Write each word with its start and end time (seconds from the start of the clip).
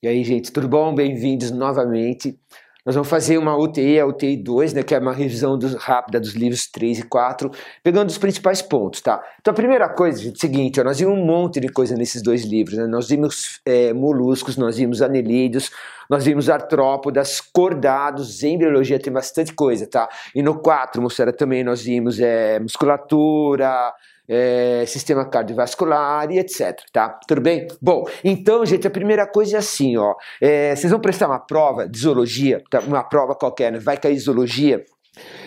E 0.00 0.06
aí, 0.06 0.22
gente, 0.22 0.52
tudo 0.52 0.68
bom? 0.68 0.94
Bem-vindos 0.94 1.50
novamente. 1.50 2.38
Nós 2.86 2.94
vamos 2.94 3.10
fazer 3.10 3.36
uma 3.36 3.56
UTI, 3.56 3.98
a 3.98 4.06
UTI 4.06 4.36
2, 4.36 4.72
né, 4.72 4.82
que 4.84 4.94
é 4.94 4.98
uma 5.00 5.12
revisão 5.12 5.58
dos, 5.58 5.74
rápida 5.74 6.20
dos 6.20 6.34
livros 6.34 6.70
3 6.70 7.00
e 7.00 7.02
4, 7.02 7.50
pegando 7.82 8.08
os 8.08 8.16
principais 8.16 8.62
pontos, 8.62 9.00
tá? 9.00 9.20
Então, 9.40 9.50
a 9.50 9.54
primeira 9.56 9.88
coisa, 9.88 10.22
gente, 10.22 10.34
é 10.34 10.36
o 10.36 10.40
seguinte, 10.40 10.80
ó, 10.80 10.84
nós 10.84 11.00
vimos 11.00 11.18
um 11.18 11.24
monte 11.24 11.58
de 11.58 11.68
coisa 11.68 11.96
nesses 11.96 12.22
dois 12.22 12.44
livros, 12.44 12.78
né? 12.78 12.86
Nós 12.86 13.08
vimos 13.08 13.60
é, 13.66 13.92
moluscos, 13.92 14.56
nós 14.56 14.76
vimos 14.76 15.02
anelídeos, 15.02 15.72
nós 16.08 16.24
vimos 16.24 16.48
artrópodas, 16.48 17.40
cordados, 17.40 18.44
embriologia 18.44 19.00
tem 19.00 19.12
bastante 19.12 19.52
coisa, 19.52 19.84
tá? 19.84 20.08
E 20.32 20.42
no 20.44 20.60
4, 20.60 21.02
mostrará 21.02 21.32
também, 21.32 21.64
nós 21.64 21.82
vimos 21.82 22.20
é, 22.20 22.60
musculatura, 22.60 23.92
é, 24.28 24.84
sistema 24.86 25.28
cardiovascular 25.28 26.30
e 26.30 26.38
etc, 26.38 26.76
tá? 26.92 27.18
Tudo 27.26 27.40
bem? 27.40 27.66
Bom, 27.80 28.04
então, 28.22 28.64
gente, 28.66 28.86
a 28.86 28.90
primeira 28.90 29.26
coisa 29.26 29.56
é 29.56 29.58
assim, 29.58 29.96
ó, 29.96 30.14
é, 30.40 30.74
vocês 30.76 30.90
vão 30.90 31.00
prestar 31.00 31.28
uma 31.28 31.40
prova 31.40 31.88
de 31.88 31.98
zoologia, 31.98 32.62
tá? 32.70 32.80
uma 32.80 33.02
prova 33.02 33.34
qualquer, 33.34 33.72
né? 33.72 33.78
vai 33.78 33.96
cair 33.96 34.18
zoologia, 34.18 34.84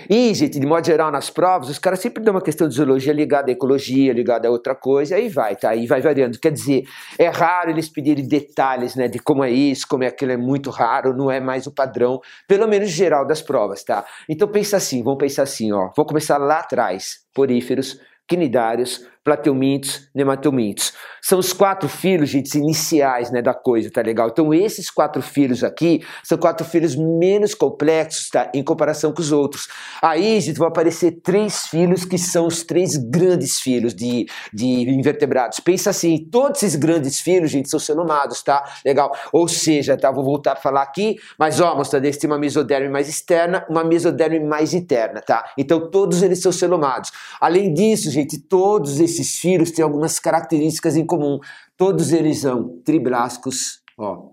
e, 0.10 0.34
gente, 0.34 0.60
de 0.60 0.66
modo 0.66 0.86
geral, 0.86 1.12
nas 1.12 1.30
provas, 1.30 1.70
os 1.70 1.80
caras 1.80 2.00
sempre 2.00 2.24
dão 2.24 2.34
uma 2.34 2.41
questão 2.41 2.68
de 2.68 2.76
zoologia 2.76 3.14
ligada 3.14 3.50
à 3.50 3.54
ecologia, 3.54 4.12
ligada 4.12 4.48
a 4.48 4.52
outra 4.52 4.76
coisa, 4.76 5.16
aí 5.16 5.30
vai, 5.30 5.55
tá? 5.55 5.70
Aí 5.70 5.88
vai 5.88 6.02
variando. 6.02 6.40
Quer 6.40 6.52
dizer, 6.52 6.84
é 7.18 7.30
raro 7.30 7.70
eles 7.70 7.88
pedirem 7.88 8.27
detalhes, 8.27 8.96
né, 8.96 9.08
de 9.08 9.20
como 9.20 9.44
é 9.44 9.50
isso, 9.50 9.86
como 9.88 10.04
é 10.04 10.08
aquilo, 10.08 10.32
é 10.32 10.38
muito 10.38 10.70
raro, 10.70 11.16
não 11.16 11.32
é 11.32 11.40
mais 11.40 11.68
o 11.68 11.74
padrão, 11.74 12.20
pelo 12.48 12.68
menos 12.68 12.90
geral 12.90 13.26
das 13.26 13.41
provas, 13.41 13.84
tá? 13.84 14.05
Então 14.27 14.48
pensa 14.48 14.77
assim, 14.77 15.04
vamos 15.04 15.20
pensar 15.20 15.44
assim, 15.44 15.72
ó, 15.72 15.90
vou 15.96 16.05
começar 16.05 16.38
lá 16.38 16.60
atrás, 16.60 17.20
poríferos, 17.34 17.98
quinidários, 18.31 19.05
plateumintos, 19.24 20.10
nematomintos. 20.16 20.94
São 21.22 21.38
os 21.38 21.54
quatro 21.54 21.88
filhos, 21.88 22.30
gente, 22.30 22.58
iniciais 22.58 23.30
né, 23.30 23.42
da 23.42 23.54
coisa, 23.54 23.92
tá 23.92 24.02
legal? 24.02 24.30
Então 24.30 24.52
esses 24.52 24.90
quatro 24.90 25.22
filhos 25.22 25.64
aqui 25.64 26.04
são 26.24 26.38
quatro 26.38 26.66
filhos 26.66 26.96
menos 26.96 27.54
complexos, 27.54 28.30
tá? 28.30 28.50
Em 28.55 28.63
comparação 28.63 29.13
com 29.13 29.22
os 29.22 29.32
outros. 29.32 29.68
Aí, 30.02 30.40
gente, 30.41 30.58
vão 30.58 30.68
aparecer 30.68 31.20
três 31.24 31.68
filhos 31.68 32.04
que 32.04 32.18
são 32.18 32.48
os 32.48 32.63
três 32.63 32.98
grandes 32.98 33.60
filhos 33.60 33.94
de, 33.94 34.26
de 34.52 34.66
invertebrados. 34.90 35.60
Pensa 35.60 35.91
assim, 35.91 36.28
todos 36.32 36.63
esses 36.63 36.76
grandes 36.76 37.20
filhos, 37.20 37.52
gente, 37.52 37.70
são 37.70 37.80
cenomados, 37.80 38.41
tá? 38.41 38.63
Legal? 38.84 39.16
Ou 39.32 39.48
seja, 39.48 39.96
tá? 39.96 40.12
Vou 40.12 40.24
voltar 40.24 40.54
a 40.54 40.56
falar 40.56 40.82
aqui, 40.82 41.18
mas 41.38 41.60
ó, 41.60 41.76
mostra 41.76 42.02
desse 42.02 42.20
tem 42.20 42.30
uma 42.30 42.40
mesoderme 42.40 42.90
mais 42.90 43.08
externa, 43.08 43.63
uma 43.70 43.84
mesoderme 43.84 44.40
mais 44.40 44.74
interna, 44.74 45.22
tá? 45.22 45.52
Então 45.56 45.91
todos 45.91 46.24
eles 46.24 46.41
são 46.41 46.52
celomados. 46.52 47.12
Além 47.40 47.72
disso, 47.72 48.10
gente, 48.10 48.40
todos 48.40 49.00
esses 49.00 49.10
filhos 49.17 49.71
têm 49.71 49.84
algumas 49.84 50.20
características 50.20 50.95
em 50.95 51.05
comum. 51.05 51.40
Todos 51.76 52.12
eles 52.12 52.40
são 52.40 52.79
triblásticos, 52.84 53.81
ó, 53.98 54.31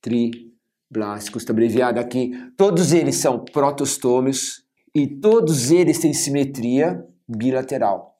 triblásticos, 0.00 1.42
está 1.42 1.52
abreviado 1.52 2.00
aqui. 2.00 2.32
Todos 2.56 2.92
eles 2.92 3.16
são 3.16 3.44
protostômios 3.44 4.64
e 4.94 5.06
todos 5.06 5.70
eles 5.70 5.98
têm 5.98 6.14
simetria 6.14 7.04
bilateral. 7.28 8.15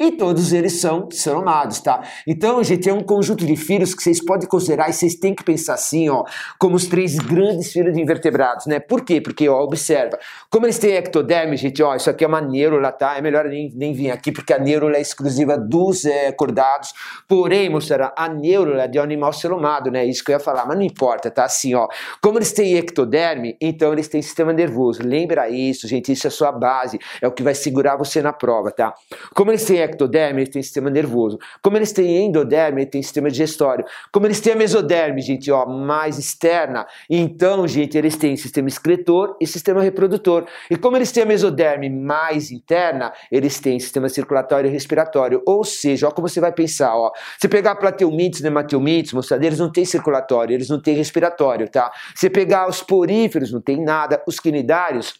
E 0.00 0.12
todos 0.12 0.50
eles 0.54 0.80
são 0.80 1.10
celomados, 1.10 1.78
tá? 1.80 2.02
Então, 2.26 2.64
gente, 2.64 2.88
é 2.88 2.94
um 2.94 3.02
conjunto 3.02 3.44
de 3.44 3.54
filhos 3.54 3.94
que 3.94 4.02
vocês 4.02 4.24
podem 4.24 4.48
considerar 4.48 4.88
e 4.88 4.94
vocês 4.94 5.14
têm 5.14 5.34
que 5.34 5.44
pensar 5.44 5.74
assim, 5.74 6.08
ó, 6.08 6.24
como 6.58 6.74
os 6.74 6.86
três 6.86 7.18
grandes 7.18 7.70
filhos 7.70 7.92
de 7.92 8.00
invertebrados, 8.00 8.64
né? 8.64 8.80
Por 8.80 9.04
quê? 9.04 9.20
Porque, 9.20 9.46
ó, 9.46 9.60
observa, 9.62 10.18
como 10.48 10.64
eles 10.64 10.78
têm 10.78 10.94
ectoderme, 10.94 11.54
gente, 11.58 11.82
ó, 11.82 11.94
isso 11.94 12.08
aqui 12.08 12.24
é 12.24 12.26
uma 12.26 12.40
neurula, 12.40 12.90
tá? 12.90 13.18
É 13.18 13.20
melhor 13.20 13.44
nem, 13.44 13.70
nem 13.74 13.92
vir 13.92 14.10
aqui, 14.10 14.32
porque 14.32 14.54
a 14.54 14.58
neurula 14.58 14.96
é 14.96 15.02
exclusiva 15.02 15.58
dos 15.58 16.06
é, 16.06 16.32
cordados, 16.32 16.94
porém, 17.28 17.68
mostrará, 17.68 18.14
a 18.16 18.26
neurula 18.26 18.84
é 18.84 18.88
de 18.88 18.98
um 18.98 19.02
animal 19.02 19.34
celomado, 19.34 19.90
né? 19.90 20.06
Isso 20.06 20.24
que 20.24 20.32
eu 20.32 20.36
ia 20.36 20.40
falar, 20.40 20.64
mas 20.64 20.78
não 20.78 20.82
importa, 20.82 21.30
tá? 21.30 21.44
Assim, 21.44 21.74
ó, 21.74 21.86
como 22.22 22.38
eles 22.38 22.52
têm 22.52 22.78
ectoderme, 22.78 23.54
então 23.60 23.92
eles 23.92 24.08
têm 24.08 24.22
sistema 24.22 24.50
nervoso, 24.50 25.02
lembra 25.04 25.50
isso, 25.50 25.86
gente, 25.86 26.10
isso 26.10 26.26
é 26.26 26.28
a 26.28 26.30
sua 26.30 26.50
base, 26.52 26.98
é 27.20 27.28
o 27.28 27.32
que 27.32 27.42
vai 27.42 27.54
segurar 27.54 27.98
você 27.98 28.22
na 28.22 28.32
prova, 28.32 28.70
tá? 28.70 28.94
Como 29.34 29.50
eles 29.50 29.62
têm 29.62 29.89
ectoderme, 29.90 30.40
eles 30.40 30.48
têm 30.48 30.62
sistema 30.62 30.90
nervoso. 30.90 31.38
Como 31.62 31.76
eles 31.76 31.92
têm 31.92 32.26
endoderme, 32.26 32.82
eles 32.82 32.90
têm 32.90 33.02
sistema 33.02 33.30
digestório. 33.30 33.84
Como 34.12 34.26
eles 34.26 34.40
têm 34.40 34.52
a 34.52 34.56
mesoderme, 34.56 35.20
gente, 35.20 35.50
ó, 35.50 35.66
mais 35.66 36.18
externa, 36.18 36.86
então, 37.08 37.66
gente, 37.66 37.96
eles 37.96 38.16
têm 38.16 38.36
sistema 38.36 38.68
excretor 38.68 39.36
e 39.40 39.46
sistema 39.46 39.82
reprodutor. 39.82 40.46
E 40.70 40.76
como 40.76 40.96
eles 40.96 41.12
têm 41.12 41.22
a 41.22 41.26
mesoderme 41.26 41.90
mais 41.90 42.50
interna, 42.50 43.12
eles 43.30 43.58
têm 43.60 43.78
sistema 43.78 44.08
circulatório 44.08 44.68
e 44.68 44.72
respiratório. 44.72 45.42
Ou 45.46 45.64
seja, 45.64 46.08
ó 46.08 46.10
como 46.10 46.28
você 46.28 46.40
vai 46.40 46.52
pensar, 46.52 46.94
ó. 46.96 47.10
Se 47.38 47.48
pegar 47.48 47.76
plateumites, 47.76 48.40
nemateumites, 48.40 49.12
mostradeiros, 49.12 49.58
não 49.58 49.70
tem 49.70 49.84
circulatório, 49.84 50.54
eles 50.54 50.68
não 50.68 50.80
têm 50.80 50.94
respiratório, 50.94 51.68
tá? 51.68 51.90
Se 52.14 52.28
pegar 52.30 52.68
os 52.68 52.82
poríferos, 52.82 53.52
não 53.52 53.60
tem 53.60 53.82
nada. 53.82 54.22
Os 54.26 54.38
quinidários, 54.38 55.14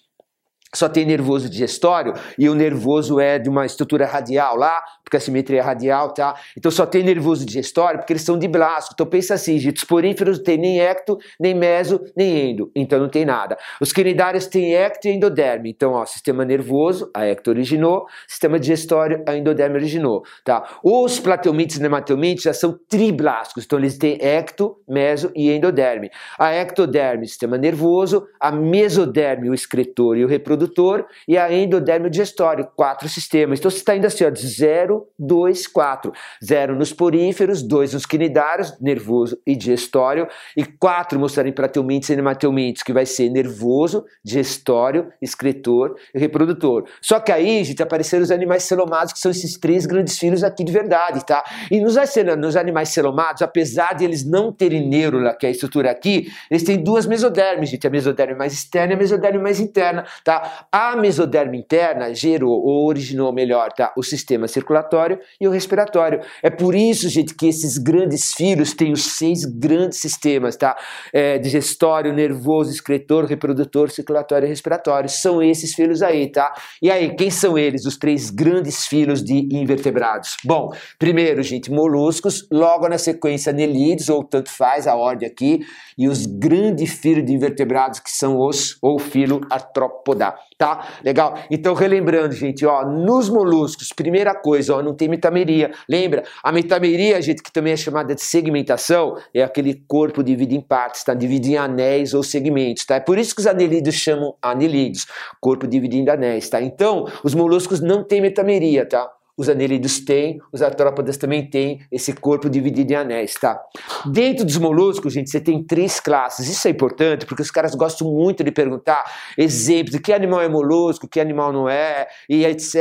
só 0.74 0.88
tem 0.88 1.04
nervoso 1.04 1.50
digestório 1.50 2.14
e 2.38 2.48
o 2.48 2.54
nervoso 2.54 3.18
é 3.18 3.38
de 3.38 3.48
uma 3.48 3.66
estrutura 3.66 4.06
radial 4.06 4.56
lá, 4.56 4.82
porque 5.02 5.16
a 5.16 5.20
simetria 5.20 5.58
é 5.58 5.62
radial, 5.62 6.14
tá? 6.14 6.34
Então 6.56 6.70
só 6.70 6.86
tem 6.86 7.02
nervoso 7.02 7.44
digestório 7.44 7.98
porque 7.98 8.12
eles 8.12 8.22
são 8.22 8.38
de 8.38 8.46
blasto. 8.46 8.92
Então 8.94 9.04
pensa 9.04 9.34
assim, 9.34 9.58
gente, 9.58 9.78
os 9.78 9.84
poríferos 9.84 10.38
não 10.38 10.44
tem 10.44 10.56
nem 10.56 10.80
ecto, 10.80 11.18
nem 11.40 11.54
meso, 11.54 12.00
nem 12.16 12.50
endo, 12.50 12.70
então 12.74 13.00
não 13.00 13.08
tem 13.08 13.24
nada. 13.24 13.58
Os 13.80 13.92
quinidários 13.92 14.46
têm 14.46 14.74
ecto 14.74 15.08
e 15.08 15.10
endoderme. 15.10 15.70
Então, 15.70 15.92
ó, 15.92 16.06
sistema 16.06 16.44
nervoso, 16.44 17.10
a 17.14 17.26
ecto 17.26 17.50
originou, 17.50 18.06
sistema 18.28 18.58
digestório, 18.58 19.24
a 19.26 19.34
endoderme 19.36 19.76
originou, 19.76 20.22
tá? 20.44 20.78
Os 20.84 21.18
plateumites 21.18 21.78
e 21.78 21.82
nemateumites 21.82 22.44
já 22.44 22.52
são 22.52 22.78
triblásticos, 22.88 23.64
então 23.64 23.78
eles 23.78 23.98
têm 23.98 24.18
ecto, 24.20 24.76
meso 24.88 25.32
e 25.34 25.50
endoderme. 25.50 26.10
A 26.38 26.52
ectoderme, 26.52 27.26
sistema 27.26 27.58
nervoso, 27.58 28.26
a 28.40 28.52
mesoderme, 28.52 29.50
o 29.50 29.54
excretor 29.54 30.16
e 30.16 30.24
o 30.24 30.28
reprodutor 30.28 30.59
reprodutor 30.60 31.06
e 31.26 31.38
a 31.38 31.52
endoderme 31.52 32.10
digestório, 32.10 32.68
quatro 32.76 33.08
sistemas. 33.08 33.58
Então 33.58 33.70
você 33.70 33.78
está 33.78 33.96
indo 33.96 34.06
assim, 34.06 34.24
ó, 34.24 34.30
de 34.30 34.46
0, 34.46 35.06
2, 35.18 35.66
4. 35.66 36.12
0 36.44 36.76
nos 36.76 36.92
poríferos, 36.92 37.62
2 37.62 37.94
nos 37.94 38.06
quinidários, 38.06 38.78
nervoso 38.80 39.38
e 39.46 39.56
digestório, 39.56 40.28
e 40.56 40.64
4 40.64 41.18
mostrarem 41.18 41.52
para 41.52 41.68
teumintes 41.68 42.10
e 42.10 42.16
nemateumintes, 42.16 42.82
que 42.82 42.92
vai 42.92 43.06
ser 43.06 43.30
nervoso, 43.30 44.04
digestório, 44.24 45.10
excretor 45.20 45.96
e 46.14 46.18
reprodutor. 46.18 46.84
Só 47.00 47.18
que 47.20 47.32
aí, 47.32 47.64
gente, 47.64 47.82
apareceram 47.82 48.22
os 48.22 48.30
animais 48.30 48.64
celomados, 48.64 49.12
que 49.12 49.18
são 49.18 49.30
esses 49.30 49.58
três 49.58 49.86
grandes 49.86 50.18
filhos 50.18 50.44
aqui 50.44 50.64
de 50.64 50.72
verdade, 50.72 51.24
tá? 51.24 51.42
E 51.70 51.80
nos, 51.80 51.96
nos 52.38 52.56
animais 52.56 52.90
celomados, 52.90 53.42
apesar 53.42 53.94
de 53.94 54.04
eles 54.04 54.24
não 54.24 54.52
terem 54.52 54.88
neurula, 54.88 55.34
que 55.34 55.46
é 55.46 55.48
a 55.48 55.52
estrutura 55.52 55.90
aqui, 55.90 56.30
eles 56.50 56.62
têm 56.62 56.82
duas 56.82 57.06
mesodermes, 57.06 57.70
gente, 57.70 57.86
a 57.86 57.90
mesoderme 57.90 58.34
mais 58.34 58.52
externa 58.52 58.92
e 58.92 58.96
a 58.96 58.98
mesoderme 58.98 59.38
mais 59.38 59.60
interna, 59.60 60.04
tá? 60.24 60.49
A 60.72 60.96
mesoderma 60.96 61.56
interna 61.56 62.14
gerou 62.14 62.64
ou 62.64 62.86
originou 62.86 63.32
melhor, 63.32 63.72
tá? 63.72 63.92
O 63.96 64.02
sistema 64.02 64.46
circulatório 64.48 65.18
e 65.40 65.46
o 65.46 65.50
respiratório. 65.50 66.20
É 66.42 66.50
por 66.50 66.74
isso, 66.74 67.08
gente, 67.08 67.34
que 67.34 67.48
esses 67.48 67.78
grandes 67.78 68.32
filhos 68.34 68.72
têm 68.72 68.92
os 68.92 69.02
seis 69.02 69.44
grandes 69.44 69.98
sistemas, 69.98 70.56
tá? 70.56 70.76
É, 71.12 71.38
digestório, 71.38 72.12
nervoso, 72.12 72.70
excretor, 72.70 73.24
reprodutor, 73.24 73.90
circulatório 73.90 74.46
e 74.46 74.48
respiratório. 74.48 75.08
São 75.08 75.42
esses 75.42 75.74
filhos 75.74 76.02
aí, 76.02 76.30
tá? 76.30 76.54
E 76.80 76.90
aí, 76.90 77.14
quem 77.14 77.30
são 77.30 77.58
eles, 77.58 77.84
os 77.84 77.96
três 77.96 78.30
grandes 78.30 78.86
filhos 78.86 79.22
de 79.22 79.48
invertebrados? 79.52 80.36
Bom, 80.44 80.72
primeiro, 80.98 81.42
gente, 81.42 81.70
moluscos, 81.70 82.46
logo 82.50 82.88
na 82.88 82.98
sequência, 82.98 83.50
anelídeos, 83.50 84.08
ou 84.08 84.24
tanto 84.24 84.50
faz 84.50 84.86
a 84.86 84.94
ordem 84.94 85.28
aqui, 85.28 85.60
e 85.96 86.08
os 86.08 86.26
grandes 86.26 86.92
filhos 86.92 87.24
de 87.24 87.32
invertebrados, 87.32 88.00
que 88.00 88.10
são 88.10 88.38
os, 88.38 88.78
ou 88.80 88.98
filo 88.98 89.40
artrópoda 89.50 90.34
tá? 90.60 90.88
Legal? 91.02 91.38
Então, 91.50 91.72
relembrando, 91.72 92.34
gente, 92.34 92.66
ó, 92.66 92.84
nos 92.84 93.30
moluscos, 93.30 93.92
primeira 93.94 94.34
coisa, 94.34 94.76
ó, 94.76 94.82
não 94.82 94.94
tem 94.94 95.08
metameria. 95.08 95.72
Lembra? 95.88 96.24
A 96.42 96.52
metameria, 96.52 97.20
gente, 97.22 97.42
que 97.42 97.50
também 97.50 97.72
é 97.72 97.76
chamada 97.76 98.14
de 98.14 98.22
segmentação, 98.22 99.16
é 99.32 99.42
aquele 99.42 99.82
corpo 99.88 100.22
dividido 100.22 100.54
em 100.54 100.60
partes, 100.60 101.02
tá? 101.02 101.14
Dividido 101.14 101.54
em 101.54 101.56
anéis 101.56 102.12
ou 102.12 102.22
segmentos, 102.22 102.84
tá? 102.84 102.96
É 102.96 103.00
por 103.00 103.18
isso 103.18 103.34
que 103.34 103.40
os 103.40 103.46
anelídeos 103.46 103.94
chamam 103.94 104.34
anelídeos, 104.42 105.06
corpo 105.40 105.66
dividido 105.66 106.08
em 106.08 106.12
anéis, 106.12 106.48
tá? 106.48 106.60
Então, 106.60 107.06
os 107.24 107.34
moluscos 107.34 107.80
não 107.80 108.04
têm 108.04 108.20
metameria, 108.20 108.86
tá? 108.86 109.10
Os 109.36 109.48
anelídeos 109.48 110.00
têm, 110.00 110.38
os 110.52 110.62
artrópodas 110.62 111.16
também 111.16 111.48
têm 111.48 111.80
esse 111.90 112.12
corpo 112.12 112.48
dividido 112.48 112.92
em 112.92 112.96
anéis, 112.96 113.34
tá? 113.34 113.60
Dentro 114.06 114.44
dos 114.44 114.56
moluscos, 114.58 115.12
gente, 115.12 115.30
você 115.30 115.40
tem 115.40 115.64
três 115.64 116.00
classes. 116.00 116.48
Isso 116.48 116.66
é 116.68 116.70
importante 116.70 117.26
porque 117.26 117.42
os 117.42 117.50
caras 117.50 117.74
gostam 117.74 118.10
muito 118.10 118.44
de 118.44 118.50
perguntar 118.50 119.04
exemplos 119.36 119.92
de 119.92 120.00
que 120.00 120.12
animal 120.12 120.40
é 120.40 120.48
molusco, 120.48 121.08
que 121.08 121.20
animal 121.20 121.52
não 121.52 121.68
é, 121.68 122.06
e 122.28 122.44
etc. 122.44 122.74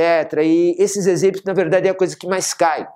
E 0.44 0.76
esses 0.78 1.08
exemplos, 1.08 1.44
na 1.46 1.54
verdade, 1.54 1.88
é 1.88 1.92
a 1.92 1.96
coisa 1.96 2.16
que 2.18 2.28
mais 2.28 2.54
cai 2.54 2.88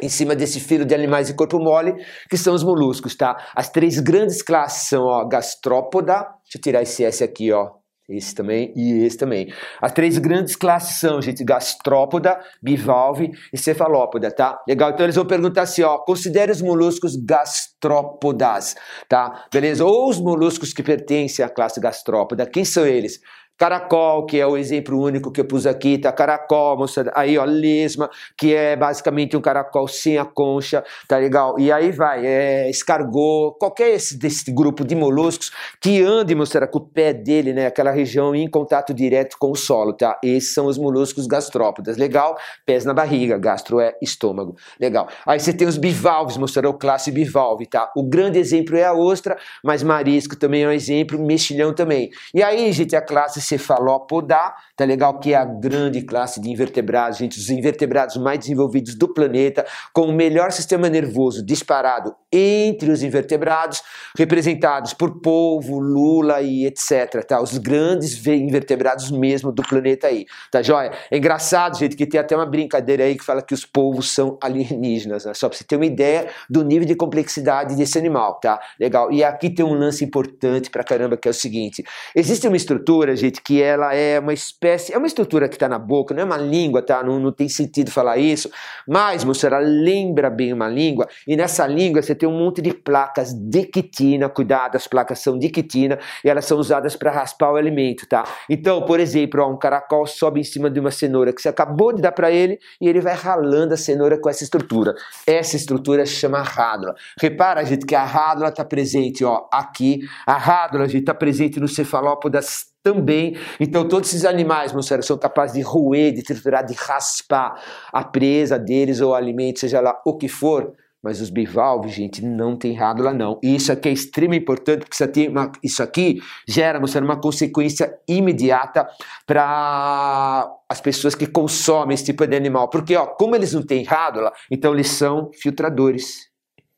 em 0.00 0.08
cima 0.08 0.34
desse 0.34 0.58
filo 0.58 0.84
de 0.84 0.94
animais 0.94 1.26
de 1.26 1.34
corpo 1.34 1.58
mole, 1.58 1.94
que 2.30 2.36
são 2.38 2.54
os 2.54 2.62
moluscos, 2.62 3.14
tá? 3.14 3.36
As 3.54 3.68
três 3.68 4.00
grandes 4.00 4.40
classes 4.42 4.88
são, 4.88 5.04
ó, 5.04 5.26
gastrópoda, 5.26 6.14
deixa 6.44 6.56
eu 6.56 6.60
tirar 6.60 6.82
esse 6.82 7.04
S 7.04 7.22
aqui, 7.22 7.52
ó, 7.52 7.81
esse 8.16 8.34
também 8.34 8.72
e 8.76 9.04
esse 9.04 9.16
também. 9.16 9.52
As 9.80 9.92
três 9.92 10.18
grandes 10.18 10.56
classes 10.56 10.98
são, 11.00 11.20
gente, 11.20 11.44
gastrópoda, 11.44 12.38
bivalve 12.62 13.30
e 13.52 13.58
cefalópoda, 13.58 14.30
tá? 14.30 14.60
Legal? 14.68 14.90
Então 14.90 15.06
eles 15.06 15.16
vão 15.16 15.26
perguntar 15.26 15.62
assim, 15.62 15.82
ó, 15.82 15.98
considere 15.98 16.52
os 16.52 16.62
moluscos 16.62 17.16
gastrópodas, 17.16 18.74
tá? 19.08 19.46
Beleza? 19.52 19.84
Ou 19.84 20.08
os 20.08 20.20
moluscos 20.20 20.72
que 20.72 20.82
pertencem 20.82 21.44
à 21.44 21.48
classe 21.48 21.80
gastrópoda, 21.80 22.46
quem 22.46 22.64
são 22.64 22.86
eles? 22.86 23.20
Caracol, 23.62 24.26
que 24.26 24.40
é 24.40 24.44
o 24.44 24.56
exemplo 24.56 25.00
único 25.00 25.30
que 25.30 25.40
eu 25.40 25.44
pus 25.44 25.68
aqui, 25.68 25.96
tá? 25.96 26.10
Caracol, 26.10 26.78
moça, 26.78 27.08
aí 27.14 27.38
ó, 27.38 27.44
lesma, 27.44 28.10
que 28.36 28.52
é 28.52 28.74
basicamente 28.74 29.36
um 29.36 29.40
caracol 29.40 29.86
sem 29.86 30.18
a 30.18 30.24
concha, 30.24 30.82
tá 31.06 31.16
legal? 31.16 31.56
E 31.60 31.70
aí 31.70 31.92
vai, 31.92 32.26
é 32.26 32.68
escargot, 32.68 33.56
qualquer 33.60 33.90
esse, 33.90 34.18
desse 34.18 34.50
grupo 34.50 34.84
de 34.84 34.96
moluscos 34.96 35.52
que 35.80 36.02
ande, 36.02 36.34
moça, 36.34 36.66
com 36.66 36.78
o 36.78 36.80
pé 36.80 37.12
dele, 37.12 37.52
né? 37.52 37.66
Aquela 37.66 37.92
região 37.92 38.34
em 38.34 38.50
contato 38.50 38.92
direto 38.92 39.36
com 39.38 39.52
o 39.52 39.54
solo, 39.54 39.92
tá? 39.92 40.18
Esses 40.24 40.52
são 40.52 40.66
os 40.66 40.76
moluscos 40.76 41.28
gastrópodas, 41.28 41.96
legal? 41.96 42.36
Pés 42.66 42.84
na 42.84 42.92
barriga, 42.92 43.38
gastro 43.38 43.78
é 43.78 43.94
estômago, 44.02 44.56
legal. 44.80 45.06
Aí 45.24 45.38
você 45.38 45.52
tem 45.52 45.68
os 45.68 45.78
bivalves, 45.78 46.36
moça, 46.36 46.60
o 46.68 46.74
classe 46.74 47.12
bivalve, 47.12 47.66
tá? 47.66 47.92
O 47.94 48.02
grande 48.02 48.40
exemplo 48.40 48.76
é 48.76 48.84
a 48.84 48.92
ostra, 48.92 49.38
mas 49.62 49.84
marisco 49.84 50.34
também 50.34 50.64
é 50.64 50.68
um 50.68 50.72
exemplo, 50.72 51.16
mexilhão 51.24 51.72
também. 51.72 52.10
E 52.34 52.42
aí, 52.42 52.72
gente, 52.72 52.96
a 52.96 53.00
classe 53.00 53.40
cefalópoda, 53.52 54.54
tá 54.76 54.84
legal? 54.84 55.18
Que 55.18 55.34
é 55.34 55.36
a 55.36 55.44
grande 55.44 56.02
classe 56.02 56.40
de 56.40 56.50
invertebrados, 56.50 57.18
gente, 57.18 57.38
os 57.38 57.50
invertebrados 57.50 58.16
mais 58.16 58.38
desenvolvidos 58.38 58.94
do 58.94 59.12
planeta, 59.12 59.66
com 59.92 60.02
o 60.02 60.12
melhor 60.12 60.52
sistema 60.52 60.88
nervoso 60.88 61.44
disparado 61.44 62.14
entre 62.32 62.90
os 62.90 63.02
invertebrados, 63.02 63.82
representados 64.16 64.94
por 64.94 65.20
polvo, 65.20 65.78
lula 65.78 66.40
e 66.40 66.66
etc, 66.66 67.22
tá? 67.26 67.42
Os 67.42 67.58
grandes 67.58 68.26
invertebrados 68.26 69.10
mesmo 69.10 69.52
do 69.52 69.62
planeta 69.62 70.06
aí, 70.06 70.24
tá 70.50 70.62
joia? 70.62 70.92
É 71.10 71.18
engraçado, 71.18 71.76
gente, 71.78 71.94
que 71.94 72.06
tem 72.06 72.18
até 72.18 72.34
uma 72.34 72.46
brincadeira 72.46 73.04
aí 73.04 73.16
que 73.16 73.24
fala 73.24 73.42
que 73.42 73.52
os 73.52 73.66
polvos 73.66 74.10
são 74.10 74.38
alienígenas, 74.42 75.24
né? 75.26 75.34
Só 75.34 75.48
pra 75.48 75.58
você 75.58 75.64
ter 75.64 75.76
uma 75.76 75.86
ideia 75.86 76.28
do 76.48 76.64
nível 76.64 76.86
de 76.86 76.94
complexidade 76.94 77.76
desse 77.76 77.98
animal, 77.98 78.40
tá? 78.40 78.58
Legal. 78.80 79.12
E 79.12 79.22
aqui 79.22 79.50
tem 79.50 79.64
um 79.64 79.74
lance 79.74 80.04
importante 80.04 80.70
pra 80.70 80.82
caramba, 80.82 81.16
que 81.16 81.28
é 81.28 81.30
o 81.30 81.34
seguinte, 81.34 81.84
existe 82.14 82.46
uma 82.48 82.56
estrutura, 82.56 83.14
gente, 83.14 83.31
que 83.40 83.62
ela 83.62 83.94
é 83.94 84.18
uma 84.18 84.32
espécie, 84.32 84.92
é 84.92 84.98
uma 84.98 85.06
estrutura 85.06 85.48
que 85.48 85.54
está 85.54 85.68
na 85.68 85.78
boca, 85.78 86.14
não 86.14 86.22
é 86.22 86.24
uma 86.24 86.36
língua, 86.36 86.82
tá? 86.82 87.02
Não, 87.02 87.18
não 87.18 87.32
tem 87.32 87.48
sentido 87.48 87.90
falar 87.90 88.18
isso, 88.18 88.50
mas, 88.86 89.24
moça, 89.24 89.46
ela 89.46 89.58
lembra 89.58 90.28
bem 90.28 90.52
uma 90.52 90.68
língua, 90.68 91.08
e 91.26 91.36
nessa 91.36 91.66
língua 91.66 92.02
você 92.02 92.14
tem 92.14 92.28
um 92.28 92.36
monte 92.36 92.60
de 92.60 92.72
placas 92.72 93.32
de 93.32 93.64
quitina, 93.64 94.28
cuidado, 94.28 94.76
as 94.76 94.86
placas 94.86 95.20
são 95.20 95.38
de 95.38 95.48
quitina, 95.48 95.98
e 96.24 96.28
elas 96.28 96.44
são 96.44 96.58
usadas 96.58 96.96
para 96.96 97.10
raspar 97.10 97.52
o 97.52 97.56
alimento, 97.56 98.06
tá? 98.06 98.24
Então, 98.48 98.82
por 98.82 99.00
exemplo, 99.00 99.42
ó, 99.42 99.50
um 99.50 99.56
caracol 99.56 100.06
sobe 100.06 100.40
em 100.40 100.44
cima 100.44 100.70
de 100.70 100.80
uma 100.80 100.90
cenoura 100.90 101.32
que 101.32 101.40
você 101.40 101.48
acabou 101.48 101.92
de 101.92 102.02
dar 102.02 102.12
para 102.12 102.30
ele, 102.30 102.58
e 102.80 102.88
ele 102.88 103.00
vai 103.00 103.14
ralando 103.14 103.74
a 103.74 103.76
cenoura 103.76 104.18
com 104.18 104.28
essa 104.28 104.44
estrutura. 104.44 104.94
Essa 105.26 105.56
estrutura 105.56 106.04
chama 106.04 106.42
rádula. 106.42 106.94
Repara, 107.20 107.64
gente, 107.64 107.86
que 107.86 107.94
a 107.94 108.04
rádula 108.04 108.48
está 108.48 108.64
presente, 108.64 109.24
ó, 109.24 109.46
aqui, 109.52 110.00
a 110.26 110.36
rádula, 110.36 110.88
gente, 110.88 111.02
está 111.02 111.14
presente 111.14 111.60
no 111.60 111.68
cefalópodas 111.68 112.71
também. 112.82 113.36
Então, 113.60 113.86
todos 113.86 114.08
esses 114.08 114.24
animais, 114.24 114.72
moçada, 114.72 115.02
são 115.02 115.16
capazes 115.16 115.54
de 115.54 115.62
roer, 115.62 116.12
de 116.12 116.22
triturar, 116.22 116.64
de 116.64 116.74
raspar 116.74 117.62
a 117.92 118.04
presa 118.04 118.58
deles 118.58 119.00
ou 119.00 119.12
o 119.12 119.14
alimento, 119.14 119.60
seja 119.60 119.80
lá 119.80 120.00
o 120.04 120.16
que 120.16 120.28
for. 120.28 120.74
Mas 121.02 121.20
os 121.20 121.30
bivalves, 121.30 121.92
gente, 121.92 122.24
não 122.24 122.56
tem 122.56 122.74
rádula, 122.74 123.12
não. 123.12 123.40
E 123.42 123.56
isso 123.56 123.72
aqui 123.72 123.88
é 123.88 123.92
extremamente 123.92 124.42
importante, 124.42 124.80
porque 124.80 124.94
isso 124.94 125.02
aqui, 125.02 125.26
uma, 125.26 125.50
isso 125.60 125.82
aqui 125.82 126.20
gera, 126.46 126.78
moçada, 126.78 127.04
uma 127.04 127.20
consequência 127.20 127.92
imediata 128.06 128.88
para 129.26 130.48
as 130.68 130.80
pessoas 130.80 131.16
que 131.16 131.26
consomem 131.26 131.94
esse 131.94 132.04
tipo 132.04 132.24
de 132.24 132.36
animal. 132.36 132.70
Porque, 132.70 132.94
ó, 132.94 133.06
como 133.06 133.34
eles 133.34 133.52
não 133.52 133.62
têm 133.62 133.82
rádula, 133.82 134.32
então 134.48 134.72
eles 134.72 134.90
são 134.90 135.28
filtradores, 135.34 136.28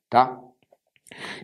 tá? 0.08 0.38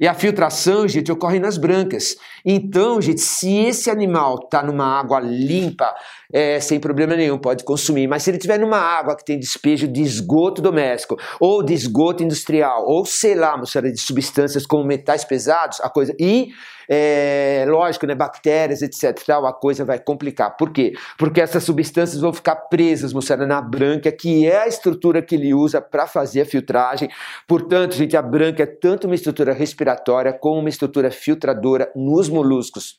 E 0.01 0.07
a 0.07 0.15
filtração, 0.15 0.89
gente, 0.89 1.13
ocorre 1.13 1.39
nas 1.39 1.59
brancas. 1.59 2.17
Então, 2.45 3.01
gente, 3.01 3.21
se 3.21 3.55
esse 3.59 3.91
animal 3.91 4.41
está 4.45 4.63
numa 4.63 4.99
água 4.99 5.21
limpa, 5.21 5.95
é, 6.33 6.61
sem 6.61 6.79
problema 6.79 7.17
nenhum, 7.17 7.39
pode 7.39 7.65
consumir. 7.65 8.07
Mas 8.07 8.23
se 8.23 8.31
ele 8.31 8.39
estiver 8.39 8.59
numa 8.59 8.79
água 8.79 9.17
que 9.17 9.25
tem 9.25 9.39
despejo 9.39 9.89
de 9.89 10.03
esgoto 10.03 10.63
doméstico, 10.63 11.17
ou 11.39 11.63
de 11.63 11.75
esgoto 11.75 12.23
industrial, 12.23 12.85
ou 12.87 13.05
sei 13.05 13.35
lá, 13.35 13.61
série 13.67 13.93
de 13.93 14.01
substâncias 14.01 14.67
como 14.67 14.85
metais 14.85 15.25
pesados, 15.25 15.81
a 15.81 15.89
coisa. 15.89 16.15
E 16.19 16.49
é, 16.89 17.65
lógico, 17.69 18.05
né, 18.05 18.17
bactérias, 18.17 18.83
etc. 18.83 19.17
Tal, 19.25 19.47
a 19.47 19.53
coisa 19.53 19.85
vai 19.85 20.01
complicar. 20.01 20.57
Por 20.57 20.73
quê? 20.73 20.93
Porque 21.17 21.41
essas 21.41 21.63
substâncias 21.63 22.21
vão 22.21 22.33
ficar 22.33 22.57
presas, 22.57 23.13
moçada, 23.13 23.47
na 23.47 23.63
branca, 23.63 24.11
que 24.11 24.47
é 24.47 24.63
a 24.63 24.67
estrutura 24.67 25.23
que 25.23 25.37
ele 25.37 25.55
usa 25.55 25.81
para 25.81 26.07
fazer 26.07 26.41
a 26.41 26.45
filtragem. 26.45 27.09
Portanto, 27.47 27.95
gente, 27.95 28.17
a 28.17 28.23
branca 28.23 28.65
é 28.65 28.67
tanto 28.67 29.07
uma 29.07 29.15
estrutura 29.15 29.53
respiratória 29.53 30.33
como 30.33 30.59
uma 30.59 30.69
estrutura 30.69 31.11
filtradora 31.11 31.91
nos 31.95 32.29
moluscos 32.29 32.99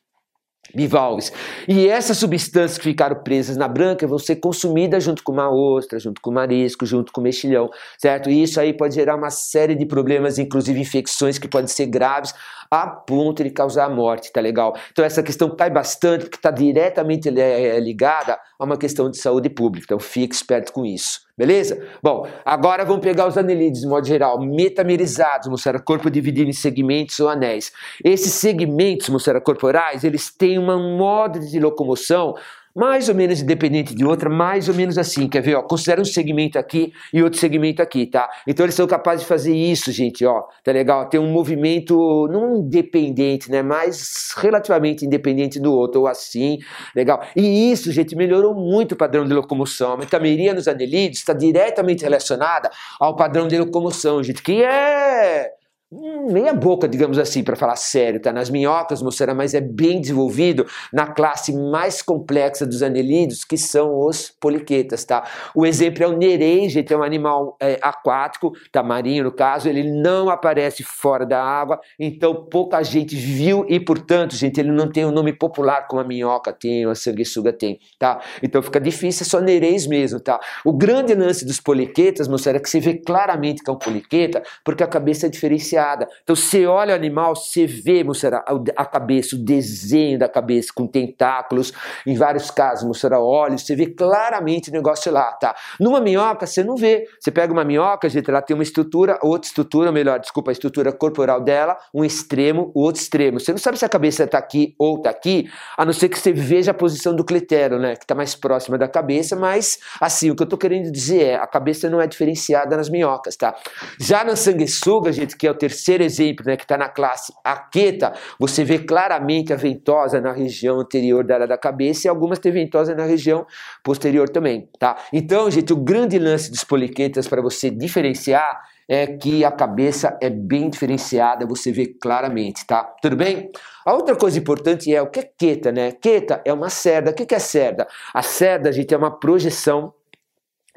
bivalves. 0.74 1.32
E 1.68 1.88
essas 1.88 2.18
substâncias 2.18 2.78
que 2.78 2.84
ficaram 2.84 3.16
presas 3.24 3.58
na 3.58 3.68
branca 3.68 4.08
vão 4.08 4.18
ser 4.18 4.38
consumidas 4.38 5.04
junto 5.04 5.24
com 5.24 5.32
uma 5.32 5.52
ostra, 5.52 6.00
junto 6.00 6.22
com 6.22 6.32
marisco, 6.32 6.86
junto 6.86 7.12
com 7.12 7.22
mexilhão, 7.22 7.70
certo? 7.98 8.30
E 8.30 8.44
isso 8.44 8.60
aí 8.60 8.74
pode 8.74 8.96
gerar 8.96 9.16
uma 9.16 9.30
série 9.30 9.76
de 9.76 9.86
problemas, 9.86 10.40
inclusive 10.40 10.80
infecções 10.80 11.38
que 11.38 11.48
podem 11.48 11.68
ser 11.68 11.88
graves 11.88 12.34
a 12.72 12.88
ponto 12.88 13.44
de 13.44 13.50
causar 13.50 13.86
a 13.86 13.90
morte, 13.90 14.32
tá 14.32 14.40
legal? 14.40 14.74
Então 14.94 15.04
essa 15.04 15.22
questão 15.22 15.54
cai 15.54 15.70
bastante 15.70 16.22
porque 16.22 16.38
está 16.38 16.50
diretamente 16.50 17.28
é, 17.28 17.78
ligada 17.82 18.40
a 18.58 18.64
uma 18.64 18.78
questão 18.78 19.12
de 19.12 19.18
saúde 19.18 19.50
pública, 19.50 19.88
então 19.88 20.00
fique 20.00 20.34
esperto 20.34 20.72
com 20.72 20.86
isso. 20.86 21.20
Beleza? 21.38 21.86
Bom, 22.02 22.28
agora 22.46 22.86
vamos 22.86 23.02
pegar 23.02 23.28
os 23.28 23.38
anelídeos 23.38 23.82
de 23.82 23.88
modo 23.88 24.08
geral, 24.08 24.40
metamerizados, 24.40 25.50
moçada, 25.50 25.80
corpo 25.80 26.10
dividido 26.10 26.50
em 26.50 26.54
segmentos 26.54 27.20
ou 27.20 27.28
anéis. 27.28 27.74
Esses 28.04 28.34
segmentos, 28.34 29.10
moçada, 29.10 29.42
corporais, 29.42 30.04
eles 30.04 30.30
têm 30.34 30.58
um 30.58 30.98
modo 30.98 31.40
de 31.40 31.60
locomoção 31.60 32.36
mais 32.76 33.10
ou 33.10 33.16
menos 33.16 33.42
independente 33.42 33.94
de 33.94 34.06
outra, 34.06 34.30
mais 34.30 34.68
ou 34.68 34.76
menos 34.76 34.98
assim, 34.98 35.28
quer 35.28 35.42
ver, 35.42 35.56
ó, 35.56 35.62
considera 35.62 36.02
um 36.02 36.06
segmento 36.06 36.58
aqui 36.58 36.92
e 37.14 37.22
outro 37.22 37.40
segmento 37.40 37.82
aqui, 37.82 38.06
tá? 38.06 38.30
Então 38.48 38.66
eles 38.66 38.76
são 38.76 38.88
capazes 38.88 39.22
de 39.22 39.28
fazer 39.28 39.54
isso, 39.54 39.92
gente, 39.92 40.26
ó, 40.26 40.44
tá 40.64 40.72
legal? 40.72 41.08
Tem 41.10 41.20
um 41.20 41.32
movimento 41.32 42.28
não 42.32 42.58
independente, 42.58 43.50
né, 43.52 43.62
mas 43.62 44.34
relativamente 44.38 45.06
independente 45.06 45.60
do 45.60 45.74
outro, 45.74 46.02
ou 46.02 46.08
assim, 46.08 46.60
legal? 46.96 47.22
E 47.36 47.72
isso, 47.72 47.92
gente, 47.92 48.16
melhorou 48.16 48.54
muito 48.56 48.94
o 48.94 48.98
padrão 48.98 49.26
de 49.26 49.34
locomoção. 49.34 49.94
A 49.94 49.98
metameria 49.98 50.54
nos 50.54 50.68
anelídeos 50.68 51.20
está 51.20 51.34
diretamente 51.34 52.04
relacionada 52.04 52.70
ao 53.00 53.16
padrão 53.16 53.48
de 53.48 53.58
locomoção, 53.58 54.24
gente, 54.24 54.42
que 54.42 54.64
é 54.64 55.61
meia 55.92 56.54
boca, 56.54 56.88
digamos 56.88 57.20
assim, 57.20 57.44
para 57.44 57.58
falar 57.58 57.76
sério, 57.76 58.22
tá? 58.22 58.32
Nas 58.32 58.50
minhocas, 58.50 59.02
moçada, 59.02 59.34
mas 59.34 59.54
é 59.54 59.60
bem 59.60 60.00
desenvolvido 60.00 60.66
na 60.94 61.08
classe 61.08 61.52
mais 61.54 62.02
complexa 62.02 62.66
dos 62.66 62.82
anelídeos, 62.82 63.44
que 63.44 63.58
são 63.58 64.00
os 64.00 64.32
poliquetas, 64.40 65.04
tá? 65.04 65.30
O 65.54 65.66
exemplo 65.66 66.02
é 66.02 66.08
o 66.08 66.16
nereide, 66.16 66.86
é 66.90 66.98
um 66.98 67.04
animal 67.04 67.58
é, 67.60 67.78
aquático, 67.82 68.54
tá? 68.72 68.82
Marinho 68.82 69.26
no 69.26 69.34
caso, 69.34 69.68
ele 69.68 69.84
não 69.84 70.30
aparece 70.30 70.82
fora 70.82 71.26
da 71.26 71.44
água, 71.44 71.78
então 72.00 72.46
pouca 72.46 72.82
gente 72.84 73.14
viu 73.14 73.66
e, 73.68 73.78
portanto, 73.78 74.34
gente, 74.34 74.62
ele 74.62 74.72
não 74.72 74.90
tem 74.90 75.06
um 75.06 75.12
nome 75.12 75.34
popular 75.34 75.88
como 75.90 76.02
a 76.02 76.06
minhoca 76.06 76.54
tem, 76.54 76.86
a 76.86 76.96
sanguessuga 76.96 77.52
tem, 77.52 77.80
tá? 78.00 78.22
Então 78.42 78.62
fica 78.62 78.80
difícil, 78.80 79.26
é 79.26 79.30
só 79.30 79.42
nereis 79.42 79.86
mesmo, 79.86 80.22
tá? 80.22 80.40
O 80.64 80.72
grande 80.72 81.14
lance 81.14 81.46
dos 81.46 81.60
poliquetas, 81.60 82.30
moçada, 82.30 82.58
é 82.58 82.62
que 82.62 82.70
você 82.70 82.80
vê 82.80 82.94
claramente 82.94 83.62
que 83.62 83.70
é 83.70 83.74
um 83.74 83.78
poliqueta, 83.78 84.42
porque 84.64 84.84
a 84.84 84.88
cabeça 84.88 85.26
é 85.26 85.30
diferenciada 85.30 85.81
então 86.24 86.36
você 86.36 86.66
olha 86.66 86.94
o 86.94 86.96
animal, 86.96 87.36
você 87.36 87.66
vê, 87.66 88.04
moçada, 88.04 88.44
a 88.76 88.86
cabeça, 88.86 89.36
o 89.36 89.40
desenho 89.40 90.20
da 90.20 90.30
cabeça 90.30 90.72
com 90.74 90.88
tentáculos, 90.88 91.74
em 92.06 92.16
vários 92.16 92.52
casos, 92.52 92.86
moçada, 92.86 93.20
olhos, 93.20 93.66
você 93.66 93.76
vê 93.76 93.88
claramente 93.88 94.70
o 94.70 94.74
negócio 94.74 95.12
lá, 95.12 95.32
tá? 95.34 95.56
Numa 95.80 96.00
minhoca 96.00 96.46
você 96.46 96.64
não 96.64 96.76
vê. 96.76 97.06
Você 97.20 97.32
pega 97.32 97.52
uma 97.52 97.64
minhoca, 97.64 98.08
gente, 98.10 98.30
ela 98.30 98.42
tem 98.42 98.54
uma 98.54 98.64
estrutura, 98.64 99.18
outra 99.22 99.48
estrutura, 99.48 99.92
melhor, 99.92 100.20
desculpa, 100.20 100.52
a 100.52 100.54
estrutura 100.54 100.92
corporal 100.92 101.42
dela, 101.42 101.78
um 101.94 102.04
extremo, 102.04 102.72
o 102.76 102.82
outro 102.82 103.02
extremo. 103.02 103.40
Você 103.40 103.52
não 103.52 103.60
sabe 103.60 103.78
se 103.78 103.86
a 103.86 103.90
cabeça 103.90 104.24
está 104.24 104.38
aqui 104.38 104.76
ou 104.78 104.98
está 104.98 105.10
aqui, 105.10 105.50
a 105.78 105.86
não 105.86 105.94
ser 105.94 106.10
que 106.10 106.20
você 106.20 106.32
veja 106.32 106.72
a 106.72 106.74
posição 106.74 107.16
do 107.16 107.24
clitério, 107.24 107.80
né, 107.80 107.96
que 107.96 108.04
está 108.04 108.16
mais 108.16 108.36
próxima 108.36 108.78
da 108.78 108.88
cabeça, 108.88 109.36
mas 109.36 109.80
assim, 110.00 110.30
o 110.30 110.36
que 110.36 110.44
eu 110.44 110.46
estou 110.46 110.60
querendo 110.60 110.92
dizer 110.92 111.22
é, 111.24 111.36
a 111.36 111.48
cabeça 111.48 111.90
não 111.90 112.02
é 112.02 112.08
diferenciada 112.08 112.76
nas 112.78 112.90
minhocas, 112.90 113.36
tá? 113.36 113.56
Já 114.00 114.24
na 114.24 114.36
sanguessuga, 114.36 115.12
gente, 115.12 115.36
que 115.38 115.48
é 115.48 115.52
o 115.52 115.56
terceiro 115.56 115.71
terceiro 115.72 116.04
exemplo, 116.04 116.46
né, 116.46 116.58
que 116.58 116.64
está 116.64 116.78
na 116.78 116.90
classe 116.90 117.34
Aqueta, 117.44 118.12
você 118.38 118.64
vê 118.64 118.80
claramente 118.80 119.54
a 119.54 119.56
ventosa 119.56 120.20
na 120.20 120.34
região 120.34 120.80
anterior 120.82 121.24
da 121.24 121.36
área 121.36 121.48
da 121.48 121.58
cabeça 121.58 122.08
e 122.08 122.10
algumas 122.10 122.40
têm 122.40 122.52
ventosa 122.52 122.94
na 122.94 123.06
região 123.06 123.46
posterior 123.82 124.28
também, 124.28 124.68
tá? 124.78 124.98
Então, 125.14 125.50
gente, 125.50 125.72
o 125.72 125.78
grande 125.78 126.20
lance 126.20 126.52
dos 126.52 126.66
poliquetas 126.66 127.28
para 127.28 127.42
você 127.42 127.70
diferenciar 127.70 128.62
é 128.90 129.08
que 129.08 129.46
a 129.46 129.52
cabeça 129.52 130.18
é 130.22 130.30
bem 130.30 130.70
diferenciada, 130.70 131.46
você 131.46 131.72
vê 131.72 131.88
claramente, 131.88 132.68
tá? 132.68 132.84
Tudo 133.02 133.16
bem? 133.16 133.50
A 133.86 133.94
outra 133.94 134.16
coisa 134.16 134.38
importante 134.38 134.94
é 134.94 135.02
o 135.02 135.08
que 135.08 135.22
é 135.22 135.30
queta, 135.38 135.72
né? 135.72 135.94
Queta 135.94 136.42
é 136.44 136.52
uma 136.52 136.70
cerda. 136.70 137.12
O 137.12 137.14
que 137.14 137.34
é 137.34 137.40
cerda? 137.40 137.88
A 138.14 138.22
cerda, 138.22 138.72
gente, 138.72 138.94
é 138.94 138.98
uma 138.98 139.18
projeção 139.18 139.94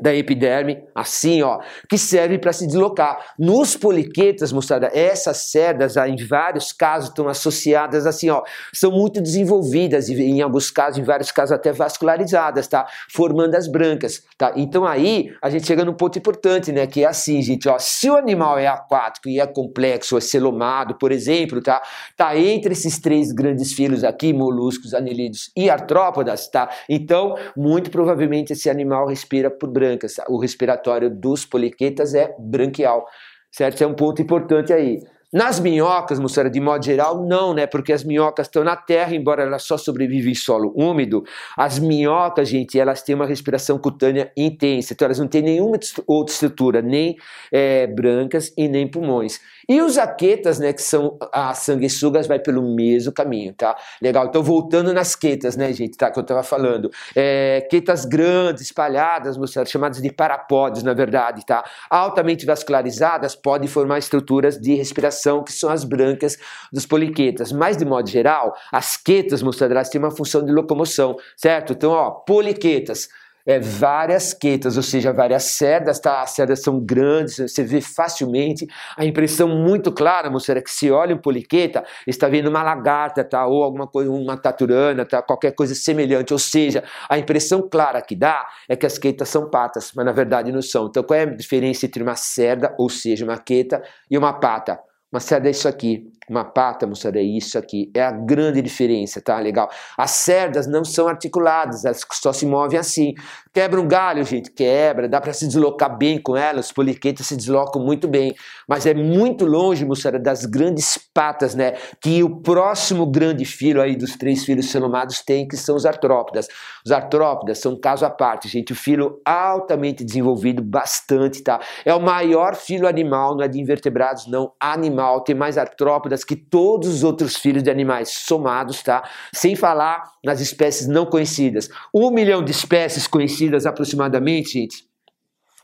da 0.00 0.12
epiderme, 0.12 0.82
assim, 0.92 1.42
ó, 1.42 1.60
que 1.88 1.96
serve 1.96 2.36
para 2.38 2.52
se 2.52 2.66
deslocar. 2.66 3.34
Nos 3.38 3.76
poliquetas, 3.76 4.52
mostrada, 4.52 4.90
essas 4.92 5.50
cerdas, 5.50 5.96
em 5.96 6.16
vários 6.16 6.72
casos, 6.72 7.10
estão 7.10 7.28
associadas 7.28 8.04
assim, 8.04 8.28
ó, 8.28 8.42
são 8.72 8.90
muito 8.90 9.20
desenvolvidas 9.20 10.08
e 10.08 10.20
em 10.20 10.42
alguns 10.42 10.70
casos, 10.70 10.98
em 10.98 11.04
vários 11.04 11.30
casos 11.30 11.52
até 11.52 11.72
vascularizadas, 11.72 12.66
tá? 12.66 12.86
Formando 13.08 13.54
as 13.54 13.68
brancas, 13.68 14.24
tá? 14.36 14.52
Então 14.56 14.84
aí 14.84 15.32
a 15.40 15.48
gente 15.48 15.66
chega 15.66 15.84
num 15.84 15.94
ponto 15.94 16.18
importante, 16.18 16.72
né? 16.72 16.88
Que 16.88 17.04
é 17.04 17.06
assim, 17.06 17.40
gente, 17.40 17.68
ó, 17.68 17.78
se 17.78 18.10
o 18.10 18.16
animal 18.16 18.58
é 18.58 18.66
aquático 18.66 19.28
e 19.28 19.38
é 19.38 19.46
complexo, 19.46 20.18
é 20.18 20.20
celomado, 20.20 20.96
por 20.96 21.12
exemplo, 21.12 21.62
tá? 21.62 21.80
Tá 22.16 22.36
entre 22.36 22.72
esses 22.72 22.98
três 22.98 23.30
grandes 23.30 23.72
filos 23.72 24.02
aqui, 24.02 24.32
moluscos, 24.32 24.92
anelídeos 24.92 25.52
e 25.56 25.70
artrópodas, 25.70 26.48
tá? 26.48 26.68
Então, 26.88 27.36
muito 27.56 27.92
provavelmente 27.92 28.52
esse 28.52 28.68
animal 28.68 29.06
respira 29.06 29.48
por 29.48 29.70
brancas 29.70 29.83
brancas. 29.84 30.16
O 30.28 30.38
respiratório 30.38 31.10
dos 31.10 31.44
poliquetas 31.44 32.14
é 32.14 32.34
branquial, 32.38 33.06
certo? 33.52 33.82
É 33.82 33.86
um 33.86 33.94
ponto 33.94 34.22
importante 34.22 34.72
aí. 34.72 35.00
Nas 35.34 35.58
minhocas, 35.58 36.20
moçada, 36.20 36.48
de 36.48 36.60
modo 36.60 36.84
geral, 36.84 37.26
não, 37.26 37.52
né? 37.52 37.66
Porque 37.66 37.92
as 37.92 38.04
minhocas 38.04 38.46
estão 38.46 38.62
na 38.62 38.76
terra, 38.76 39.16
embora 39.16 39.42
elas 39.42 39.64
só 39.64 39.76
sobrevivem 39.76 40.30
em 40.30 40.34
solo 40.36 40.72
úmido. 40.76 41.24
As 41.56 41.76
minhocas, 41.80 42.48
gente, 42.48 42.78
elas 42.78 43.02
têm 43.02 43.16
uma 43.16 43.26
respiração 43.26 43.76
cutânea 43.76 44.30
intensa, 44.36 44.92
então 44.92 45.06
elas 45.06 45.18
não 45.18 45.26
têm 45.26 45.42
nenhuma 45.42 45.76
outra 46.06 46.32
estrutura, 46.32 46.80
nem 46.80 47.16
é, 47.50 47.84
brancas 47.88 48.52
e 48.56 48.68
nem 48.68 48.86
pulmões. 48.86 49.40
E 49.68 49.82
os 49.82 49.98
aquetas, 49.98 50.60
né, 50.60 50.72
que 50.72 50.82
são 50.82 51.18
as 51.32 51.58
sanguessugas, 51.58 52.28
vai 52.28 52.38
pelo 52.38 52.62
mesmo 52.62 53.10
caminho, 53.10 53.52
tá? 53.54 53.76
Legal, 54.00 54.26
então 54.26 54.40
voltando 54.40 54.92
nas 54.92 55.16
quetas, 55.16 55.56
né, 55.56 55.72
gente, 55.72 55.96
tá, 55.96 56.12
que 56.12 56.18
eu 56.20 56.22
tava 56.22 56.44
falando. 56.44 56.92
É, 57.16 57.66
quetas 57.68 58.04
grandes, 58.04 58.62
espalhadas, 58.62 59.36
moçada, 59.36 59.66
chamadas 59.66 60.00
de 60.00 60.12
parapódios, 60.12 60.84
na 60.84 60.94
verdade, 60.94 61.44
tá? 61.44 61.64
Altamente 61.90 62.46
vascularizadas, 62.46 63.34
podem 63.34 63.66
formar 63.66 63.98
estruturas 63.98 64.56
de 64.60 64.76
respiração 64.76 65.23
que 65.42 65.52
são 65.52 65.70
as 65.70 65.84
brancas 65.84 66.36
dos 66.72 66.84
poliquetas. 66.84 67.52
Mas, 67.52 67.76
de 67.76 67.84
modo 67.84 68.08
geral, 68.08 68.54
as 68.70 68.96
quetas 68.96 69.42
mostradoras 69.42 69.88
têm 69.88 70.00
uma 70.00 70.10
função 70.10 70.44
de 70.44 70.52
locomoção, 70.52 71.16
certo? 71.36 71.72
Então, 71.72 71.92
ó, 71.92 72.10
poliquetas 72.10 73.08
é, 73.46 73.60
várias 73.60 74.32
quetas, 74.32 74.76
ou 74.76 74.82
seja, 74.82 75.12
várias 75.12 75.44
cerdas, 75.44 76.00
tá? 76.00 76.22
As 76.22 76.30
cerdas 76.30 76.62
são 76.62 76.80
grandes, 76.80 77.36
você 77.36 77.62
vê 77.62 77.80
facilmente. 77.80 78.66
A 78.96 79.04
impressão 79.04 79.48
muito 79.48 79.92
clara, 79.92 80.30
moçada, 80.30 80.60
é 80.60 80.62
que 80.62 80.70
se 80.70 80.90
olha 80.90 81.14
um 81.14 81.18
poliqueta, 81.18 81.84
está 82.06 82.28
vendo 82.28 82.48
uma 82.48 82.62
lagarta, 82.62 83.22
tá? 83.22 83.46
Ou 83.46 83.62
alguma 83.62 83.86
coisa, 83.86 84.10
uma 84.10 84.36
taturana, 84.36 85.04
tá? 85.04 85.22
Qualquer 85.22 85.52
coisa 85.52 85.74
semelhante. 85.74 86.32
Ou 86.32 86.38
seja, 86.38 86.82
a 87.08 87.18
impressão 87.18 87.68
clara 87.68 88.00
que 88.00 88.16
dá 88.16 88.46
é 88.68 88.76
que 88.76 88.86
as 88.86 88.98
quetas 88.98 89.28
são 89.28 89.50
patas, 89.50 89.92
mas 89.94 90.06
na 90.06 90.12
verdade 90.12 90.50
não 90.50 90.62
são. 90.62 90.86
Então, 90.86 91.02
qual 91.02 91.18
é 91.18 91.22
a 91.24 91.26
diferença 91.26 91.84
entre 91.86 92.02
uma 92.02 92.16
cerda, 92.16 92.74
ou 92.78 92.88
seja, 92.88 93.24
uma 93.24 93.38
queta, 93.38 93.82
e 94.10 94.16
uma 94.16 94.32
pata? 94.32 94.80
Cerda 95.20 95.48
é 95.48 95.50
isso 95.50 95.68
aqui, 95.68 96.12
uma 96.28 96.44
pata, 96.44 96.86
moçada, 96.86 97.18
é 97.18 97.22
isso 97.22 97.58
aqui. 97.58 97.90
É 97.94 98.02
a 98.02 98.10
grande 98.10 98.60
diferença, 98.62 99.20
tá? 99.20 99.38
Legal. 99.38 99.70
As 99.96 100.12
cerdas 100.12 100.66
não 100.66 100.84
são 100.84 101.08
articuladas, 101.08 101.84
elas 101.84 102.04
só 102.12 102.32
se 102.32 102.46
movem 102.46 102.78
assim. 102.78 103.14
Quebra 103.52 103.80
um 103.80 103.86
galho, 103.86 104.24
gente, 104.24 104.50
quebra, 104.50 105.08
dá 105.08 105.20
para 105.20 105.32
se 105.32 105.46
deslocar 105.46 105.96
bem 105.96 106.20
com 106.20 106.36
elas, 106.36 106.66
os 106.66 106.72
poliquetas 106.72 107.26
se 107.26 107.36
deslocam 107.36 107.82
muito 107.82 108.08
bem. 108.08 108.34
Mas 108.68 108.86
é 108.86 108.94
muito 108.94 109.46
longe, 109.46 109.84
moçada, 109.84 110.18
das 110.18 110.44
grandes 110.44 110.98
patas, 111.12 111.54
né? 111.54 111.74
Que 112.00 112.22
o 112.22 112.40
próximo 112.40 113.06
grande 113.06 113.44
filho 113.44 113.80
aí 113.80 113.96
dos 113.96 114.16
três 114.16 114.44
filhos 114.44 114.70
celomados 114.70 115.22
tem, 115.22 115.46
que 115.46 115.56
são 115.56 115.76
os 115.76 115.86
artrópodas. 115.86 116.48
Os 116.84 116.90
artrópodas 116.90 117.58
são 117.58 117.72
um 117.72 117.80
caso 117.80 118.04
à 118.04 118.10
parte, 118.10 118.48
gente. 118.48 118.72
O 118.72 118.76
filo 118.76 119.20
altamente 119.24 120.04
desenvolvido, 120.04 120.62
bastante, 120.62 121.42
tá? 121.42 121.60
É 121.84 121.94
o 121.94 122.00
maior 122.00 122.56
filo 122.56 122.88
animal, 122.88 123.36
não 123.36 123.44
é 123.44 123.48
de 123.48 123.60
invertebrados, 123.60 124.26
não, 124.26 124.52
animal 124.60 124.94
animal 124.94 125.20
tem 125.20 125.34
mais 125.34 125.58
artrópodas 125.58 126.13
que 126.22 126.36
todos 126.36 126.88
os 126.88 127.02
outros 127.02 127.36
filhos 127.36 127.62
de 127.62 127.70
animais 127.70 128.10
somados, 128.10 128.82
tá? 128.82 129.02
Sem 129.32 129.56
falar 129.56 130.02
nas 130.22 130.40
espécies 130.40 130.86
não 130.86 131.06
conhecidas. 131.06 131.68
Um 131.92 132.10
milhão 132.10 132.44
de 132.44 132.50
espécies 132.50 133.06
conhecidas 133.06 133.64
aproximadamente, 133.64 134.52
gente, 134.52 134.84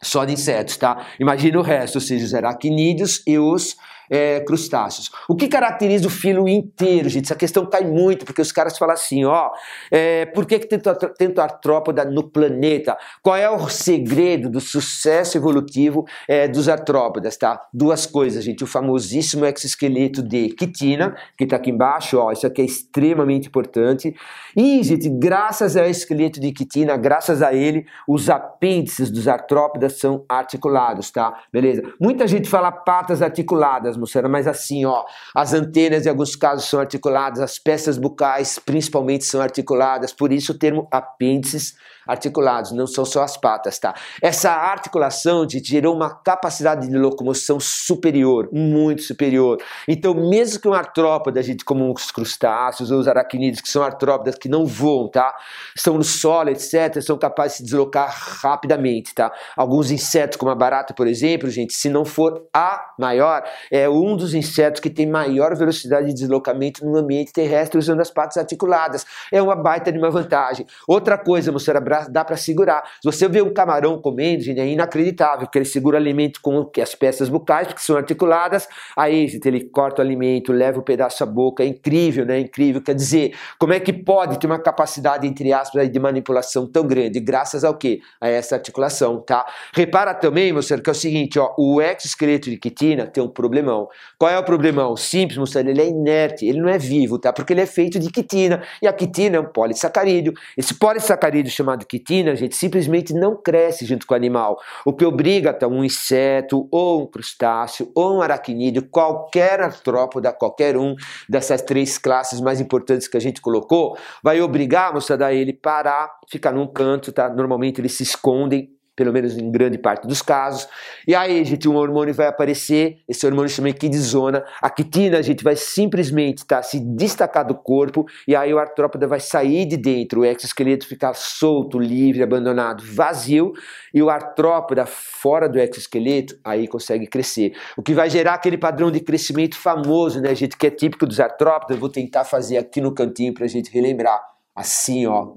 só 0.02 0.24
de 0.24 0.32
insetos, 0.32 0.76
tá? 0.76 1.06
Imagina 1.20 1.58
o 1.58 1.62
resto, 1.62 1.96
ou 1.96 2.00
seja, 2.00 2.24
os 2.24 2.34
aracnídeos 2.34 3.22
e 3.26 3.38
os 3.38 3.76
é, 4.10 4.40
crustáceos. 4.40 5.10
O 5.28 5.36
que 5.36 5.48
caracteriza 5.48 6.08
o 6.08 6.10
filo 6.10 6.48
inteiro, 6.48 7.08
gente? 7.08 7.26
Essa 7.26 7.36
questão 7.36 7.64
cai 7.64 7.84
muito, 7.84 8.24
porque 8.24 8.42
os 8.42 8.50
caras 8.50 8.76
falam 8.76 8.94
assim, 8.94 9.24
ó, 9.24 9.50
é, 9.90 10.26
por 10.26 10.44
que, 10.44 10.58
que 10.58 10.78
tanto 10.78 11.40
artrópoda 11.40 12.04
no 12.04 12.28
planeta? 12.28 12.98
Qual 13.22 13.36
é 13.36 13.48
o 13.48 13.68
segredo 13.68 14.50
do 14.50 14.60
sucesso 14.60 15.38
evolutivo 15.38 16.04
é, 16.28 16.48
dos 16.48 16.68
artrópodas, 16.68 17.36
tá? 17.36 17.60
Duas 17.72 18.06
coisas, 18.06 18.44
gente. 18.44 18.64
O 18.64 18.66
famosíssimo 18.66 19.46
exoesqueleto 19.46 20.22
de 20.22 20.48
quitina, 20.50 21.14
que 21.36 21.44
está 21.44 21.56
aqui 21.56 21.70
embaixo, 21.70 22.18
ó, 22.18 22.32
isso 22.32 22.46
aqui 22.46 22.62
é 22.62 22.64
extremamente 22.64 23.48
importante. 23.48 24.14
E, 24.56 24.82
gente, 24.82 25.08
graças 25.08 25.76
ao 25.76 25.86
esqueleto 25.86 26.40
de 26.40 26.52
quitina, 26.52 26.96
graças 26.96 27.42
a 27.42 27.54
ele, 27.54 27.86
os 28.08 28.28
apêndices 28.28 29.10
dos 29.10 29.28
artrópodas 29.28 29.98
são 29.98 30.24
articulados, 30.28 31.10
tá? 31.10 31.34
Beleza? 31.52 31.82
Muita 32.00 32.26
gente 32.26 32.48
fala 32.48 32.72
patas 32.72 33.22
articuladas, 33.22 33.96
atmosfera, 34.00 34.28
mas 34.28 34.46
assim, 34.46 34.84
ó, 34.84 35.04
as 35.34 35.52
antenas 35.52 36.06
em 36.06 36.08
alguns 36.08 36.34
casos 36.34 36.64
são 36.64 36.80
articuladas, 36.80 37.40
as 37.40 37.58
peças 37.58 37.98
bucais 37.98 38.58
principalmente 38.58 39.24
são 39.24 39.40
articuladas, 39.40 40.12
por 40.12 40.32
isso 40.32 40.52
o 40.52 40.58
termo 40.58 40.88
apêndices 40.90 41.74
articulados, 42.10 42.72
não 42.72 42.86
são 42.86 43.04
só 43.04 43.22
as 43.22 43.36
patas, 43.36 43.78
tá? 43.78 43.94
Essa 44.20 44.50
articulação 44.50 45.46
te 45.46 45.62
gerou 45.62 45.94
uma 45.94 46.10
capacidade 46.10 46.88
de 46.88 46.96
locomoção 46.96 47.60
superior, 47.60 48.48
muito 48.52 49.02
superior. 49.02 49.58
Então, 49.86 50.14
mesmo 50.14 50.60
que 50.60 50.68
um 50.68 50.74
artrópode, 50.74 51.40
gente, 51.42 51.64
como 51.64 51.92
os 51.92 52.10
crustáceos 52.10 52.90
ou 52.90 52.98
os 52.98 53.06
aracnídeos, 53.06 53.60
que 53.60 53.68
são 53.68 53.82
artrópodas 53.82 54.34
que 54.36 54.48
não 54.48 54.66
voam, 54.66 55.08
tá? 55.08 55.34
Estão 55.76 55.96
no 55.96 56.02
solo, 56.02 56.50
etc., 56.50 57.00
são 57.00 57.16
capazes 57.16 57.52
de 57.52 57.58
se 57.58 57.64
deslocar 57.64 58.12
rapidamente, 58.42 59.14
tá? 59.14 59.32
Alguns 59.56 59.90
insetos, 59.90 60.36
como 60.36 60.50
a 60.50 60.54
barata, 60.54 60.92
por 60.92 61.06
exemplo, 61.06 61.48
gente, 61.48 61.72
se 61.72 61.88
não 61.88 62.04
for 62.04 62.46
a 62.52 62.92
maior, 62.98 63.44
é 63.70 63.88
um 63.90 64.16
dos 64.16 64.34
insetos 64.34 64.80
que 64.80 64.90
tem 64.90 65.06
maior 65.06 65.56
velocidade 65.56 66.08
de 66.08 66.14
deslocamento 66.14 66.84
no 66.84 66.96
ambiente 66.96 67.32
terrestre 67.32 67.78
usando 67.78 68.00
as 68.00 68.10
patas 68.10 68.36
articuladas. 68.36 69.04
É 69.32 69.42
uma 69.42 69.56
baita 69.56 69.90
de 69.90 69.98
uma 69.98 70.10
vantagem. 70.10 70.66
Outra 70.86 71.18
coisa, 71.18 71.52
moçada, 71.52 71.80
dá 72.08 72.24
para 72.24 72.36
segurar. 72.36 72.82
Se 73.02 73.04
você 73.04 73.28
vê 73.28 73.42
um 73.42 73.52
camarão 73.52 74.00
comendo, 74.00 74.42
gente, 74.42 74.60
é 74.60 74.66
inacreditável, 74.66 75.40
porque 75.40 75.58
ele 75.58 75.64
segura 75.64 75.96
o 75.96 76.00
alimento 76.00 76.40
com 76.40 76.70
as 76.80 76.94
peças 76.94 77.28
bucais, 77.28 77.72
que 77.72 77.82
são 77.82 77.96
articuladas, 77.96 78.68
aí 78.96 79.26
gente, 79.28 79.46
ele 79.46 79.64
corta 79.64 80.02
o 80.02 80.04
alimento, 80.04 80.52
leva 80.52 80.78
o 80.78 80.80
um 80.80 80.84
pedaço 80.84 81.22
à 81.22 81.26
boca, 81.26 81.62
é 81.62 81.66
incrível, 81.66 82.24
né? 82.24 82.36
É 82.36 82.40
incrível. 82.40 82.82
Quer 82.82 82.94
dizer, 82.94 83.34
como 83.58 83.72
é 83.72 83.80
que 83.80 83.92
pode 83.92 84.38
ter 84.38 84.46
uma 84.46 84.58
capacidade, 84.58 85.26
entre 85.26 85.52
aspas, 85.52 85.90
de 85.90 85.98
manipulação 85.98 86.66
tão 86.66 86.86
grande? 86.86 87.20
Graças 87.20 87.64
ao 87.64 87.74
quê? 87.74 88.00
A 88.20 88.28
essa 88.28 88.54
articulação, 88.54 89.20
tá? 89.20 89.44
Repara 89.74 90.14
também, 90.14 90.60
senhor, 90.62 90.82
que 90.82 90.90
é 90.90 90.92
o 90.92 90.94
seguinte, 90.94 91.38
ó, 91.38 91.54
o 91.58 91.80
exoesqueleto 91.80 92.50
de 92.50 92.56
quitina 92.56 93.06
tem 93.06 93.22
um 93.22 93.28
problemão. 93.28 93.79
Qual 94.18 94.30
é 94.30 94.38
o 94.38 94.44
problemão? 94.44 94.96
Simples, 94.96 95.50
senhor, 95.50 95.68
ele 95.68 95.80
é 95.80 95.88
inerte, 95.88 96.46
ele 96.46 96.60
não 96.60 96.68
é 96.68 96.78
vivo, 96.78 97.18
tá? 97.18 97.32
Porque 97.32 97.52
ele 97.52 97.60
é 97.60 97.66
feito 97.66 97.98
de 97.98 98.10
quitina, 98.10 98.62
e 98.82 98.86
a 98.86 98.92
quitina 98.92 99.36
é 99.36 99.40
um 99.40 99.46
polissacarídeo. 99.46 100.32
Esse 100.56 100.74
polissacarídeo 100.74 101.50
chamado 101.50 101.86
quitina, 101.86 102.34
gente, 102.34 102.56
simplesmente 102.56 103.12
não 103.12 103.36
cresce 103.36 103.84
junto 103.84 104.06
com 104.06 104.14
o 104.14 104.16
animal. 104.16 104.58
O 104.84 104.92
que 104.92 105.04
obriga 105.04 105.52
tá, 105.52 105.66
um 105.66 105.84
inseto, 105.84 106.68
ou 106.70 107.02
um 107.02 107.06
crustáceo, 107.06 107.90
ou 107.94 108.16
um 108.16 108.22
aracnídeo, 108.22 108.88
qualquer 108.90 109.60
artrópoda, 109.60 110.32
qualquer 110.32 110.76
um 110.76 110.94
dessas 111.28 111.62
três 111.62 111.98
classes 111.98 112.40
mais 112.40 112.60
importantes 112.60 113.06
que 113.08 113.16
a 113.16 113.20
gente 113.20 113.40
colocou, 113.40 113.96
vai 114.22 114.40
obrigar, 114.40 114.92
moçada, 114.92 115.26
a 115.26 115.32
ele 115.32 115.52
parar, 115.52 116.10
ficar 116.28 116.52
num 116.52 116.66
canto, 116.66 117.12
tá? 117.12 117.28
Normalmente 117.28 117.80
eles 117.80 117.92
se 117.92 118.02
escondem 118.02 118.79
pelo 119.00 119.14
menos 119.14 119.38
em 119.38 119.50
grande 119.50 119.78
parte 119.78 120.06
dos 120.06 120.20
casos. 120.20 120.68
E 121.08 121.14
aí, 121.14 121.42
gente, 121.42 121.66
um 121.66 121.74
hormônio 121.74 122.12
vai 122.12 122.26
aparecer, 122.26 122.98
esse 123.08 123.24
hormônio 123.24 123.48
chama 123.48 123.70
equidizona. 123.70 124.44
A 124.60 124.68
quitina, 124.68 125.16
a 125.16 125.22
gente 125.22 125.42
vai 125.42 125.56
simplesmente 125.56 126.44
tá, 126.44 126.62
se 126.62 126.78
destacar 126.78 127.46
do 127.46 127.54
corpo 127.54 128.04
e 128.28 128.36
aí 128.36 128.52
o 128.52 128.58
artrópoda 128.58 129.06
vai 129.06 129.18
sair 129.18 129.64
de 129.64 129.78
dentro, 129.78 130.20
o 130.20 130.24
exoesqueleto 130.26 130.86
ficar 130.86 131.14
solto, 131.14 131.78
livre, 131.78 132.22
abandonado, 132.22 132.84
vazio 132.84 133.54
e 133.94 134.02
o 134.02 134.10
artrópoda 134.10 134.84
fora 134.84 135.48
do 135.48 135.58
exoesqueleto 135.58 136.38
aí 136.44 136.68
consegue 136.68 137.06
crescer. 137.06 137.54
O 137.78 137.82
que 137.82 137.94
vai 137.94 138.10
gerar 138.10 138.34
aquele 138.34 138.58
padrão 138.58 138.90
de 138.90 139.00
crescimento 139.00 139.56
famoso, 139.56 140.20
né, 140.20 140.34
gente, 140.34 140.58
que 140.58 140.66
é 140.66 140.70
típico 140.70 141.06
dos 141.06 141.18
artrópodas. 141.18 141.74
Eu 141.74 141.80
vou 141.80 141.88
tentar 141.88 142.24
fazer 142.24 142.58
aqui 142.58 142.82
no 142.82 142.92
cantinho 142.92 143.32
para 143.32 143.46
a 143.46 143.48
gente 143.48 143.72
relembrar. 143.72 144.20
Assim, 144.54 145.06
ó, 145.06 145.36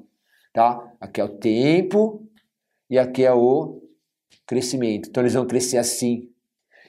tá? 0.51 0.83
Aqui 0.99 1.21
é 1.21 1.23
o 1.23 1.29
tempo, 1.29 2.27
e 2.89 2.97
aqui 2.97 3.23
é 3.23 3.33
o 3.33 3.81
crescimento. 4.45 5.09
Então 5.09 5.23
eles 5.23 5.33
vão 5.33 5.47
crescer 5.47 5.77
assim. 5.77 6.29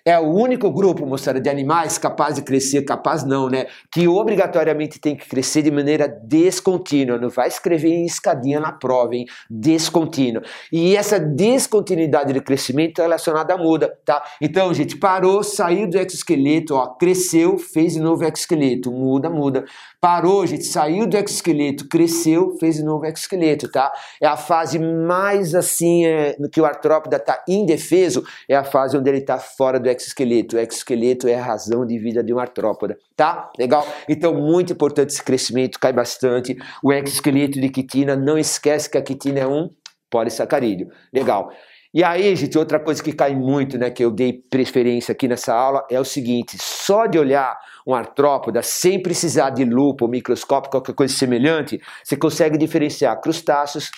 É 0.06 0.18
o 0.18 0.28
único 0.28 0.70
grupo, 0.70 1.06
moçada, 1.06 1.40
de 1.40 1.48
animais 1.48 1.96
capaz 1.96 2.34
de 2.34 2.42
crescer, 2.42 2.82
capaz 2.82 3.24
não, 3.24 3.48
né? 3.48 3.66
Que 3.90 4.06
obrigatoriamente 4.06 5.00
tem 5.00 5.16
que 5.16 5.26
crescer 5.26 5.62
de 5.62 5.70
maneira 5.70 6.06
descontínua. 6.06 7.16
Não 7.16 7.30
vai 7.30 7.48
escrever 7.48 7.88
em 7.88 8.04
escadinha 8.04 8.60
na 8.60 8.70
prova, 8.70 9.14
hein? 9.14 9.24
Descontínua. 9.48 10.42
E 10.70 10.94
essa 10.94 11.18
descontinuidade 11.18 12.34
de 12.34 12.40
crescimento 12.40 12.98
é 12.98 13.02
relacionada 13.04 13.54
à 13.54 13.56
muda, 13.56 13.96
tá? 14.04 14.22
Então, 14.42 14.74
gente, 14.74 14.96
parou, 14.98 15.42
saiu 15.42 15.88
do 15.88 15.96
exoesqueleto, 15.96 16.74
ó, 16.74 16.86
cresceu, 16.96 17.56
fez 17.56 17.94
de 17.94 18.00
novo 18.00 18.24
exoesqueleto, 18.24 18.92
muda, 18.92 19.30
muda. 19.30 19.64
Parou, 20.02 20.46
gente, 20.46 20.64
saiu 20.64 21.06
do 21.06 21.16
exoesqueleto, 21.16 21.88
cresceu, 21.88 22.54
fez 22.60 22.76
de 22.76 22.82
novo 22.82 23.06
exoesqueleto, 23.06 23.70
tá? 23.70 23.90
É 24.20 24.26
a 24.26 24.36
fase 24.36 24.78
mais 24.78 25.54
assim, 25.54 26.04
é, 26.04 26.36
que 26.52 26.60
o 26.60 26.66
artrópoda 26.66 27.16
está 27.16 27.42
indefeso, 27.48 28.22
é 28.46 28.54
a 28.54 28.64
fase 28.64 28.98
onde 28.98 29.08
ele 29.08 29.20
está 29.20 29.38
fora 29.38 29.80
do 29.80 29.93
exoesqueleto. 29.94 30.56
O 30.56 30.58
exoesqueleto 30.58 31.28
é 31.28 31.34
a 31.34 31.42
razão 31.42 31.86
de 31.86 31.98
vida 31.98 32.22
de 32.22 32.32
um 32.32 32.38
artrópoda, 32.38 32.98
tá? 33.16 33.50
Legal? 33.58 33.86
Então, 34.08 34.34
muito 34.34 34.72
importante 34.72 35.10
esse 35.10 35.22
crescimento, 35.22 35.78
cai 35.78 35.92
bastante. 35.92 36.56
O 36.82 36.92
exoesqueleto 36.92 37.60
de 37.60 37.68
quitina, 37.68 38.16
não 38.16 38.38
esquece 38.38 38.90
que 38.90 38.98
a 38.98 39.02
quitina 39.02 39.40
é 39.40 39.46
um 39.46 39.70
polissacarídeo. 40.10 40.88
Legal. 41.12 41.50
E 41.94 42.02
aí, 42.02 42.34
gente, 42.34 42.58
outra 42.58 42.80
coisa 42.80 43.00
que 43.00 43.12
cai 43.12 43.36
muito, 43.36 43.78
né, 43.78 43.88
que 43.88 44.04
eu 44.04 44.10
dei 44.10 44.32
preferência 44.50 45.12
aqui 45.12 45.28
nessa 45.28 45.54
aula, 45.54 45.86
é 45.88 46.00
o 46.00 46.04
seguinte: 46.04 46.56
só 46.60 47.06
de 47.06 47.16
olhar 47.20 47.56
um 47.86 47.94
artrópoda 47.94 48.62
sem 48.62 49.00
precisar 49.00 49.50
de 49.50 49.64
lupa 49.64 50.04
ou 50.04 50.10
microscópio, 50.10 50.72
qualquer 50.72 50.92
coisa 50.92 51.14
semelhante, 51.14 51.80
você 52.02 52.16
consegue 52.16 52.58
diferenciar 52.58 53.20
crustáceos, 53.20 53.92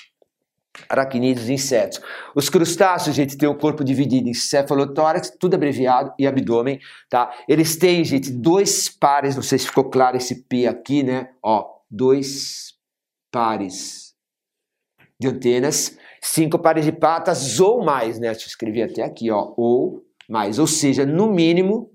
aracnídeos 0.89 1.49
e 1.49 1.55
insetos. 1.55 2.01
Os 2.35 2.49
crustáceos, 2.49 3.15
gente, 3.17 3.37
têm 3.37 3.49
o 3.49 3.55
corpo 3.55 3.85
dividido 3.85 4.29
em 4.29 4.35
cefalotórax, 4.35 5.33
tudo 5.39 5.55
abreviado, 5.55 6.13
e 6.19 6.27
abdômen, 6.27 6.79
tá? 7.09 7.33
Eles 7.49 7.77
têm, 7.77 8.05
gente, 8.05 8.31
dois 8.31 8.89
pares, 8.89 9.37
não 9.37 9.43
sei 9.43 9.59
se 9.59 9.67
ficou 9.67 9.91
claro 9.91 10.17
esse 10.17 10.45
P 10.45 10.67
aqui, 10.67 11.03
né? 11.03 11.31
Ó, 11.43 11.67
dois 11.91 12.75
pares 13.31 14.15
de 15.19 15.29
antenas 15.29 15.97
cinco 16.27 16.59
pares 16.59 16.85
de 16.85 16.93
patas 16.93 17.61
ou 17.61 17.85
mais, 17.85 18.19
né? 18.19 18.31
Deixa 18.31 18.47
eu 18.47 18.49
escrever 18.49 18.83
até 18.83 19.03
aqui, 19.03 19.31
ó, 19.31 19.53
ou 19.57 20.05
mais, 20.29 20.59
ou 20.59 20.67
seja, 20.67 21.07
no 21.07 21.33
mínimo 21.33 21.91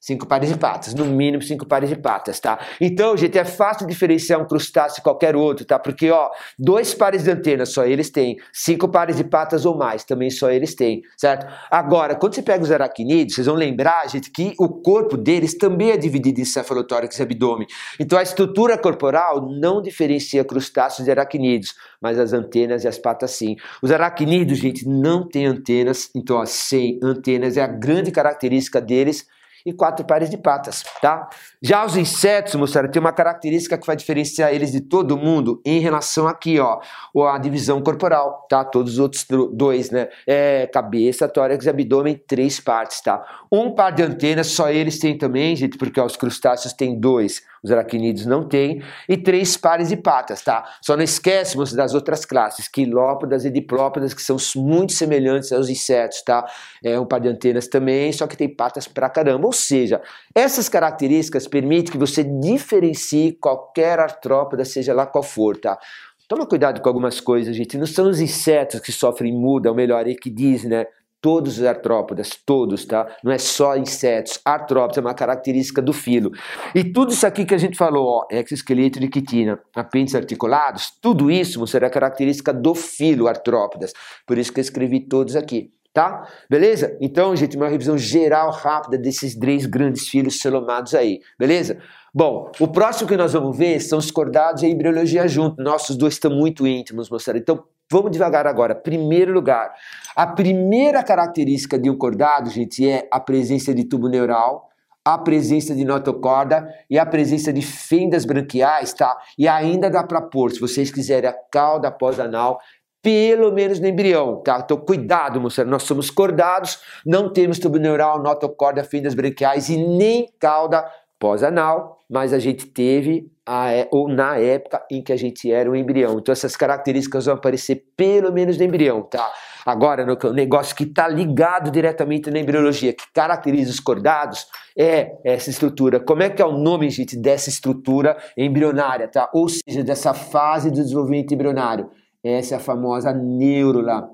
Cinco 0.00 0.26
pares 0.26 0.48
de 0.48 0.56
patas, 0.56 0.94
no 0.94 1.04
mínimo 1.04 1.42
cinco 1.42 1.66
pares 1.66 1.90
de 1.90 1.94
patas, 1.94 2.40
tá? 2.40 2.58
Então, 2.80 3.14
gente, 3.18 3.36
é 3.36 3.44
fácil 3.44 3.86
diferenciar 3.86 4.40
um 4.40 4.46
crustáceo 4.46 5.02
qualquer 5.02 5.36
outro, 5.36 5.62
tá? 5.66 5.78
Porque, 5.78 6.10
ó, 6.10 6.30
dois 6.58 6.94
pares 6.94 7.24
de 7.24 7.30
antenas 7.30 7.68
só 7.68 7.84
eles 7.84 8.08
têm, 8.08 8.38
cinco 8.50 8.88
pares 8.88 9.18
de 9.18 9.24
patas 9.24 9.66
ou 9.66 9.76
mais 9.76 10.02
também 10.02 10.30
só 10.30 10.50
eles 10.50 10.74
têm, 10.74 11.02
certo? 11.18 11.46
Agora, 11.70 12.14
quando 12.14 12.34
você 12.34 12.40
pega 12.40 12.64
os 12.64 12.72
aracnídeos, 12.72 13.34
vocês 13.34 13.46
vão 13.46 13.54
lembrar, 13.54 14.08
gente, 14.08 14.30
que 14.30 14.54
o 14.58 14.70
corpo 14.70 15.18
deles 15.18 15.52
também 15.52 15.90
é 15.90 15.98
dividido 15.98 16.40
em 16.40 16.46
cefalotórax 16.46 17.18
e 17.18 17.22
abdômen. 17.22 17.66
Então, 18.00 18.18
a 18.18 18.22
estrutura 18.22 18.78
corporal 18.78 19.50
não 19.50 19.82
diferencia 19.82 20.42
crustáceos 20.42 21.04
de 21.04 21.10
aracnídeos, 21.10 21.74
mas 22.00 22.18
as 22.18 22.32
antenas 22.32 22.84
e 22.84 22.88
as 22.88 22.96
patas 22.96 23.32
sim. 23.32 23.54
Os 23.82 23.90
aracnídeos, 23.90 24.60
gente, 24.60 24.88
não 24.88 25.28
têm 25.28 25.44
antenas, 25.44 26.08
então, 26.16 26.36
ó, 26.38 26.46
sem 26.46 26.98
antenas 27.02 27.58
é 27.58 27.62
a 27.62 27.66
grande 27.66 28.10
característica 28.10 28.80
deles 28.80 29.26
e 29.64 29.72
quatro 29.72 30.04
pares 30.04 30.30
de 30.30 30.36
patas, 30.36 30.84
tá? 31.00 31.28
Já 31.62 31.84
os 31.84 31.96
insetos, 31.96 32.54
moçada, 32.54 32.88
tem 32.88 33.00
uma 33.00 33.12
característica 33.12 33.76
que 33.76 33.86
vai 33.86 33.96
diferenciar 33.96 34.52
eles 34.52 34.72
de 34.72 34.80
todo 34.80 35.16
mundo 35.16 35.60
em 35.64 35.80
relação 35.80 36.26
aqui, 36.26 36.58
ó, 36.58 36.80
a 37.28 37.38
divisão 37.38 37.82
corporal, 37.82 38.46
tá? 38.48 38.64
Todos 38.64 38.94
os 38.94 38.98
outros 38.98 39.26
dois, 39.52 39.90
né? 39.90 40.08
É, 40.26 40.66
cabeça, 40.66 41.28
tórax 41.28 41.66
e 41.66 41.70
abdômen, 41.70 42.20
três 42.26 42.60
partes, 42.60 43.00
tá? 43.00 43.24
Um 43.50 43.74
par 43.74 43.92
de 43.92 44.02
antenas, 44.02 44.48
só 44.48 44.70
eles 44.70 44.98
têm 44.98 45.16
também, 45.16 45.54
gente, 45.56 45.76
porque 45.76 46.00
ó, 46.00 46.06
os 46.06 46.16
crustáceos 46.16 46.72
têm 46.72 46.98
dois 46.98 47.42
os 47.62 47.70
aracnídeos 47.70 48.26
não 48.26 48.46
têm, 48.46 48.82
e 49.08 49.16
três 49.16 49.56
pares 49.56 49.88
de 49.88 49.96
patas, 49.96 50.42
tá? 50.42 50.64
Só 50.82 50.96
não 50.96 51.04
esquecemos 51.04 51.72
das 51.72 51.94
outras 51.94 52.24
classes, 52.24 52.68
quilópodas 52.68 53.44
e 53.44 53.50
diplópodas, 53.50 54.14
que 54.14 54.22
são 54.22 54.36
muito 54.56 54.92
semelhantes 54.92 55.52
aos 55.52 55.68
insetos, 55.68 56.22
tá? 56.22 56.46
É 56.82 56.98
um 56.98 57.06
par 57.06 57.20
de 57.20 57.28
antenas 57.28 57.68
também, 57.68 58.12
só 58.12 58.26
que 58.26 58.36
tem 58.36 58.48
patas 58.48 58.88
pra 58.88 59.10
caramba. 59.10 59.46
Ou 59.46 59.52
seja, 59.52 60.00
essas 60.34 60.68
características 60.68 61.46
permitem 61.46 61.92
que 61.92 61.98
você 61.98 62.24
diferencie 62.24 63.32
qualquer 63.32 63.98
artrópoda, 63.98 64.64
seja 64.64 64.94
lá 64.94 65.06
qual 65.06 65.22
for, 65.22 65.56
tá? 65.56 65.78
Toma 66.26 66.46
cuidado 66.46 66.80
com 66.80 66.88
algumas 66.88 67.20
coisas, 67.20 67.56
gente. 67.56 67.76
Não 67.76 67.86
são 67.86 68.08
os 68.08 68.20
insetos 68.20 68.78
que 68.78 68.92
sofrem 68.92 69.32
muda, 69.32 69.68
ou 69.68 69.74
melhor, 69.74 70.06
é 70.08 70.14
que 70.14 70.30
diz, 70.30 70.62
né? 70.62 70.86
Todos 71.22 71.58
os 71.58 71.64
artrópodas, 71.64 72.30
todos, 72.46 72.86
tá? 72.86 73.06
Não 73.22 73.30
é 73.30 73.36
só 73.36 73.76
insetos. 73.76 74.40
Artrópodes 74.44 74.98
é 74.98 75.00
uma 75.00 75.12
característica 75.12 75.82
do 75.82 75.92
filo. 75.92 76.30
E 76.74 76.82
tudo 76.82 77.12
isso 77.12 77.26
aqui 77.26 77.44
que 77.44 77.54
a 77.54 77.58
gente 77.58 77.76
falou, 77.76 78.06
ó, 78.06 78.26
exoesqueleto 78.30 78.98
de 78.98 79.08
quitina, 79.08 79.60
apêndices 79.74 80.16
articulados, 80.16 80.92
tudo 81.00 81.30
isso 81.30 81.66
será 81.66 81.90
característica 81.90 82.52
do 82.52 82.74
filo 82.74 83.28
artrópodas. 83.28 83.92
Por 84.26 84.38
isso 84.38 84.52
que 84.52 84.60
eu 84.60 84.62
escrevi 84.62 85.00
todos 85.00 85.36
aqui, 85.36 85.70
tá? 85.92 86.26
Beleza? 86.48 86.96
Então, 87.00 87.36
gente, 87.36 87.56
uma 87.56 87.68
revisão 87.68 87.98
geral 87.98 88.50
rápida 88.50 88.96
desses 88.96 89.36
três 89.36 89.66
grandes 89.66 90.08
filos 90.08 90.38
celomados 90.38 90.94
aí, 90.94 91.20
beleza? 91.38 91.78
Bom, 92.14 92.50
o 92.58 92.66
próximo 92.66 93.08
que 93.08 93.16
nós 93.16 93.34
vamos 93.34 93.56
ver 93.56 93.78
são 93.80 93.98
os 93.98 94.10
cordados 94.10 94.62
e 94.62 94.66
a 94.66 94.68
embriologia 94.68 95.28
junto. 95.28 95.62
Nossos 95.62 95.96
dois 95.96 96.14
estão 96.14 96.30
muito 96.30 96.66
íntimos, 96.66 97.08
moçada. 97.08 97.38
Então, 97.38 97.62
Vamos 97.92 98.12
devagar 98.12 98.46
agora. 98.46 98.72
Primeiro 98.72 99.32
lugar, 99.32 99.74
a 100.14 100.24
primeira 100.24 101.02
característica 101.02 101.76
de 101.76 101.90
um 101.90 101.98
cordado, 101.98 102.48
gente, 102.48 102.88
é 102.88 103.08
a 103.12 103.18
presença 103.18 103.74
de 103.74 103.84
tubo 103.84 104.08
neural, 104.08 104.68
a 105.04 105.18
presença 105.18 105.74
de 105.74 105.84
notocorda 105.84 106.68
e 106.88 106.96
a 106.96 107.04
presença 107.04 107.52
de 107.52 107.62
fendas 107.62 108.24
branquiais, 108.24 108.92
tá? 108.92 109.16
E 109.36 109.48
ainda 109.48 109.90
dá 109.90 110.04
para 110.04 110.22
pôr, 110.22 110.52
se 110.52 110.60
vocês 110.60 110.92
quiserem, 110.92 111.28
a 111.28 111.34
cauda 111.50 111.90
pós-anal, 111.90 112.60
pelo 113.02 113.50
menos 113.50 113.80
no 113.80 113.86
embrião, 113.88 114.42
tá? 114.42 114.60
Então 114.62 114.76
cuidado, 114.76 115.40
moçada, 115.40 115.68
nós 115.68 115.82
somos 115.82 116.10
cordados, 116.10 116.78
não 117.04 117.32
temos 117.32 117.58
tubo 117.58 117.78
neural, 117.78 118.22
notocorda, 118.22 118.84
fendas 118.84 119.14
branquiais 119.14 119.68
e 119.68 119.76
nem 119.76 120.28
cauda 120.38 120.84
pós-anal, 121.20 121.98
mas 122.08 122.32
a 122.32 122.38
gente 122.38 122.66
teve 122.66 123.30
a, 123.46 123.68
ou 123.92 124.08
na 124.08 124.38
época 124.38 124.82
em 124.90 125.02
que 125.02 125.12
a 125.12 125.16
gente 125.16 125.52
era 125.52 125.70
um 125.70 125.76
embrião. 125.76 126.18
Então 126.18 126.32
essas 126.32 126.56
características 126.56 127.26
vão 127.26 127.34
aparecer 127.34 127.84
pelo 127.94 128.32
menos 128.32 128.56
no 128.56 128.64
embrião, 128.64 129.02
tá? 129.02 129.30
Agora, 129.66 130.06
no 130.06 130.32
negócio 130.32 130.74
que 130.74 130.84
está 130.84 131.06
ligado 131.06 131.70
diretamente 131.70 132.30
na 132.30 132.38
embriologia, 132.38 132.94
que 132.94 133.04
caracteriza 133.12 133.70
os 133.70 133.78
cordados, 133.78 134.46
é 134.76 135.12
essa 135.22 135.50
estrutura. 135.50 136.00
Como 136.00 136.22
é 136.22 136.30
que 136.30 136.40
é 136.40 136.46
o 136.46 136.56
nome, 136.56 136.88
gente, 136.88 137.14
dessa 137.16 137.50
estrutura 137.50 138.16
embrionária, 138.36 139.06
tá? 139.06 139.28
Ou 139.34 139.46
seja, 139.48 139.84
dessa 139.84 140.14
fase 140.14 140.70
do 140.70 140.76
desenvolvimento 140.76 141.34
embrionário. 141.34 141.90
Essa 142.24 142.54
é 142.54 142.56
a 142.56 142.60
famosa 142.60 143.12
neurula. 143.12 144.08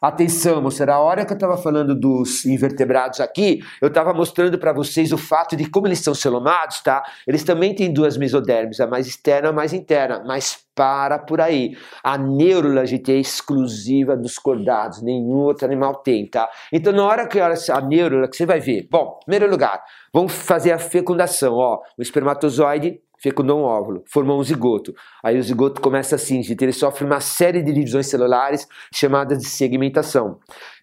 Atenção, 0.00 0.62
moçada, 0.62 0.94
a 0.94 1.00
hora 1.00 1.24
que 1.24 1.32
eu 1.32 1.36
estava 1.36 1.56
falando 1.56 1.92
dos 1.92 2.44
invertebrados 2.46 3.20
aqui, 3.20 3.60
eu 3.82 3.88
estava 3.88 4.14
mostrando 4.14 4.56
para 4.56 4.72
vocês 4.72 5.12
o 5.12 5.18
fato 5.18 5.56
de 5.56 5.68
como 5.68 5.88
eles 5.88 5.98
são 5.98 6.14
celomados, 6.14 6.80
tá? 6.80 7.02
Eles 7.26 7.42
também 7.42 7.74
têm 7.74 7.92
duas 7.92 8.16
mesodermes, 8.16 8.80
a 8.80 8.86
mais 8.86 9.08
externa 9.08 9.48
e 9.48 9.50
a 9.50 9.52
mais 9.52 9.72
interna, 9.72 10.22
mas 10.24 10.64
para 10.72 11.18
por 11.18 11.40
aí. 11.40 11.76
A 12.04 12.16
neurula, 12.16 12.86
gente, 12.86 13.10
é 13.10 13.16
exclusiva 13.16 14.16
dos 14.16 14.38
cordados, 14.38 15.02
nenhum 15.02 15.38
outro 15.38 15.66
animal 15.66 15.96
tem, 15.96 16.24
tá? 16.28 16.48
Então, 16.72 16.92
na 16.92 17.04
hora 17.04 17.26
que 17.26 17.40
a 17.40 17.80
neurula, 17.80 18.28
que 18.28 18.36
você 18.36 18.46
vai 18.46 18.60
ver, 18.60 18.86
bom, 18.88 19.18
primeiro 19.24 19.50
lugar, 19.50 19.82
vamos 20.14 20.32
fazer 20.32 20.70
a 20.70 20.78
fecundação, 20.78 21.54
ó, 21.54 21.80
o 21.98 22.02
espermatozoide 22.02 23.00
fecundou 23.20 23.60
um 23.60 23.62
óvulo, 23.62 24.02
formou 24.06 24.38
um 24.38 24.42
zigoto. 24.42 24.94
Aí 25.22 25.38
o 25.38 25.42
zigoto 25.42 25.80
começa 25.80 26.16
assim, 26.16 26.42
gente, 26.42 26.62
ele 26.62 26.72
sofre 26.72 27.04
uma 27.04 27.20
série 27.20 27.62
de 27.62 27.72
divisões 27.72 28.06
celulares 28.06 28.66
chamadas 28.94 29.38
de 29.38 29.46
segmentação. 29.46 30.38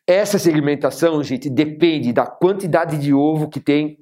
Essa 0.08 0.38
segmentação, 0.38 1.22
gente, 1.24 1.50
depende 1.50 2.14
da 2.14 2.26
quantidade 2.26 2.98
de 2.98 3.14
ovo 3.14 3.50
que 3.50 3.60
tem 3.60 3.98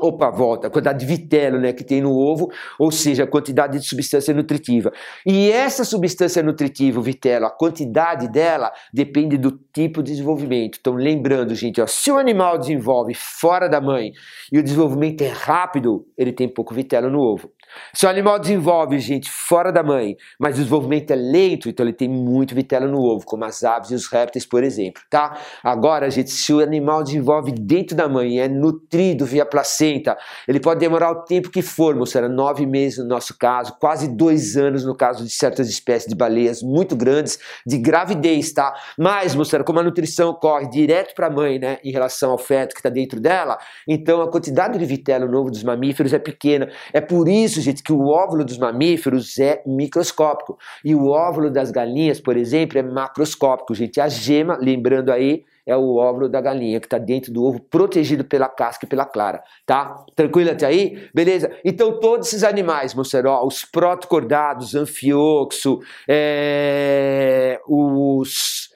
Opa, 0.00 0.30
volta, 0.30 0.66
a 0.66 0.70
quantidade 0.70 1.00
de 1.00 1.06
vitelo 1.06 1.60
né, 1.60 1.72
que 1.72 1.84
tem 1.84 2.00
no 2.00 2.12
ovo, 2.12 2.50
ou 2.76 2.90
seja, 2.90 3.24
a 3.24 3.26
quantidade 3.26 3.78
de 3.78 3.86
substância 3.86 4.32
nutritiva. 4.34 4.90
E 5.24 5.50
essa 5.50 5.84
substância 5.84 6.42
nutritiva, 6.42 6.98
o 6.98 7.02
vitelo, 7.02 7.46
a 7.46 7.50
quantidade 7.50 8.26
dela 8.28 8.72
depende 8.92 9.36
do 9.36 9.52
tipo 9.72 10.02
de 10.02 10.10
desenvolvimento. 10.10 10.78
Então, 10.80 10.94
lembrando, 10.94 11.54
gente, 11.54 11.80
ó, 11.80 11.86
se 11.86 12.10
o 12.10 12.16
animal 12.16 12.58
desenvolve 12.58 13.14
fora 13.14 13.68
da 13.68 13.80
mãe 13.80 14.12
e 14.50 14.58
o 14.58 14.62
desenvolvimento 14.62 15.22
é 15.22 15.28
rápido, 15.28 16.04
ele 16.18 16.32
tem 16.32 16.48
pouco 16.48 16.74
vitelo 16.74 17.08
no 17.10 17.20
ovo. 17.20 17.52
Se 17.94 18.06
o 18.06 18.08
animal 18.08 18.38
desenvolve, 18.38 18.98
gente, 18.98 19.30
fora 19.30 19.70
da 19.70 19.82
mãe, 19.82 20.16
mas 20.38 20.54
o 20.54 20.58
desenvolvimento 20.58 21.10
é 21.10 21.16
lento, 21.16 21.68
então 21.68 21.84
ele 21.84 21.92
tem 21.92 22.08
muito 22.08 22.54
vitelo 22.54 22.88
no 22.88 23.00
ovo, 23.00 23.24
como 23.24 23.44
as 23.44 23.64
aves 23.64 23.90
e 23.90 23.94
os 23.94 24.06
répteis, 24.06 24.46
por 24.46 24.64
exemplo, 24.64 25.02
tá? 25.08 25.38
Agora, 25.62 26.10
gente, 26.10 26.30
se 26.30 26.52
o 26.52 26.60
animal 26.60 27.02
desenvolve 27.02 27.52
dentro 27.52 27.96
da 27.96 28.08
mãe 28.08 28.36
e 28.36 28.38
é 28.38 28.48
nutrido 28.48 29.24
via 29.24 29.44
placenta. 29.44 30.16
Ele 30.46 30.60
pode 30.60 30.80
demorar 30.80 31.10
o 31.10 31.24
tempo 31.24 31.50
que 31.50 31.62
for, 31.62 31.94
moçada, 31.94 32.28
nove 32.28 32.66
meses 32.66 32.98
no 32.98 33.06
nosso 33.06 33.36
caso, 33.38 33.76
quase 33.78 34.08
dois 34.08 34.56
anos 34.56 34.84
no 34.84 34.94
caso 34.94 35.24
de 35.24 35.30
certas 35.30 35.68
espécies 35.68 36.08
de 36.08 36.14
baleias 36.14 36.62
muito 36.62 36.96
grandes, 36.96 37.38
de 37.66 37.78
gravidez, 37.78 38.52
tá? 38.52 38.74
Mas, 38.98 39.34
moçada, 39.34 39.64
como 39.64 39.80
a 39.80 39.82
nutrição 39.82 40.34
corre 40.34 40.68
direto 40.68 41.14
para 41.14 41.28
a 41.28 41.30
mãe, 41.30 41.58
né, 41.58 41.78
em 41.84 41.90
relação 41.90 42.30
ao 42.30 42.38
feto 42.38 42.74
que 42.74 42.80
está 42.80 42.90
dentro 42.90 43.20
dela, 43.20 43.58
então 43.86 44.20
a 44.20 44.30
quantidade 44.30 44.78
de 44.78 44.84
vitelo 44.84 45.30
novo 45.30 45.50
dos 45.50 45.62
mamíferos 45.62 46.12
é 46.12 46.18
pequena. 46.18 46.70
É 46.92 47.00
por 47.00 47.28
isso, 47.28 47.60
gente, 47.62 47.82
que 47.82 47.92
o 47.92 48.08
óvulo 48.08 48.44
dos 48.44 48.58
mamíferos 48.58 49.38
é 49.38 49.62
microscópico 49.66 50.58
e 50.84 50.94
o 50.94 51.08
óvulo 51.08 51.50
das 51.50 51.70
galinhas, 51.70 52.20
por 52.20 52.36
exemplo, 52.36 52.78
é 52.78 52.82
macroscópico, 52.82 53.74
gente. 53.74 54.00
A 54.00 54.08
gema, 54.08 54.58
lembrando 54.60 55.10
aí, 55.10 55.44
é 55.66 55.76
o 55.76 55.96
óvulo 55.96 56.28
da 56.28 56.40
galinha 56.40 56.80
que 56.80 56.86
está 56.86 56.98
dentro 56.98 57.32
do 57.32 57.44
ovo, 57.44 57.60
protegido 57.60 58.24
pela 58.24 58.48
casca 58.48 58.84
e 58.84 58.88
pela 58.88 59.06
clara, 59.06 59.42
tá? 59.64 60.04
Tranquilo 60.14 60.50
até 60.50 60.66
aí? 60.66 61.08
Beleza? 61.14 61.50
Então 61.64 62.00
todos 62.00 62.28
esses 62.28 62.42
animais, 62.42 62.94
moçaró, 62.94 63.44
os 63.46 63.64
protocordados, 63.64 64.74
anfioxo, 64.74 65.80
é, 66.08 67.60
os 67.68 68.71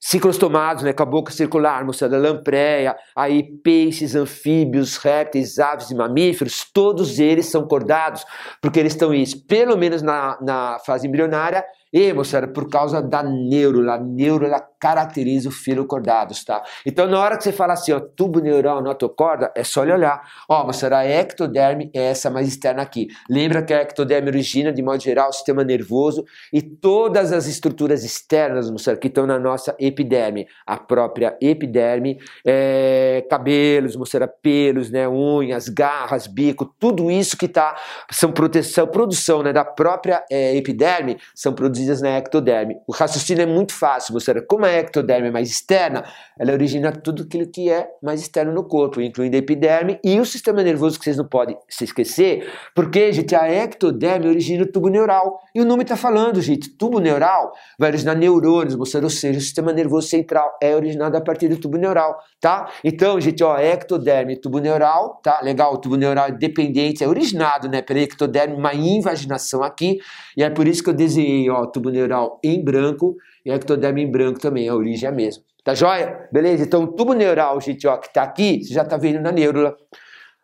ciclostomados, 0.00 0.82
né, 0.82 0.94
com 0.94 1.02
a 1.02 1.06
boca 1.06 1.30
circular, 1.30 1.84
moçada, 1.84 2.16
lampreia, 2.16 2.96
aí 3.14 3.42
peixes, 3.42 4.14
anfíbios, 4.14 4.96
répteis, 4.96 5.58
aves 5.58 5.90
e 5.90 5.94
mamíferos, 5.94 6.64
todos 6.72 7.18
eles 7.18 7.46
são 7.46 7.68
cordados, 7.68 8.24
porque 8.62 8.80
eles 8.80 8.94
estão 8.94 9.12
isso, 9.12 9.46
pelo 9.46 9.76
menos 9.76 10.00
na, 10.00 10.38
na 10.40 10.78
fase 10.86 11.06
embrionária, 11.06 11.62
e, 11.92 12.12
moçada, 12.12 12.46
por 12.46 12.68
causa 12.68 13.02
da 13.02 13.22
neurula. 13.22 13.94
A 13.94 13.98
neurula 13.98 14.60
caracteriza 14.78 15.48
o 15.48 15.52
filo 15.52 15.86
cordados, 15.86 16.44
tá? 16.44 16.62
Então, 16.86 17.06
na 17.06 17.18
hora 17.18 17.36
que 17.36 17.44
você 17.44 17.52
fala 17.52 17.72
assim, 17.72 17.92
ó, 17.92 18.00
tubo 18.00 18.40
neural 18.40 18.82
notocorda, 18.82 19.52
é 19.56 19.64
só 19.64 19.82
olhar. 19.82 20.22
Ó, 20.48 20.64
moçada, 20.64 20.98
a 20.98 21.06
ectoderme 21.06 21.90
é 21.92 22.04
essa 22.04 22.30
mais 22.30 22.48
externa 22.48 22.82
aqui. 22.82 23.08
Lembra 23.28 23.62
que 23.62 23.74
a 23.74 23.82
ectoderme 23.82 24.28
origina, 24.28 24.72
de 24.72 24.82
modo 24.82 25.02
geral, 25.02 25.30
o 25.30 25.32
sistema 25.32 25.64
nervoso 25.64 26.24
e 26.52 26.62
todas 26.62 27.32
as 27.32 27.46
estruturas 27.46 28.04
externas, 28.04 28.70
moçada, 28.70 28.96
que 28.96 29.08
estão 29.08 29.26
na 29.26 29.38
nossa 29.38 29.74
epiderme. 29.78 30.46
A 30.66 30.76
própria 30.76 31.36
epiderme, 31.40 32.18
é, 32.46 33.26
cabelos, 33.28 33.96
moçada, 33.96 34.28
pelos, 34.28 34.90
né, 34.90 35.08
unhas, 35.08 35.68
garras, 35.68 36.26
bico, 36.26 36.64
tudo 36.78 37.10
isso 37.10 37.36
que 37.36 37.48
tá, 37.48 37.76
são 38.10 38.32
proteção, 38.32 38.86
produção, 38.86 39.42
né, 39.42 39.52
da 39.52 39.64
própria 39.64 40.24
é, 40.30 40.56
epiderme, 40.56 41.18
são 41.34 41.52
produzidos 41.52 41.79
produzidas 41.80 42.02
na 42.02 42.18
ectoderme. 42.18 42.76
O 42.86 42.92
raciocínio 42.92 43.42
é 43.42 43.46
muito 43.46 43.72
fácil, 43.72 44.12
você 44.12 44.40
como 44.42 44.64
a 44.64 44.72
ectoderme 44.72 45.28
é 45.28 45.30
mais 45.30 45.50
externa, 45.50 46.04
ela 46.38 46.52
origina 46.52 46.92
tudo 46.92 47.22
aquilo 47.22 47.46
que 47.46 47.70
é 47.70 47.88
mais 48.02 48.20
externo 48.20 48.52
no 48.52 48.64
corpo, 48.64 49.00
incluindo 49.00 49.36
a 49.36 49.38
epiderme 49.38 49.98
e 50.04 50.20
o 50.20 50.24
sistema 50.24 50.62
nervoso 50.62 50.98
que 50.98 51.04
vocês 51.04 51.16
não 51.16 51.26
podem 51.26 51.56
se 51.68 51.84
esquecer, 51.84 52.48
porque, 52.74 53.12
gente, 53.12 53.34
a 53.34 53.50
ectoderme 53.50 54.28
origina 54.28 54.64
o 54.64 54.66
tubo 54.66 54.88
neural. 54.88 55.40
E 55.54 55.60
o 55.60 55.64
nome 55.64 55.82
está 55.82 55.96
falando, 55.96 56.40
gente, 56.40 56.70
tubo 56.70 57.00
neural 57.00 57.52
vai 57.78 57.90
originar 57.90 58.14
neurônios, 58.14 58.76
mostrando, 58.76 59.04
ou 59.04 59.10
seja, 59.10 59.38
o 59.38 59.42
sistema 59.42 59.72
nervoso 59.72 60.08
central 60.08 60.56
é 60.62 60.74
originado 60.74 61.16
a 61.16 61.20
partir 61.20 61.48
do 61.48 61.56
tubo 61.56 61.76
neural, 61.76 62.18
tá? 62.40 62.70
Então, 62.84 63.20
gente, 63.20 63.42
ó, 63.42 63.58
ectoderme, 63.58 64.36
tubo 64.36 64.58
neural, 64.58 65.20
tá? 65.22 65.40
Legal, 65.42 65.74
o 65.74 65.78
tubo 65.78 65.96
neural 65.96 66.28
é 66.28 66.32
dependente, 66.32 67.02
é 67.02 67.08
originado, 67.08 67.68
né, 67.68 67.82
pela 67.82 68.00
ectoderme, 68.00 68.54
uma 68.54 68.74
invaginação 68.74 69.62
aqui, 69.62 69.98
e 70.36 70.42
é 70.42 70.50
por 70.50 70.68
isso 70.68 70.82
que 70.82 70.90
eu 70.90 70.94
desenhei, 70.94 71.50
ó, 71.50 71.66
tubo 71.66 71.90
neural 71.90 72.38
em 72.44 72.62
branco 72.62 73.16
e 73.44 73.50
ectoderme 73.50 74.02
em 74.02 74.10
branco 74.10 74.38
também, 74.38 74.68
a 74.68 74.74
origem 74.74 75.06
é 75.06 75.10
a 75.10 75.14
mesma. 75.14 75.42
Tá 75.64 75.74
joia? 75.74 76.28
Beleza? 76.32 76.64
Então, 76.64 76.86
tubo 76.86 77.12
neural, 77.12 77.60
gente, 77.60 77.86
ó, 77.86 77.96
que 77.96 78.06
está 78.06 78.22
aqui, 78.22 78.64
você 78.64 78.72
já 78.72 78.82
está 78.82 78.96
vendo 78.96 79.20
na 79.20 79.30
neurula. 79.30 79.76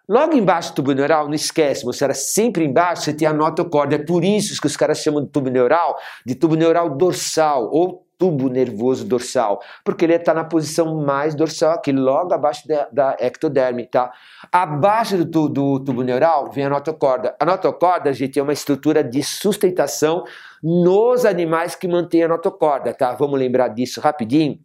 Logo 0.08 0.34
embaixo 0.34 0.70
do 0.70 0.76
tubo 0.76 0.92
neural, 0.92 1.26
não 1.26 1.34
esquece, 1.34 1.84
você 1.84 2.04
era 2.04 2.14
sempre 2.14 2.64
embaixo, 2.64 3.02
você 3.02 3.12
tem 3.12 3.26
a 3.26 3.32
notocorda. 3.32 3.96
É 3.96 3.98
por 3.98 4.22
isso 4.22 4.60
que 4.60 4.66
os 4.66 4.76
caras 4.76 4.98
chamam 4.98 5.24
de 5.24 5.30
tubo 5.30 5.50
neural 5.50 5.96
de 6.24 6.34
tubo 6.34 6.54
neural 6.54 6.90
dorsal 6.96 7.68
ou 7.72 8.06
tubo 8.18 8.48
nervoso 8.48 9.04
dorsal, 9.04 9.60
porque 9.84 10.04
ele 10.04 10.14
está 10.14 10.32
na 10.32 10.44
posição 10.44 11.02
mais 11.02 11.34
dorsal 11.34 11.72
aqui, 11.72 11.92
logo 11.92 12.32
abaixo 12.32 12.66
da, 12.66 12.88
da 12.90 13.16
ectoderme, 13.20 13.86
tá? 13.86 14.10
Abaixo 14.50 15.24
do, 15.24 15.48
do, 15.48 15.80
tubo 15.80 16.02
neural 16.02 16.50
vem 16.50 16.64
a 16.64 16.70
notocorda. 16.70 17.36
A 17.38 17.44
notocorda, 17.44 18.12
gente, 18.12 18.38
é 18.38 18.42
uma 18.42 18.52
estrutura 18.52 19.04
de 19.04 19.22
sustentação 19.22 20.24
nos 20.68 21.24
animais 21.24 21.76
que 21.76 21.86
mantêm 21.86 22.24
a 22.24 22.28
notocorda, 22.28 22.92
tá? 22.92 23.12
Vamos 23.14 23.38
lembrar 23.38 23.68
disso 23.68 24.00
rapidinho. 24.00 24.58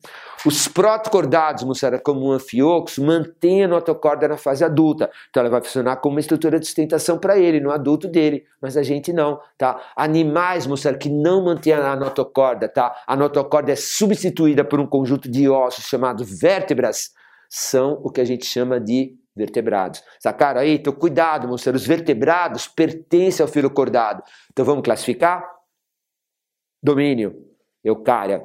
Os 0.44 0.68
protocordados, 0.68 1.64
moçada, 1.64 2.00
como 2.00 2.22
o 2.22 2.32
anfioxo, 2.32 3.06
mantêm 3.06 3.66
a 3.66 3.68
notocorda 3.68 4.28
na 4.28 4.36
fase 4.36 4.64
adulta. 4.64 5.12
Então 5.30 5.42
ela 5.42 5.50
vai 5.52 5.62
funcionar 5.62 5.98
como 5.98 6.16
uma 6.16 6.20
estrutura 6.20 6.60
de 6.60 6.66
sustentação 6.66 7.20
para 7.20 7.38
ele, 7.38 7.60
no 7.60 7.70
adulto 7.70 8.08
dele, 8.08 8.46
mas 8.60 8.76
a 8.78 8.82
gente 8.82 9.14
não, 9.14 9.40
tá? 9.60 9.80
Animais, 9.96 10.66
moçada, 10.66 10.98
que 10.98 11.08
não 11.08 11.46
mantêm 11.46 11.74
a 11.74 11.96
notocorda, 11.96 12.68
tá? 12.68 12.96
A 13.06 13.16
notocorda 13.16 13.72
é 13.72 13.76
substituída 13.76 14.64
por 14.64 14.80
um 14.80 14.88
conjunto 14.88 15.30
de 15.30 15.48
ossos 15.48 15.86
chamado 15.86 16.26
vértebras, 16.26 17.12
são 17.48 18.02
o 18.04 18.10
que 18.10 18.20
a 18.20 18.26
gente 18.26 18.48
chama 18.48 18.80
de 18.80 19.14
vertebrados. 19.36 20.02
Sacaram 20.20 20.62
aí? 20.62 20.78
Então 20.78 20.94
cuidado, 20.94 21.48
moçada, 21.48 21.78
os 21.78 21.86
vertebrados 21.86 22.68
pertencem 22.68 23.44
ao 23.44 23.48
filo 23.48 23.70
cordado. 23.70 24.24
Então 24.52 24.66
vamos 24.66 24.82
classificar? 24.82 25.61
Domínio, 26.82 27.36
eucária, 27.84 28.44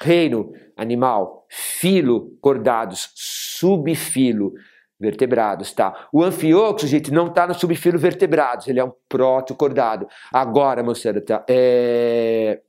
reino 0.00 0.52
animal, 0.76 1.46
filo, 1.48 2.36
cordados, 2.40 3.10
subfilo, 3.14 4.52
vertebrados, 4.98 5.72
tá? 5.72 6.08
O 6.12 6.22
anfioxo, 6.22 6.86
gente, 6.86 7.12
não 7.12 7.28
está 7.28 7.46
no 7.46 7.54
subfilo 7.54 7.98
vertebrados, 7.98 8.68
ele 8.68 8.80
é 8.80 8.84
um 8.84 8.92
protocordado. 9.08 10.06
Agora, 10.32 10.82
moçada, 10.82 11.20
tá? 11.20 11.44
É... 11.48 12.60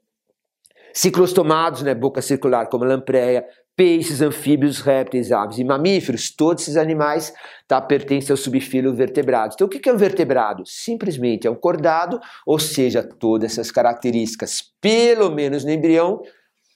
Ciclostomados, 0.94 1.82
né, 1.82 1.94
boca 1.94 2.22
circular, 2.22 2.68
como 2.68 2.86
lampreia, 2.86 3.46
peixes, 3.76 4.22
anfíbios, 4.22 4.80
répteis, 4.80 5.32
aves 5.32 5.58
e 5.58 5.64
mamíferos, 5.64 6.34
todos 6.34 6.64
esses 6.64 6.78
animais 6.78 7.34
tá, 7.68 7.82
pertencem 7.82 8.32
ao 8.32 8.38
subfilo 8.38 8.96
vertebrado. 8.96 9.54
Então, 9.54 9.68
o 9.68 9.70
que 9.70 9.90
é 9.90 9.94
um 9.94 9.98
vertebrado? 9.98 10.64
Simplesmente 10.66 11.46
é 11.46 11.52
um 11.52 11.56
cordado, 11.56 12.20
ou 12.46 12.58
seja, 12.58 13.04
todas 13.04 13.52
essas 13.52 13.72
características, 13.72 14.64
pelo 14.80 15.30
menos 15.30 15.66
no 15.66 15.72
embrião, 15.72 16.22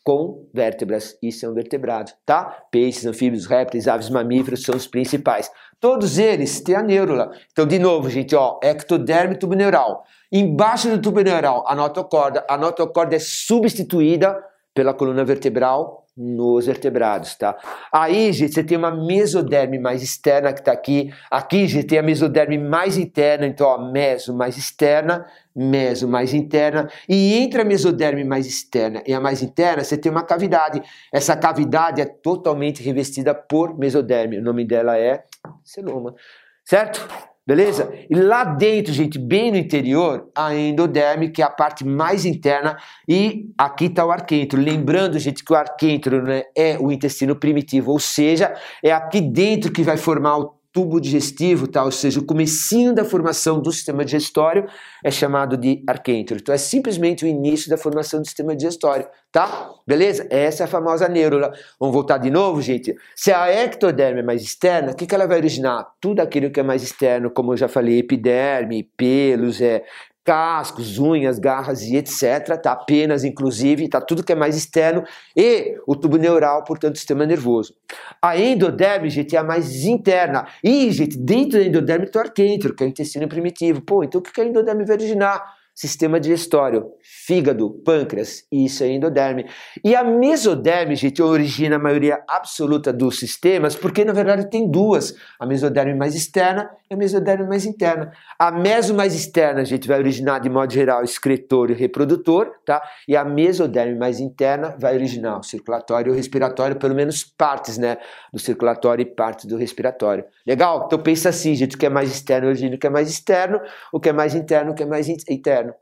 com 0.03 0.49
vértebras. 0.53 1.17
Isso 1.21 1.45
é 1.45 1.49
um 1.49 1.53
vertebrado, 1.53 2.12
tá? 2.25 2.63
Peixes, 2.71 3.05
anfíbios, 3.05 3.45
répteis, 3.45 3.88
aves, 3.88 4.09
mamíferos 4.09 4.63
são 4.63 4.75
os 4.75 4.88
principais. 4.88 5.51
Todos 5.79 6.17
eles 6.17 6.62
têm 6.62 6.75
a 6.75 6.81
neurula. 6.81 7.31
Então, 7.51 7.65
de 7.65 7.79
novo, 7.79 8.09
gente, 8.09 8.35
ó, 8.35 8.59
ectoderme 8.63 9.38
tubo 9.38 9.53
neural. 9.53 10.03
Embaixo 10.31 10.89
do 10.89 11.01
tubo 11.01 11.21
neural, 11.21 11.63
a 11.67 11.75
notocorda. 11.75 12.45
A 12.49 12.57
notocorda 12.57 13.15
é 13.15 13.19
substituída 13.19 14.35
pela 14.80 14.94
coluna 14.94 15.26
vertebral 15.26 16.06
nos 16.15 16.68
vertebrados, 16.68 17.36
tá? 17.36 17.58
Aí, 17.92 18.32
gente, 18.32 18.54
você 18.54 18.63
tem 18.63 18.78
uma 18.78 18.89
mesoderme 18.89 19.78
mais 19.78 20.02
externa 20.02 20.54
que 20.54 20.62
está 20.62 20.72
aqui. 20.72 21.13
Aqui, 21.30 21.68
gente, 21.68 21.88
tem 21.88 22.00
a 22.00 22.02
mesoderme 22.02 22.58
mais 22.58 22.98
interna, 22.98 23.46
então, 23.46 23.68
ó, 23.68 23.92
meso 23.92 24.34
mais 24.34 24.56
externa, 24.56 25.26
meso 25.54 26.08
mais 26.08 26.34
interna. 26.34 26.89
E 27.10 27.36
entre 27.39 27.62
a 27.62 27.65
mesoderme 27.65 28.24
mais 28.24 28.48
externa 28.48 29.04
e 29.06 29.13
a 29.13 29.20
mais 29.20 29.44
interna, 29.44 29.84
você 29.84 29.98
tem 29.98 30.10
uma 30.10 30.24
cavidade. 30.24 30.82
Essa 31.13 31.36
cavidade 31.36 32.00
é 32.00 32.06
totalmente 32.06 32.82
revestida 32.82 33.36
por 33.36 33.78
mesoderme. 33.78 34.38
O 34.38 34.42
nome 34.42 34.63
dela 34.63 34.98
é 34.98 35.26
celoma, 35.65 36.15
certo? 36.63 37.06
Beleza? 37.49 37.91
E 38.07 38.13
lá 38.13 38.43
dentro, 38.43 38.93
gente, 38.93 39.17
bem 39.17 39.49
no 39.49 39.57
interior, 39.57 40.29
a 40.35 40.53
endoderme, 40.53 41.31
que 41.31 41.41
é 41.41 41.45
a 41.45 41.49
parte 41.49 41.83
mais 41.83 42.23
interna, 42.23 42.77
e 43.07 43.47
aqui 43.57 43.85
está 43.85 44.05
o 44.05 44.12
arquêntero. 44.12 44.62
Lembrando, 44.62 45.17
gente, 45.17 45.43
que 45.43 45.51
o 45.51 45.55
arquêntero 45.55 46.21
né, 46.21 46.43
é 46.55 46.77
o 46.79 46.91
intestino 46.91 47.35
primitivo, 47.35 47.91
ou 47.91 47.97
seja, 47.97 48.53
é 48.83 48.91
aqui 48.91 49.19
dentro 49.19 49.71
que 49.71 49.81
vai 49.81 49.97
formar 49.97 50.38
o 50.38 50.59
tubo 50.71 50.99
digestivo, 50.99 51.67
tá? 51.67 51.84
ou 51.84 51.91
seja, 51.91 52.19
o 52.19 52.25
comecinho 52.25 52.93
da 52.93 53.03
formação 53.03 53.60
do 53.60 53.71
sistema 53.71 54.05
digestório 54.05 54.67
é 55.03 55.10
chamado 55.10 55.58
de 55.58 55.84
arquêntero. 55.88 56.39
Então 56.39 56.53
é 56.53 56.58
simplesmente 56.58 57.25
o 57.25 57.27
início 57.27 57.69
da 57.69 57.77
formação 57.77 58.21
do 58.21 58.25
sistema 58.25 58.55
digestório, 58.55 59.08
tá? 59.32 59.71
Beleza? 59.88 60.27
Essa 60.29 60.63
é 60.63 60.65
a 60.65 60.67
famosa 60.67 61.08
neurula. 61.08 61.51
Vamos 61.79 61.93
voltar 61.93 62.19
de 62.19 62.29
novo, 62.29 62.62
gente? 62.62 62.95
Se 63.15 63.32
a 63.32 63.51
ectoderme 63.51 64.19
é 64.19 64.23
mais 64.23 64.43
externa, 64.43 64.91
o 64.91 64.95
que, 64.95 65.08
que 65.08 65.15
ela 65.15 65.27
vai 65.27 65.38
originar? 65.38 65.88
Tudo 65.99 66.19
aquilo 66.19 66.51
que 66.51 66.60
é 66.60 66.63
mais 66.63 66.84
externo, 66.84 67.32
como 67.32 67.53
eu 67.53 67.58
já 67.58 67.67
falei, 67.67 67.99
epiderme, 67.99 68.84
pelos, 68.95 69.60
é, 69.62 69.84
cascos, 70.30 71.00
unhas, 71.00 71.39
garras 71.39 71.82
e 71.82 71.96
etc, 71.96 72.56
tá? 72.62 72.76
Penas, 72.76 73.24
inclusive, 73.24 73.89
tá? 73.89 74.00
Tudo 74.00 74.24
que 74.24 74.32
é 74.32 74.36
mais 74.36 74.56
externo 74.56 75.04
e 75.36 75.76
o 75.88 75.96
tubo 75.96 76.18
neural, 76.18 76.63
portanto, 76.63 76.94
o 76.94 76.98
sistema 77.00 77.26
nervoso. 77.26 77.74
A 78.22 78.38
endoderme, 78.38 79.10
gente, 79.10 79.36
é 79.36 79.39
a 79.39 79.44
mais 79.44 79.86
interna. 79.86 80.46
E, 80.63 80.92
gente, 80.92 81.18
dentro 81.18 81.58
da 81.58 81.65
endoderme 81.65 82.06
tem 82.06 82.22
o 82.22 82.24
arquêntero, 82.24 82.76
que 82.76 82.84
é 82.84 82.86
o 82.86 82.89
intestino 82.89 83.28
primitivo. 83.28 83.82
Pô, 83.82 84.04
então 84.04 84.22
o 84.22 84.24
que 84.24 84.39
a 84.39 84.46
endoderme 84.46 84.86
originar? 84.92 85.58
sistema 85.74 86.20
digestório, 86.20 86.92
fígado, 87.02 87.70
pâncreas, 87.86 88.44
isso 88.52 88.84
é 88.84 88.92
endoderme. 88.92 89.46
E 89.82 89.96
a 89.96 90.04
mesoderme, 90.04 90.94
gente, 90.94 91.22
origina 91.22 91.78
a 91.78 91.80
maioria 91.80 92.22
absoluta 92.28 92.92
dos 92.92 93.18
sistemas, 93.18 93.78
porque 93.78 94.04
na 94.04 94.12
verdade 94.12 94.50
tem 94.50 94.70
duas, 94.70 95.15
a 95.39 95.46
mesoderme 95.46 95.96
mais 95.96 96.15
externa 96.15 96.70
a 96.91 96.95
mesoderme 96.95 97.47
mais 97.47 97.65
interna. 97.65 98.12
A 98.38 98.52
meso 98.52 98.95
mais 98.95 99.13
externa, 99.13 99.62
a 99.62 99.63
gente 99.63 99.88
vai 99.88 99.99
originar 99.99 100.39
de 100.39 100.49
modo 100.49 100.73
geral 100.73 101.04
excretor 101.04 101.69
e 101.69 101.73
reprodutor, 101.73 102.52
tá? 102.65 102.82
E 103.08 103.15
a 103.15 103.23
mesoderme 103.23 103.95
mais 103.95 104.19
interna 104.19 104.75
vai 104.80 104.95
originar 104.95 105.38
o 105.38 105.43
circulatório 105.43 106.10
e 106.10 106.13
o 106.13 106.15
respiratório, 106.15 106.78
pelo 106.78 106.95
menos 106.95 107.23
partes, 107.23 107.78
né, 107.78 107.97
do 108.34 108.39
circulatório 108.39 109.04
e 109.04 109.06
partes 109.06 109.45
do 109.45 109.56
respiratório. 109.56 110.25
Legal? 110.47 110.86
Então 110.88 110.97
pensa 110.97 111.30
assim, 111.30 111.54
gente, 111.54 111.75
o 111.75 111.80
que 111.80 111.86
é 111.86 111.89
mais 111.89 112.10
externo 112.12 112.47
origina 112.47 112.75
o 112.75 112.80
que 112.80 112.88
é 112.88 112.89
mais 112.89 113.10
externo, 113.10 113.62
o 113.93 113.99
que 113.99 114.10
é 114.10 114.13
mais 114.13 114.34
interno, 114.34 114.71
o 114.71 114.75
que 114.75 114.84
é 114.84 114.86
mais 114.86 115.08
interno. 115.08 115.73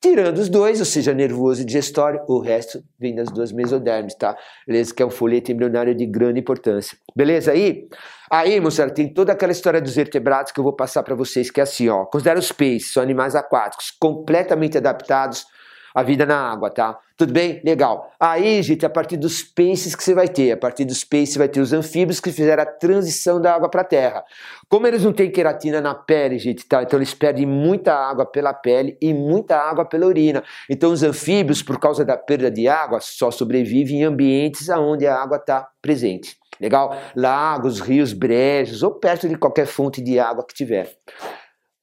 Tirando 0.00 0.38
os 0.38 0.48
dois, 0.48 0.78
ou 0.78 0.84
seja, 0.84 1.14
nervoso 1.14 1.62
e 1.62 1.64
digestório, 1.64 2.20
o 2.28 2.38
resto 2.38 2.82
vem 2.98 3.14
das 3.14 3.28
duas 3.30 3.50
mesodermes, 3.50 4.14
tá? 4.14 4.36
Beleza? 4.66 4.94
Que 4.94 5.02
é 5.02 5.06
um 5.06 5.10
folheto 5.10 5.50
embrionário 5.50 5.94
de 5.94 6.06
grande 6.06 6.38
importância. 6.38 6.98
Beleza 7.16 7.52
aí? 7.52 7.88
Aí, 8.30 8.60
moçada, 8.60 8.92
tem 8.92 9.12
toda 9.12 9.32
aquela 9.32 9.52
história 9.52 9.80
dos 9.80 9.94
vertebrados 9.94 10.52
que 10.52 10.60
eu 10.60 10.64
vou 10.64 10.76
passar 10.76 11.02
para 11.02 11.14
vocês, 11.14 11.50
que 11.50 11.60
é 11.60 11.62
assim, 11.62 11.88
ó. 11.88 12.04
Considera 12.04 12.38
os 12.38 12.52
peixes, 12.52 12.92
são 12.92 13.02
animais 13.02 13.34
aquáticos, 13.34 13.90
completamente 13.98 14.76
adaptados 14.76 15.46
à 15.94 16.02
vida 16.02 16.26
na 16.26 16.52
água, 16.52 16.70
tá? 16.70 16.98
Tudo 17.16 17.32
bem? 17.32 17.62
Legal. 17.64 18.12
Aí, 18.20 18.62
gente, 18.62 18.84
a 18.84 18.90
partir 18.90 19.16
dos 19.16 19.42
peixes 19.42 19.96
que 19.96 20.04
você 20.04 20.12
vai 20.12 20.28
ter, 20.28 20.52
a 20.52 20.56
partir 20.56 20.84
dos 20.84 21.02
peixes 21.02 21.36
vai 21.36 21.48
ter 21.48 21.60
os 21.60 21.72
anfíbios 21.72 22.20
que 22.20 22.30
fizeram 22.30 22.62
a 22.62 22.66
transição 22.66 23.40
da 23.40 23.54
água 23.54 23.70
para 23.70 23.80
a 23.80 23.84
terra. 23.84 24.22
Como 24.68 24.86
eles 24.86 25.02
não 25.02 25.14
têm 25.14 25.30
queratina 25.30 25.80
na 25.80 25.94
pele, 25.94 26.38
gente, 26.38 26.66
tá? 26.66 26.82
Então 26.82 26.98
eles 26.98 27.14
perdem 27.14 27.46
muita 27.46 27.94
água 27.94 28.26
pela 28.26 28.52
pele 28.52 28.98
e 29.00 29.14
muita 29.14 29.56
água 29.56 29.86
pela 29.86 30.04
urina. 30.06 30.44
Então 30.68 30.92
os 30.92 31.02
anfíbios, 31.02 31.62
por 31.62 31.80
causa 31.80 32.04
da 32.04 32.18
perda 32.18 32.50
de 32.50 32.68
água, 32.68 33.00
só 33.00 33.30
sobrevivem 33.30 34.02
em 34.02 34.04
ambientes 34.04 34.68
onde 34.68 35.06
a 35.06 35.16
água 35.16 35.38
está 35.38 35.66
presente. 35.80 36.36
Legal? 36.60 36.98
Lagos, 37.14 37.80
rios, 37.80 38.12
brejos 38.12 38.82
ou 38.82 38.90
perto 38.92 39.26
de 39.26 39.36
qualquer 39.36 39.66
fonte 39.66 40.02
de 40.02 40.18
água 40.18 40.44
que 40.46 40.54
tiver. 40.54 40.94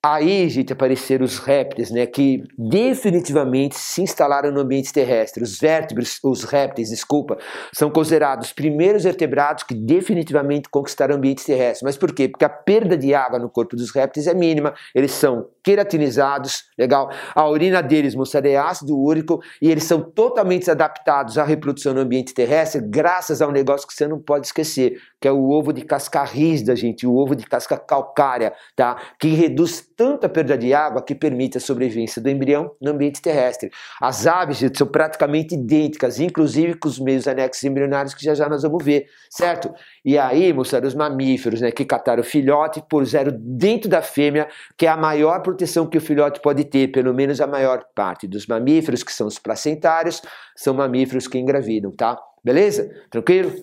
Aí, 0.06 0.50
gente, 0.50 0.74
apareceram 0.74 1.24
os 1.24 1.38
répteis, 1.38 1.90
né, 1.90 2.06
que 2.06 2.44
definitivamente 2.58 3.78
se 3.78 4.02
instalaram 4.02 4.52
no 4.52 4.60
ambiente 4.60 4.92
terrestre. 4.92 5.42
Os 5.42 5.58
vértebros, 5.58 6.20
os 6.22 6.44
répteis, 6.44 6.90
desculpa, 6.90 7.38
são 7.72 7.90
considerados 7.90 8.48
os 8.48 8.54
primeiros 8.54 9.06
vertebrados 9.06 9.64
que 9.64 9.74
definitivamente 9.74 10.68
conquistaram 10.68 11.16
ambientes 11.16 11.46
terrestres. 11.46 11.84
Mas 11.84 11.96
por 11.96 12.14
quê? 12.14 12.28
Porque 12.28 12.44
a 12.44 12.50
perda 12.50 12.98
de 12.98 13.16
água 13.16 13.40
no 13.40 13.50
corpo 13.50 13.78
dos 13.78 13.92
répteis 13.92 14.28
é 14.28 14.34
mínima, 14.34 14.74
eles 14.94 15.14
são 15.14 15.48
queratinizados, 15.64 16.66
legal? 16.78 17.10
A 17.34 17.48
urina 17.48 17.82
deles, 17.82 18.16
moçada, 18.16 18.50
é 18.50 18.58
ácido 18.58 19.00
úrico 19.00 19.42
e 19.62 19.72
eles 19.72 19.84
são 19.86 20.02
totalmente 20.02 20.70
adaptados 20.70 21.38
à 21.38 21.44
reprodução 21.44 21.94
no 21.94 22.02
ambiente 22.02 22.34
terrestre 22.34 22.82
graças 22.82 23.42
a 23.42 23.48
um 23.48 23.52
negócio 23.52 23.88
que 23.88 23.94
você 23.94 24.08
não 24.08 24.20
pode 24.20 24.48
esquecer, 24.48 25.00
que 25.22 25.28
é 25.28 25.32
o 25.32 25.50
ovo 25.50 25.72
de 25.72 25.84
casca 25.84 26.24
rígida, 26.24 26.76
gente, 26.76 27.08
o 27.08 27.16
ovo 27.16 27.36
de 27.36 27.46
casca 27.46 27.78
calcária, 27.78 28.54
tá? 28.76 28.98
Que 29.20 29.30
reduz 29.30 29.82
tanta 29.96 30.28
perda 30.28 30.58
de 30.58 30.74
água 30.74 31.02
que 31.02 31.16
permite 31.16 31.58
a 31.58 31.62
sobrevivência 31.62 32.22
do 32.22 32.30
embrião 32.30 32.72
no 32.82 32.92
ambiente 32.92 33.22
terrestre. 33.22 33.72
As 34.02 34.28
aves 34.28 34.58
gente, 34.58 34.78
são 34.78 34.88
praticamente 34.88 35.56
idênticas, 35.56 36.20
inclusive 36.20 36.74
com 36.76 36.88
os 36.88 37.00
meios 37.00 37.28
anexos 37.28 37.64
embrionários 37.64 38.14
que 38.14 38.24
já 38.24 38.34
já 38.34 38.50
nós 38.50 38.64
vamos 38.64 38.84
ver, 38.84 39.06
certo? 39.30 39.74
E 40.04 40.18
aí, 40.18 40.52
moçada, 40.52 40.88
os 40.88 40.96
mamíferos, 40.96 41.62
né, 41.62 41.72
que 41.72 41.86
cataram 41.86 42.22
o 42.22 42.26
filhote 42.26 42.84
puseram 42.90 43.32
dentro 43.40 43.90
da 43.90 44.02
fêmea, 44.02 44.48
que 44.78 44.86
é 44.86 44.90
a 44.90 44.98
maior 44.98 45.42
proteção 45.54 45.88
que 45.88 45.98
o 45.98 46.02
filhote 46.02 46.42
pode 46.42 46.66
ter, 46.66 46.92
pelo 46.92 47.14
menos 47.14 47.40
a 47.40 47.46
maior 47.46 47.86
parte 47.96 48.28
dos 48.28 48.48
mamíferos, 48.48 49.04
que 49.04 49.14
são 49.14 49.28
os 49.28 49.38
placentários, 49.38 50.22
são 50.56 50.74
mamíferos 50.74 51.28
que 51.28 51.38
engravidam, 51.38 51.92
tá? 51.92 52.20
Beleza? 52.44 52.90
Tranquilo? 53.10 53.54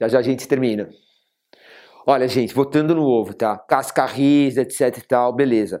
Já 0.00 0.08
já 0.08 0.18
a 0.20 0.22
gente 0.22 0.46
termina. 0.46 0.88
Olha, 2.06 2.28
gente, 2.28 2.54
voltando 2.54 2.94
no 2.94 3.04
ovo, 3.04 3.34
tá? 3.34 3.58
Casca 3.58 4.06
risa, 4.06 4.62
etc 4.62 4.96
e 4.96 5.00
tal, 5.02 5.34
beleza. 5.34 5.80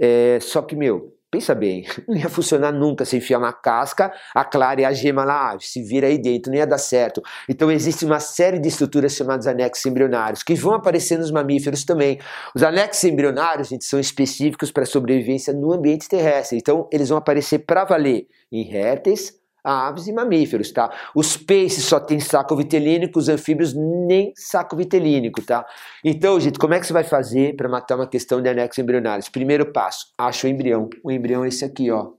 É, 0.00 0.38
só 0.40 0.62
que, 0.62 0.74
meu, 0.74 1.12
pensa 1.30 1.54
bem, 1.54 1.84
não 2.08 2.16
ia 2.16 2.28
funcionar 2.28 2.72
nunca 2.72 3.04
se 3.04 3.16
enfiar 3.16 3.38
uma 3.38 3.52
casca, 3.52 4.12
a 4.34 4.44
clara 4.44 4.80
e 4.80 4.84
a 4.84 4.92
gema 4.92 5.24
lá, 5.24 5.54
ah, 5.54 5.56
se 5.60 5.82
vira 5.82 6.06
aí 6.06 6.18
dentro, 6.18 6.50
não 6.50 6.58
ia 6.58 6.66
dar 6.66 6.78
certo. 6.78 7.22
Então 7.48 7.70
existe 7.70 8.04
uma 8.04 8.20
série 8.20 8.58
de 8.58 8.68
estruturas 8.68 9.14
chamadas 9.14 9.46
anexos 9.46 9.84
embrionários, 9.86 10.42
que 10.42 10.54
vão 10.54 10.74
aparecer 10.74 11.18
nos 11.18 11.30
mamíferos 11.30 11.84
também. 11.84 12.18
Os 12.54 12.62
anexos 12.62 13.04
embrionários, 13.04 13.68
gente, 13.68 13.84
são 13.84 13.98
específicos 13.98 14.70
para 14.70 14.84
sobrevivência 14.84 15.52
no 15.52 15.72
ambiente 15.72 16.08
terrestre, 16.08 16.58
então 16.58 16.88
eles 16.92 17.08
vão 17.08 17.18
aparecer 17.18 17.60
para 17.60 17.84
valer 17.84 18.26
em 18.50 18.62
répteis, 18.62 19.34
aves 19.66 20.06
e 20.06 20.12
mamíferos, 20.12 20.70
tá? 20.70 20.90
Os 21.14 21.36
peixes 21.36 21.84
só 21.84 21.98
tem 21.98 22.20
saco 22.20 22.54
vitelínico, 22.54 23.18
os 23.18 23.28
anfíbios 23.28 23.74
nem 23.74 24.32
saco 24.36 24.76
vitelínico, 24.76 25.42
tá? 25.42 25.66
Então, 26.04 26.38
gente, 26.38 26.58
como 26.58 26.74
é 26.74 26.80
que 26.80 26.86
você 26.86 26.92
vai 26.92 27.04
fazer 27.04 27.56
para 27.56 27.68
matar 27.68 27.96
uma 27.96 28.06
questão 28.06 28.40
de 28.40 28.48
anexos 28.48 28.78
embrionários? 28.78 29.28
Primeiro 29.28 29.72
passo, 29.72 30.06
acha 30.16 30.46
o 30.46 30.50
embrião. 30.50 30.88
O 31.02 31.10
embrião 31.10 31.44
é 31.44 31.48
esse 31.48 31.64
aqui, 31.64 31.90
ó. 31.90 32.12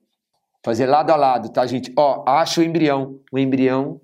Fazer 0.65 0.85
lado 0.85 1.11
a 1.11 1.15
lado, 1.15 1.49
tá, 1.49 1.65
gente? 1.65 1.93
Ó, 1.97 2.25
acha 2.27 2.59
o 2.59 2.63
embrião. 2.63 3.19
O 3.31 3.39
embrião 3.39 4.01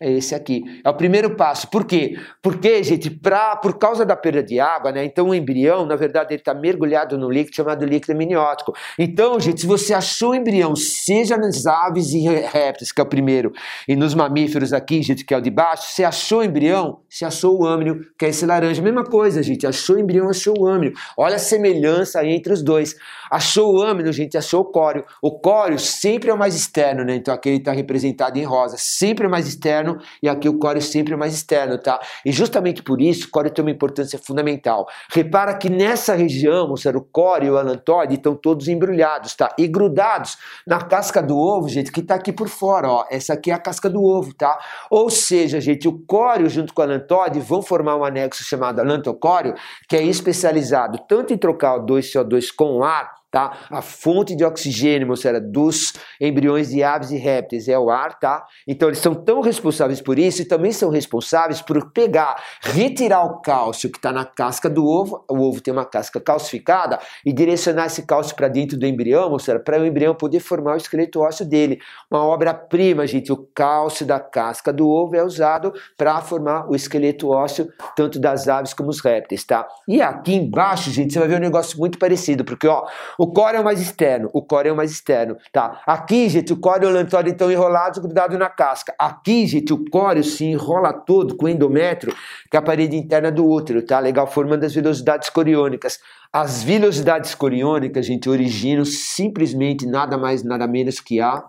é 0.00 0.12
esse 0.12 0.34
aqui. 0.34 0.62
É 0.84 0.88
o 0.88 0.94
primeiro 0.94 1.36
passo. 1.36 1.68
Por 1.68 1.84
quê? 1.84 2.18
Porque, 2.42 2.82
gente, 2.82 3.10
pra, 3.10 3.56
por 3.56 3.78
causa 3.78 4.04
da 4.04 4.16
perda 4.16 4.42
de 4.42 4.60
água, 4.60 4.92
né? 4.92 5.04
Então 5.04 5.28
o 5.28 5.34
embrião, 5.34 5.86
na 5.86 5.96
verdade, 5.96 6.34
ele 6.34 6.40
está 6.40 6.54
mergulhado 6.54 7.16
no 7.16 7.30
líquido 7.30 7.56
chamado 7.56 7.84
líquido 7.84 8.12
amniótico. 8.12 8.74
Então, 8.98 9.38
gente, 9.40 9.60
se 9.60 9.66
você 9.66 9.94
achou 9.94 10.30
o 10.30 10.34
embrião, 10.34 10.76
seja 10.76 11.36
nas 11.36 11.66
aves 11.66 12.12
e 12.12 12.20
répteis, 12.28 12.92
que 12.92 13.00
é 13.00 13.04
o 13.04 13.08
primeiro, 13.08 13.52
e 13.88 13.96
nos 13.96 14.14
mamíferos 14.14 14.72
aqui, 14.72 15.02
gente, 15.02 15.24
que 15.24 15.32
é 15.32 15.36
o 15.38 15.40
de 15.40 15.50
baixo, 15.50 15.90
você 15.90 16.04
achou 16.04 16.40
o 16.40 16.44
embrião, 16.44 17.00
você 17.08 17.24
achou 17.24 17.60
o 17.60 17.66
âmnio, 17.66 18.00
que 18.18 18.26
é 18.26 18.28
esse 18.28 18.44
laranja. 18.44 18.82
Mesma 18.82 19.04
coisa, 19.04 19.42
gente. 19.42 19.66
Achou 19.66 19.96
o 19.96 19.98
embrião, 19.98 20.28
achou 20.28 20.54
o 20.58 20.66
âmnio. 20.66 20.92
Olha 21.16 21.36
a 21.36 21.38
semelhança 21.38 22.20
aí 22.20 22.30
entre 22.30 22.52
os 22.52 22.62
dois. 22.62 22.94
Achou 23.30 23.74
o 23.74 23.82
âmnio, 23.82 24.12
gente, 24.12 24.36
achou 24.36 24.60
o 24.60 24.64
córeo. 24.64 25.04
O 25.22 25.38
córeo 25.38 25.78
sempre 25.78 26.30
é 26.30 26.34
o 26.34 26.38
mais 26.38 26.54
externo, 26.54 27.04
né? 27.04 27.16
Então 27.16 27.34
aqui 27.34 27.48
ele 27.48 27.58
está 27.58 27.72
representado 27.72 28.38
em 28.38 28.44
rosa. 28.44 28.76
Sempre 28.78 29.24
é 29.24 29.28
o 29.28 29.30
mais 29.30 29.46
externo 29.46 29.85
externo 29.86 29.98
e 30.22 30.28
aqui 30.28 30.48
o 30.48 30.58
core 30.58 30.80
sempre 30.80 31.14
é 31.14 31.16
mais 31.16 31.34
externo, 31.34 31.78
tá? 31.78 32.00
E 32.24 32.32
justamente 32.32 32.82
por 32.82 33.00
isso 33.00 33.28
o 33.28 33.30
core 33.30 33.50
tem 33.50 33.64
uma 33.64 33.70
importância 33.70 34.18
fundamental. 34.18 34.86
Repara 35.10 35.54
que 35.54 35.68
nessa 35.68 36.14
região, 36.14 36.72
o 36.72 37.00
core 37.00 37.46
e 37.46 37.50
o 37.50 37.56
alantóide 37.56 38.14
estão 38.14 38.34
todos 38.34 38.68
embrulhados, 38.68 39.34
tá? 39.34 39.54
E 39.58 39.68
grudados 39.68 40.36
na 40.66 40.80
casca 40.80 41.22
do 41.22 41.36
ovo, 41.36 41.68
gente, 41.68 41.92
que 41.92 42.02
tá 42.02 42.14
aqui 42.14 42.32
por 42.32 42.48
fora, 42.48 42.88
ó. 42.88 43.04
Essa 43.10 43.34
aqui 43.34 43.50
é 43.50 43.54
a 43.54 43.58
casca 43.58 43.88
do 43.88 44.02
ovo, 44.02 44.34
tá? 44.34 44.58
Ou 44.90 45.10
seja, 45.10 45.60
gente, 45.60 45.86
o 45.86 45.98
córeo 46.06 46.48
junto 46.48 46.74
com 46.74 46.82
o 46.82 46.84
alantóide 46.84 47.40
vão 47.40 47.62
formar 47.62 47.96
um 47.96 48.04
anexo 48.04 48.42
chamado 48.42 48.80
alantocóreo, 48.80 49.54
que 49.88 49.96
é 49.96 50.02
especializado 50.02 50.98
tanto 51.08 51.32
em 51.32 51.38
trocar 51.38 51.76
o 51.76 51.86
2CO2 51.86 52.48
com 52.54 52.82
ar, 52.82 53.10
tá? 53.36 53.52
A 53.70 53.82
fonte 53.82 54.34
de 54.34 54.42
oxigênio, 54.42 55.06
moçada, 55.06 55.38
dos 55.38 55.92
embriões 56.18 56.70
de 56.70 56.82
aves 56.82 57.10
e 57.10 57.18
répteis 57.18 57.68
é 57.68 57.78
o 57.78 57.90
ar, 57.90 58.18
tá? 58.18 58.46
Então 58.66 58.88
eles 58.88 58.98
são 58.98 59.14
tão 59.14 59.42
responsáveis 59.42 60.00
por 60.00 60.18
isso 60.18 60.40
e 60.40 60.46
também 60.46 60.72
são 60.72 60.88
responsáveis 60.88 61.60
por 61.60 61.92
pegar, 61.92 62.42
retirar 62.62 63.26
o 63.26 63.42
cálcio 63.42 63.90
que 63.90 63.98
está 63.98 64.10
na 64.10 64.24
casca 64.24 64.70
do 64.70 64.86
ovo, 64.86 65.22
o 65.30 65.38
ovo 65.42 65.60
tem 65.60 65.70
uma 65.70 65.84
casca 65.84 66.18
calcificada, 66.18 66.98
e 67.26 67.30
direcionar 67.30 67.84
esse 67.84 68.06
cálcio 68.06 68.34
para 68.34 68.48
dentro 68.48 68.78
do 68.78 68.86
embrião, 68.86 69.28
moçada, 69.28 69.60
para 69.60 69.82
o 69.82 69.84
embrião 69.84 70.14
poder 70.14 70.40
formar 70.40 70.72
o 70.72 70.78
esqueleto 70.78 71.20
ósseo 71.20 71.44
dele. 71.44 71.78
Uma 72.10 72.24
obra-prima, 72.24 73.06
gente, 73.06 73.30
o 73.30 73.36
cálcio 73.54 74.06
da 74.06 74.18
casca 74.18 74.72
do 74.72 74.88
ovo 74.88 75.14
é 75.14 75.22
usado 75.22 75.74
para 75.94 76.22
formar 76.22 76.70
o 76.70 76.74
esqueleto 76.74 77.28
ósseo 77.28 77.68
tanto 77.94 78.18
das 78.18 78.48
aves 78.48 78.72
como 78.72 78.88
os 78.88 79.04
répteis, 79.04 79.44
tá? 79.44 79.68
E 79.86 80.00
aqui 80.00 80.34
embaixo, 80.34 80.90
gente, 80.90 81.12
você 81.12 81.18
vai 81.18 81.28
ver 81.28 81.36
um 81.36 81.40
negócio 81.40 81.78
muito 81.78 81.98
parecido, 81.98 82.42
porque 82.42 82.66
ó, 82.66 82.86
o 83.18 83.25
o 83.26 83.32
core 83.32 83.56
é 83.56 83.60
o 83.60 83.64
mais 83.64 83.80
externo, 83.80 84.30
o 84.32 84.40
core 84.40 84.68
é 84.68 84.72
o 84.72 84.76
mais 84.76 84.92
externo, 84.92 85.36
tá? 85.52 85.82
Aqui, 85.84 86.28
gente, 86.28 86.52
o 86.52 86.56
core 86.56 86.84
e 86.84 86.86
o 86.86 86.92
lantório 86.92 87.32
estão 87.32 87.50
enrolados, 87.50 87.98
grudados 87.98 88.38
na 88.38 88.48
casca. 88.48 88.94
Aqui, 88.96 89.46
gente, 89.48 89.72
o 89.72 89.84
core 89.90 90.22
se 90.22 90.44
enrola 90.44 90.92
todo 90.92 91.36
com 91.36 91.46
o 91.46 91.48
endométrio, 91.48 92.14
que 92.48 92.56
é 92.56 92.60
a 92.60 92.62
parede 92.62 92.96
interna 92.96 93.32
do 93.32 93.44
útero, 93.44 93.84
tá? 93.84 93.98
Legal, 93.98 94.28
formando 94.28 94.62
as 94.62 94.72
velocidades 94.72 95.28
coriônicas. 95.28 95.98
As 96.32 96.62
velocidades 96.62 97.34
coriônicas, 97.34 98.06
gente, 98.06 98.30
originam 98.30 98.84
simplesmente 98.84 99.86
nada 99.86 100.16
mais, 100.16 100.44
nada 100.44 100.68
menos 100.68 101.00
que 101.00 101.20
a 101.20 101.42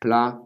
placenta 0.00 0.45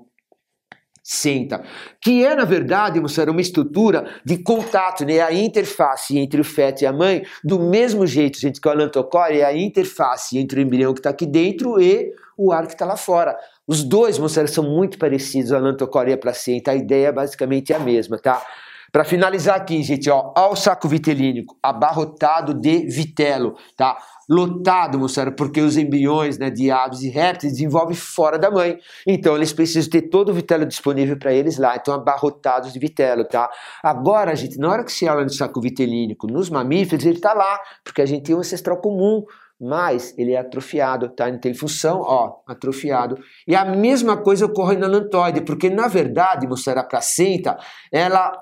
senta, 1.03 1.63
que 2.01 2.25
é 2.25 2.35
na 2.35 2.45
verdade 2.45 3.01
moçada, 3.01 3.31
uma 3.31 3.41
estrutura 3.41 4.05
de 4.25 4.39
contato, 4.39 5.05
né? 5.05 5.21
a 5.21 5.33
interface 5.33 6.19
entre 6.19 6.41
o 6.41 6.45
feto 6.45 6.83
e 6.83 6.87
a 6.87 6.93
mãe, 6.93 7.23
do 7.43 7.59
mesmo 7.59 8.07
jeito, 8.07 8.39
gente, 8.39 8.61
que 8.61 8.69
o 8.69 8.71
alantocório 8.71 9.41
é 9.41 9.45
a 9.45 9.57
interface 9.57 10.39
entre 10.39 10.61
o 10.61 10.63
embrião 10.63 10.93
que 10.93 11.01
está 11.01 11.11
aqui 11.11 11.27
dentro 11.27 11.81
e 11.81 12.13
o 12.37 12.53
ar 12.53 12.67
que 12.67 12.73
está 12.73 12.87
lá 12.87 12.97
fora. 12.97 13.37
Os 13.67 13.85
dois, 13.85 14.19
moçada, 14.19 14.47
são 14.47 14.65
muito 14.65 14.99
parecidos, 14.99 15.51
o 15.51 15.57
alantocório 15.57 16.11
e 16.11 16.15
a 16.15 16.19
placenta, 16.19 16.71
a 16.71 16.75
ideia 16.75 17.09
é 17.09 17.13
basicamente 17.13 17.73
a 17.73 17.79
mesma, 17.79 18.19
tá? 18.19 18.43
Para 18.93 19.05
finalizar 19.05 19.57
aqui, 19.57 19.83
gente, 19.83 20.11
ó, 20.11 20.33
ó 20.37 20.53
o 20.53 20.57
saco 20.57 20.89
vitelínico 20.89 21.57
abarrotado 21.63 22.53
de 22.53 22.87
vitelo, 22.89 23.55
tá? 23.77 23.97
Lotado, 24.29 24.99
moçada, 24.99 25.31
porque 25.31 25.61
os 25.61 25.77
embriões 25.77 26.39
né, 26.39 26.51
de 26.51 26.71
aves 26.71 27.03
e 27.03 27.09
répteis 27.09 27.53
desenvolvem 27.53 27.95
fora 27.95 28.39
da 28.39 28.51
mãe. 28.51 28.79
Então, 29.07 29.37
eles 29.37 29.53
precisam 29.53 29.91
ter 29.91 30.03
todo 30.03 30.31
o 30.31 30.35
vitelo 30.35 30.67
disponível 30.67 31.17
para 31.17 31.33
eles 31.33 31.59
lá. 31.59 31.77
Então, 31.77 31.95
abarrotados 31.95 32.73
de 32.73 32.79
vitelo, 32.79 33.25
tá? 33.25 33.49
Agora, 33.83 34.35
gente, 34.35 34.59
na 34.59 34.71
hora 34.71 34.85
que 34.85 34.93
se 34.93 35.09
olha 35.09 35.25
no 35.25 35.33
saco 35.33 35.61
vitelínico, 35.61 36.27
nos 36.27 36.51
mamíferos, 36.51 37.05
ele 37.05 37.17
está 37.17 37.33
lá, 37.33 37.61
porque 37.85 38.03
a 38.03 38.07
gente 38.07 38.25
tem 38.25 38.35
um 38.35 38.41
ancestral 38.41 38.81
comum 38.81 39.25
mas 39.63 40.15
ele 40.17 40.33
é 40.33 40.39
atrofiado, 40.39 41.11
tá? 41.11 41.29
Ele 41.29 41.37
tem 41.37 41.53
função, 41.53 42.01
ó, 42.01 42.39
atrofiado. 42.47 43.19
E 43.47 43.55
a 43.55 43.63
mesma 43.63 44.17
coisa 44.17 44.47
ocorre 44.47 44.75
na 44.75 44.87
lantoide, 44.87 45.43
porque 45.43 45.69
na 45.69 45.87
verdade, 45.87 46.47
moçada, 46.47 46.81
a 46.81 46.85
placenta, 46.85 47.59
ela 47.93 48.33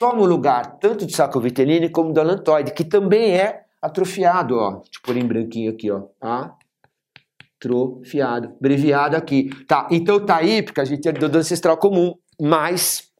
toma 0.00 0.22
o 0.22 0.26
lugar 0.26 0.78
tanto 0.78 1.04
do 1.04 1.12
saco 1.12 1.38
vitelino 1.38 1.90
como 1.90 2.10
do 2.10 2.22
lantoide, 2.22 2.72
que 2.72 2.84
também 2.84 3.36
é 3.36 3.64
atrofiado, 3.82 4.56
ó. 4.56 4.70
Deixa 4.70 4.98
eu 4.98 5.02
pôr 5.04 5.16
em 5.18 5.26
branquinho 5.26 5.70
aqui, 5.70 5.90
ó. 5.90 6.04
Atrofiado, 7.60 8.56
abreviado 8.58 9.14
aqui. 9.14 9.50
Tá, 9.66 9.86
então 9.90 10.24
tá 10.24 10.36
aí, 10.36 10.62
porque 10.62 10.80
a 10.80 10.86
gente 10.86 11.06
é 11.06 11.12
do 11.12 11.36
ancestral 11.36 11.76
comum, 11.76 12.14
mas 12.40 13.10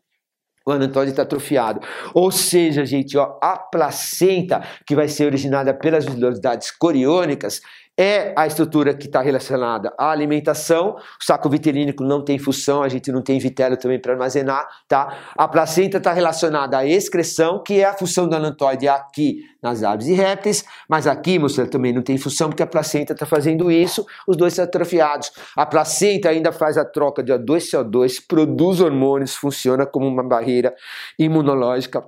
o 0.66 0.72
anatóide 0.72 1.10
está 1.10 1.22
atrofiado. 1.22 1.80
Ou 2.14 2.30
seja, 2.30 2.82
gente, 2.86 3.16
ó, 3.18 3.38
a 3.42 3.58
placenta 3.58 4.66
que 4.86 4.96
vai 4.96 5.06
ser 5.06 5.26
originada 5.26 5.74
pelas 5.74 6.06
velocidades 6.06 6.70
coriônicas 6.70 7.60
é 8.00 8.32
a 8.34 8.46
estrutura 8.46 8.94
que 8.94 9.04
está 9.04 9.20
relacionada 9.20 9.92
à 9.98 10.10
alimentação. 10.10 10.96
O 11.20 11.22
saco 11.22 11.50
vitelínico 11.50 12.02
não 12.02 12.24
tem 12.24 12.38
função, 12.38 12.82
a 12.82 12.88
gente 12.88 13.12
não 13.12 13.20
tem 13.20 13.38
vitelo 13.38 13.76
também 13.76 14.00
para 14.00 14.14
armazenar, 14.14 14.66
tá? 14.88 15.18
A 15.36 15.46
placenta 15.46 15.98
está 15.98 16.10
relacionada 16.10 16.78
à 16.78 16.86
excreção, 16.86 17.62
que 17.62 17.80
é 17.80 17.84
a 17.84 17.92
função 17.92 18.26
do 18.26 18.34
anantoide 18.34 18.88
aqui 18.88 19.42
nas 19.62 19.82
aves 19.82 20.06
e 20.06 20.14
répteis, 20.14 20.64
mas 20.88 21.06
aqui, 21.06 21.38
moça, 21.38 21.66
também 21.66 21.92
não 21.92 22.00
tem 22.00 22.16
função 22.16 22.48
porque 22.48 22.62
a 22.62 22.66
placenta 22.66 23.12
está 23.12 23.26
fazendo 23.26 23.70
isso, 23.70 24.06
os 24.26 24.34
dois 24.34 24.54
são 24.54 24.64
atrofiados. 24.64 25.30
A 25.54 25.66
placenta 25.66 26.30
ainda 26.30 26.52
faz 26.52 26.78
a 26.78 26.86
troca 26.86 27.22
de 27.22 27.32
O2 27.32 27.70
CO2, 27.70 28.24
produz 28.26 28.80
hormônios, 28.80 29.34
funciona 29.34 29.84
como 29.84 30.06
uma 30.06 30.26
barreira 30.26 30.74
imunológica 31.18 32.02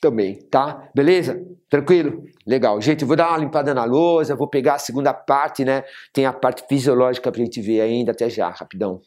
também, 0.00 0.38
tá? 0.50 0.88
Beleza? 0.94 1.40
Tranquilo? 1.68 2.24
Legal. 2.46 2.80
Gente, 2.80 3.04
vou 3.04 3.16
dar 3.16 3.28
uma 3.28 3.38
limpada 3.38 3.74
na 3.74 3.84
lousa, 3.84 4.34
vou 4.34 4.48
pegar 4.48 4.74
a 4.74 4.78
segunda 4.78 5.12
parte, 5.12 5.64
né? 5.64 5.84
Tem 6.12 6.24
a 6.24 6.32
parte 6.32 6.64
fisiológica 6.68 7.30
pra 7.30 7.42
gente 7.42 7.60
ver 7.60 7.80
ainda, 7.80 8.12
até 8.12 8.30
já, 8.30 8.48
rapidão. 8.48 9.00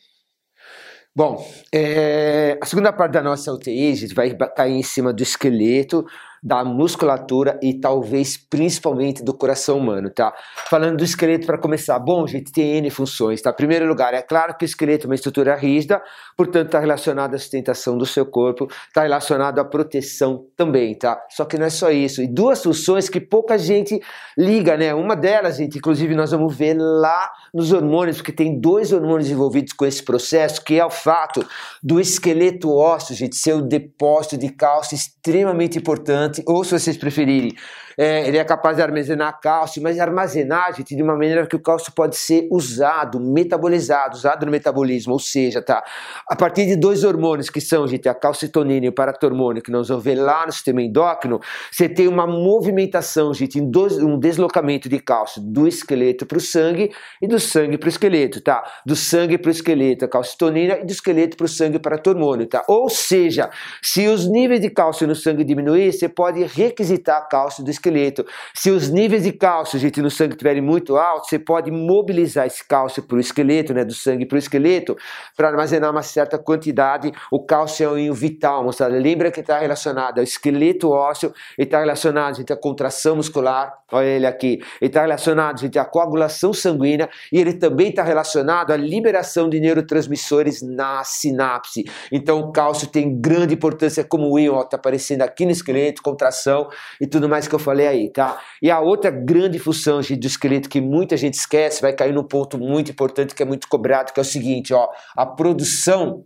Bom, 1.14 1.46
é, 1.74 2.58
a 2.62 2.66
segunda 2.66 2.94
parte 2.94 3.14
da 3.14 3.22
nossa 3.22 3.52
UTI, 3.52 3.96
gente 3.96 4.14
vai 4.14 4.34
cair 4.56 4.74
em 4.74 4.84
cima 4.84 5.12
do 5.12 5.22
esqueleto, 5.22 6.06
da 6.44 6.64
musculatura 6.66 7.60
e 7.62 7.80
talvez 7.80 8.36
principalmente 8.36 9.24
do 9.24 9.32
coração 9.32 9.78
humano, 9.78 10.10
tá? 10.10 10.34
Falando 10.68 10.98
do 10.98 11.04
esqueleto 11.04 11.46
para 11.46 11.58
começar, 11.58 12.00
bom, 12.00 12.26
gente, 12.26 12.52
tem 12.52 12.78
N 12.78 12.90
funções, 12.90 13.42
tá? 13.44 13.54
Primeiro 13.54 13.88
lugar, 13.88 14.16
é 14.16 14.24
claro 14.24 14.58
que 14.58 14.66
o 14.66 14.68
esqueleto 14.68 15.06
é 15.06 15.10
uma 15.10 15.16
estrutura 15.16 15.56
rígida, 15.56 16.02
portanto 16.36 16.68
está 16.68 16.80
relacionado 16.80 17.36
à 17.36 17.38
sustentação 17.38 17.96
do 17.96 18.08
seu 18.08 18.26
corpo, 18.26 18.68
está 18.88 19.04
relacionado 19.04 19.60
à 19.60 19.66
proteção 19.66 20.48
também, 20.58 20.96
tá? 20.96 21.22
Só 21.30 21.46
que 21.46 21.60
não 21.60 21.68
é 21.68 21.70
só 21.70 21.92
isso, 21.92 22.24
e 22.24 22.28
duas 22.28 22.64
funções 22.64 23.08
que 23.08 23.22
pouca 23.22 23.56
gente 23.60 24.02
liga, 24.36 24.76
né? 24.76 24.96
Uma 24.96 25.16
delas, 25.16 25.58
gente, 25.58 25.78
inclusive 25.78 26.16
nós 26.16 26.32
vamos 26.32 26.56
ver 26.56 26.76
lá 26.76 27.30
nos 27.54 27.72
hormônios, 27.72 28.18
porque 28.18 28.32
tem 28.32 28.60
dois 28.60 28.92
hormônios 28.92 29.30
envolvidos 29.30 29.74
com 29.74 29.86
esse 29.86 30.02
processo, 30.02 30.64
que 30.64 30.80
é 30.80 30.86
o 30.86 30.90
fato 30.90 31.46
do 31.84 32.00
esqueleto 32.00 32.74
ósseo, 32.76 33.16
gente, 33.16 33.36
ser 33.36 33.54
o 33.54 33.62
depósito 33.62 34.38
de 34.38 34.50
cálcio 34.50 34.96
extremamente 34.96 35.78
importante 35.78 36.31
ou 36.46 36.64
se 36.64 36.72
vocês 36.72 36.98
preferirem, 36.98 37.54
é, 37.98 38.28
ele 38.28 38.38
é 38.38 38.44
capaz 38.44 38.78
de 38.78 38.84
armazenar 38.84 39.40
cálcio, 39.40 39.82
mas 39.82 40.00
armazenar, 40.00 40.76
gente, 40.76 40.96
de 40.96 41.02
uma 41.02 41.14
maneira 41.14 41.46
que 41.48 41.56
o 41.56 41.60
cálcio 41.60 41.94
pode 41.94 42.16
ser 42.18 42.48
usado, 42.52 43.20
metabolizado, 43.20 44.16
usado 44.16 44.46
no 44.46 44.52
metabolismo, 44.52 45.14
ou 45.14 45.20
seja, 45.20 45.62
tá? 45.62 45.84
A 46.28 46.36
partir 46.36 46.66
de 46.66 46.76
dois 46.76 47.04
hormônios 47.04 47.50
que 47.50 47.62
são, 47.62 47.88
gente, 47.88 48.10
a 48.10 48.14
calcitonina 48.14 48.86
e 48.86 48.90
o 48.90 48.94
paratormônio, 48.94 49.62
que 49.62 49.72
nós 49.72 49.88
vamos 49.88 50.04
ver 50.04 50.16
lá 50.16 50.46
no 50.46 50.52
sistema 50.52 50.82
endócrino, 50.82 51.40
você 51.72 51.88
tem 51.88 52.08
uma 52.08 52.26
movimentação, 52.26 53.34
gente, 53.34 53.62
um 53.62 54.18
deslocamento 54.20 54.90
de 54.90 55.00
cálcio 55.00 55.42
do 55.42 55.68
esqueleto 55.68 56.26
para 56.26 56.38
o 56.38 56.42
sangue 56.42 56.92
e 57.22 57.28
do 57.28 57.40
sangue 57.40 57.78
para 57.78 57.88
o 57.88 57.90
esqueleto, 57.90 58.42
tá? 58.42 58.64
Do 58.86 58.96
sangue 58.96 59.38
para 59.38 59.50
o 59.50 59.52
esqueleto, 59.52 60.06
a 60.06 60.08
calcitonina, 60.08 60.80
e 60.80 60.86
do 60.86 60.92
esqueleto 60.92 61.38
para 61.38 61.46
o 61.46 61.48
sangue 61.48 61.80
para 61.80 61.92
paratormônio, 61.92 62.48
tá? 62.48 62.64
Ou 62.68 62.90
seja, 62.90 63.50
se 63.82 64.08
os 64.08 64.30
níveis 64.30 64.62
de 64.62 64.70
cálcio 64.70 65.08
no 65.08 65.16
sangue 65.16 65.44
diminuir, 65.44 65.92
você 65.92 66.08
pode 66.08 66.44
requisitar 66.44 67.28
cálcio 67.30 67.64
do 67.64 67.70
esqueleto 67.70 67.91
esqueleto. 67.92 68.26
Se 68.54 68.72
os 68.72 68.90
níveis 68.90 69.24
de 69.24 69.32
cálcio, 69.32 69.78
gente, 69.78 70.02
no 70.02 70.10
sangue 70.10 70.34
estiverem 70.34 70.62
muito 70.62 70.96
altos, 70.96 71.30
você 71.30 71.38
pode 71.38 71.70
mobilizar 71.70 72.48
esse 72.48 72.66
cálcio 72.66 73.04
para 73.04 73.18
o 73.18 73.20
esqueleto, 73.20 73.74
né, 73.74 73.84
do 73.84 73.94
sangue 73.94 74.26
para 74.26 74.36
o 74.36 74.40
esqueleto, 74.40 74.96
para 75.36 75.50
armazenar 75.50 75.92
uma 75.92 76.02
certa 76.02 76.38
quantidade. 76.38 77.12
O 77.32 77.46
cálcio 77.46 77.86
é 77.86 77.90
um 77.90 77.98
índio 77.98 78.14
vital, 78.14 78.64
moçada. 78.64 78.98
Lembra 78.98 79.32
que 79.32 79.42
está 79.42 79.60
relacionado 79.60 80.20
ao 80.20 80.24
esqueleto 80.24 80.90
ósseo, 80.90 81.34
e 81.58 81.64
está 81.64 81.80
relacionado, 81.80 82.38
gente, 82.38 82.54
à 82.54 82.56
contração 82.56 83.18
muscular, 83.18 83.74
olha 83.92 84.06
ele 84.06 84.26
aqui. 84.26 84.60
Ele 84.80 84.90
está 84.90 85.02
relacionado, 85.02 85.60
gente, 85.60 85.78
à 85.78 85.86
coagulação 85.86 86.54
sanguínea, 86.54 87.10
e 87.32 87.40
ele 87.40 87.54
também 87.54 87.90
está 87.90 88.04
relacionado 88.04 88.72
à 88.72 88.78
liberação 88.78 89.50
de 89.50 89.60
neurotransmissores 89.60 90.62
na 90.62 91.04
sinapse. 91.04 91.84
Então, 92.12 92.40
o 92.40 92.52
cálcio 92.52 92.88
tem 92.88 93.20
grande 93.20 93.54
importância 93.54 94.04
como 94.04 94.32
o 94.32 94.40
íon, 94.40 94.62
está 94.62 94.78
aparecendo 94.78 95.22
aqui 95.24 95.46
no 95.46 95.52
esqueleto, 95.52 96.02
contração 96.02 96.70
e 97.00 97.08
tudo 97.08 97.28
mais 97.28 97.48
que 97.48 97.56
eu 97.56 97.60
falei 97.60 97.71
falei 97.72 97.88
aí, 97.88 98.10
tá? 98.12 98.40
E 98.62 98.70
a 98.70 98.80
outra 98.80 99.10
grande 99.10 99.58
função 99.58 100.02
do 100.02 100.28
esqueleto 100.28 100.70
que 100.70 100.82
muita 100.82 101.16
gente 101.16 101.36
esquece, 101.36 101.82
vai 101.82 101.94
cair 101.94 102.14
num 102.14 102.24
ponto 102.24 102.58
muito 102.58 102.92
importante 102.92 103.34
que 103.34 103.42
é 103.42 103.46
muito 103.46 103.68
cobrado, 103.68 104.12
que 104.12 104.20
é 104.20 104.24
o 104.24 104.26
seguinte, 104.26 104.74
ó, 104.74 104.90
a 105.16 105.26
produção 105.26 106.26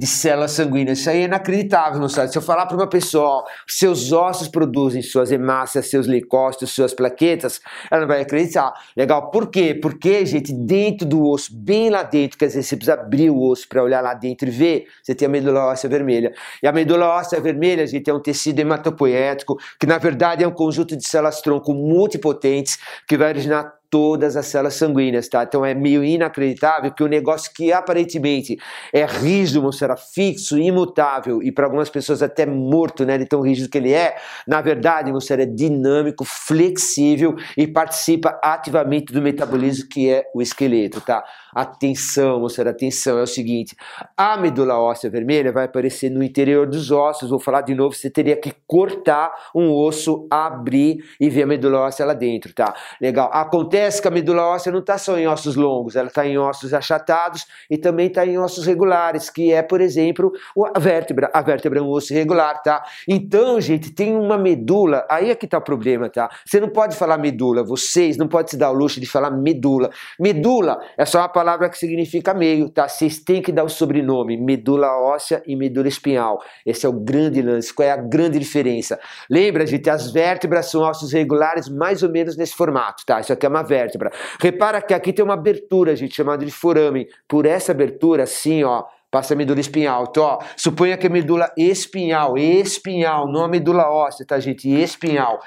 de 0.00 0.06
células 0.06 0.52
sanguíneas. 0.52 1.00
Isso 1.00 1.10
aí 1.10 1.18
é 1.18 1.24
inacreditável, 1.24 2.00
moçada. 2.00 2.26
Se 2.26 2.38
eu 2.38 2.40
falar 2.40 2.64
para 2.64 2.74
uma 2.74 2.88
pessoa, 2.88 3.28
ó, 3.28 3.44
seus 3.68 4.12
ossos 4.12 4.48
produzem 4.48 5.02
suas 5.02 5.30
hemácias, 5.30 5.90
seus 5.90 6.06
leucócitos, 6.06 6.70
suas 6.70 6.94
plaquetas, 6.94 7.60
ela 7.90 8.00
não 8.00 8.08
vai 8.08 8.22
acreditar. 8.22 8.72
Legal? 8.96 9.30
Por 9.30 9.50
quê? 9.50 9.78
Porque, 9.80 10.24
gente, 10.24 10.54
dentro 10.54 11.06
do 11.06 11.22
osso, 11.22 11.54
bem 11.54 11.90
lá 11.90 12.02
dentro, 12.02 12.38
quer 12.38 12.46
dizer, 12.46 12.62
você 12.62 12.76
precisa 12.76 12.94
abrir 12.94 13.28
o 13.28 13.42
osso 13.42 13.68
para 13.68 13.82
olhar 13.82 14.00
lá 14.00 14.14
dentro 14.14 14.48
e 14.48 14.50
ver, 14.50 14.86
você 15.02 15.14
tem 15.14 15.26
a 15.26 15.28
medula 15.28 15.66
óssea 15.66 15.90
vermelha. 15.90 16.32
E 16.62 16.66
a 16.66 16.72
medula 16.72 17.06
óssea 17.06 17.38
vermelha, 17.38 17.86
gente, 17.86 18.08
é 18.08 18.14
um 18.14 18.22
tecido 18.22 18.58
hematopoético, 18.58 19.58
que 19.78 19.86
na 19.86 19.98
verdade 19.98 20.42
é 20.42 20.48
um 20.48 20.52
conjunto 20.52 20.96
de 20.96 21.06
células 21.06 21.42
tronco 21.42 21.74
multipotentes 21.74 22.78
que 23.06 23.18
vai 23.18 23.28
originar 23.28 23.79
todas 23.90 24.36
as 24.36 24.46
células 24.46 24.74
sanguíneas, 24.74 25.28
tá? 25.28 25.42
Então 25.42 25.66
é 25.66 25.74
meio 25.74 26.04
inacreditável 26.04 26.92
que 26.92 27.02
o 27.02 27.06
um 27.06 27.08
negócio 27.08 27.50
que 27.52 27.72
aparentemente 27.72 28.56
é 28.92 29.04
rígido, 29.04 29.70
será 29.72 29.96
fixo, 29.96 30.56
imutável 30.56 31.42
e 31.42 31.50
para 31.50 31.66
algumas 31.66 31.90
pessoas 31.90 32.22
até 32.22 32.46
morto, 32.46 33.04
né, 33.04 33.18
de 33.18 33.26
tão 33.26 33.40
rígido 33.40 33.68
que 33.68 33.78
ele 33.78 33.92
é, 33.92 34.16
na 34.46 34.60
verdade, 34.60 35.10
você 35.10 35.34
é 35.34 35.44
dinâmico, 35.44 36.24
flexível 36.24 37.34
e 37.56 37.66
participa 37.66 38.38
ativamente 38.42 39.12
do 39.12 39.20
metabolismo 39.20 39.88
que 39.88 40.08
é 40.08 40.24
o 40.34 40.40
esqueleto, 40.40 41.00
tá? 41.00 41.24
Atenção, 41.52 42.40
moçada, 42.40 42.70
atenção, 42.70 43.18
é 43.18 43.22
o 43.22 43.26
seguinte, 43.26 43.74
a 44.16 44.36
medula 44.36 44.78
óssea 44.78 45.10
vermelha 45.10 45.50
vai 45.50 45.64
aparecer 45.64 46.10
no 46.10 46.22
interior 46.22 46.68
dos 46.68 46.92
ossos, 46.92 47.30
vou 47.30 47.40
falar 47.40 47.62
de 47.62 47.74
novo, 47.74 47.94
você 47.94 48.08
teria 48.08 48.36
que 48.36 48.52
cortar 48.66 49.32
um 49.54 49.72
osso, 49.72 50.28
abrir 50.30 50.98
e 51.18 51.28
ver 51.28 51.42
a 51.42 51.46
medula 51.46 51.80
óssea 51.80 52.06
lá 52.06 52.14
dentro, 52.14 52.52
tá? 52.52 52.72
Legal. 53.00 53.30
Acontece 53.32 53.79
que 54.00 54.08
a 54.08 54.10
medula 54.10 54.42
óssea 54.42 54.72
não 54.72 54.80
está 54.80 54.98
só 54.98 55.18
em 55.18 55.26
ossos 55.26 55.56
longos, 55.56 55.96
ela 55.96 56.08
está 56.08 56.26
em 56.26 56.36
ossos 56.36 56.74
achatados 56.74 57.46
e 57.70 57.78
também 57.78 58.08
está 58.08 58.26
em 58.26 58.38
ossos 58.38 58.66
regulares, 58.66 59.30
que 59.30 59.52
é, 59.52 59.62
por 59.62 59.80
exemplo, 59.80 60.32
a 60.74 60.78
vértebra. 60.78 61.30
A 61.32 61.40
vértebra 61.40 61.78
é 61.78 61.82
um 61.82 61.88
osso 61.88 62.12
regular, 62.12 62.62
tá? 62.62 62.84
Então, 63.08 63.60
gente, 63.60 63.90
tem 63.90 64.14
uma 64.16 64.36
medula, 64.36 65.06
aí 65.08 65.30
é 65.30 65.34
que 65.34 65.44
está 65.44 65.58
o 65.58 65.62
problema, 65.62 66.08
tá? 66.08 66.28
Você 66.44 66.60
não 66.60 66.68
pode 66.68 66.96
falar 66.96 67.18
medula, 67.18 67.64
vocês 67.64 68.16
não 68.16 68.28
podem 68.28 68.48
se 68.48 68.56
dar 68.56 68.70
o 68.70 68.74
luxo 68.74 69.00
de 69.00 69.06
falar 69.06 69.30
medula. 69.30 69.90
Medula 70.18 70.80
é 70.98 71.04
só 71.04 71.18
uma 71.18 71.28
palavra 71.28 71.68
que 71.68 71.78
significa 71.78 72.34
meio, 72.34 72.68
tá? 72.68 72.88
Vocês 72.88 73.18
têm 73.18 73.40
que 73.40 73.52
dar 73.52 73.64
o 73.64 73.68
sobrenome, 73.68 74.36
medula 74.36 74.88
óssea 75.00 75.42
e 75.46 75.56
medula 75.56 75.88
espinhal. 75.88 76.40
Esse 76.64 76.86
é 76.86 76.88
o 76.88 76.92
grande 76.92 77.40
lance, 77.40 77.72
qual 77.72 77.88
é 77.88 77.92
a 77.92 77.96
grande 77.96 78.38
diferença? 78.38 78.98
Lembra, 79.30 79.66
gente, 79.66 79.88
as 79.88 80.10
vértebras 80.12 80.70
são 80.70 80.82
ossos 80.82 81.12
regulares 81.12 81.68
mais 81.68 82.02
ou 82.02 82.10
menos 82.10 82.36
nesse 82.36 82.54
formato, 82.54 83.04
tá? 83.06 83.20
Isso 83.20 83.32
aqui 83.32 83.46
é 83.46 83.48
uma 83.48 83.62
vértebra. 83.70 84.10
Repara 84.40 84.82
que 84.82 84.92
aqui 84.92 85.12
tem 85.12 85.24
uma 85.24 85.34
abertura, 85.34 85.94
gente, 85.94 86.14
chamada 86.14 86.44
de 86.44 86.50
forame. 86.50 87.08
Por 87.28 87.46
essa 87.46 87.70
abertura, 87.70 88.24
assim, 88.24 88.64
ó, 88.64 88.84
passa 89.10 89.34
a 89.34 89.36
medula 89.36 89.60
espinhal. 89.60 90.06
Então, 90.10 90.24
ó, 90.24 90.38
suponha 90.56 90.98
que 90.98 91.06
a 91.06 91.10
medula 91.10 91.50
espinhal, 91.56 92.36
espinhal, 92.36 93.30
não 93.30 93.44
a 93.44 93.48
medula 93.48 93.88
óssea, 93.88 94.26
tá, 94.26 94.38
gente? 94.40 94.68
Espinhal. 94.68 95.38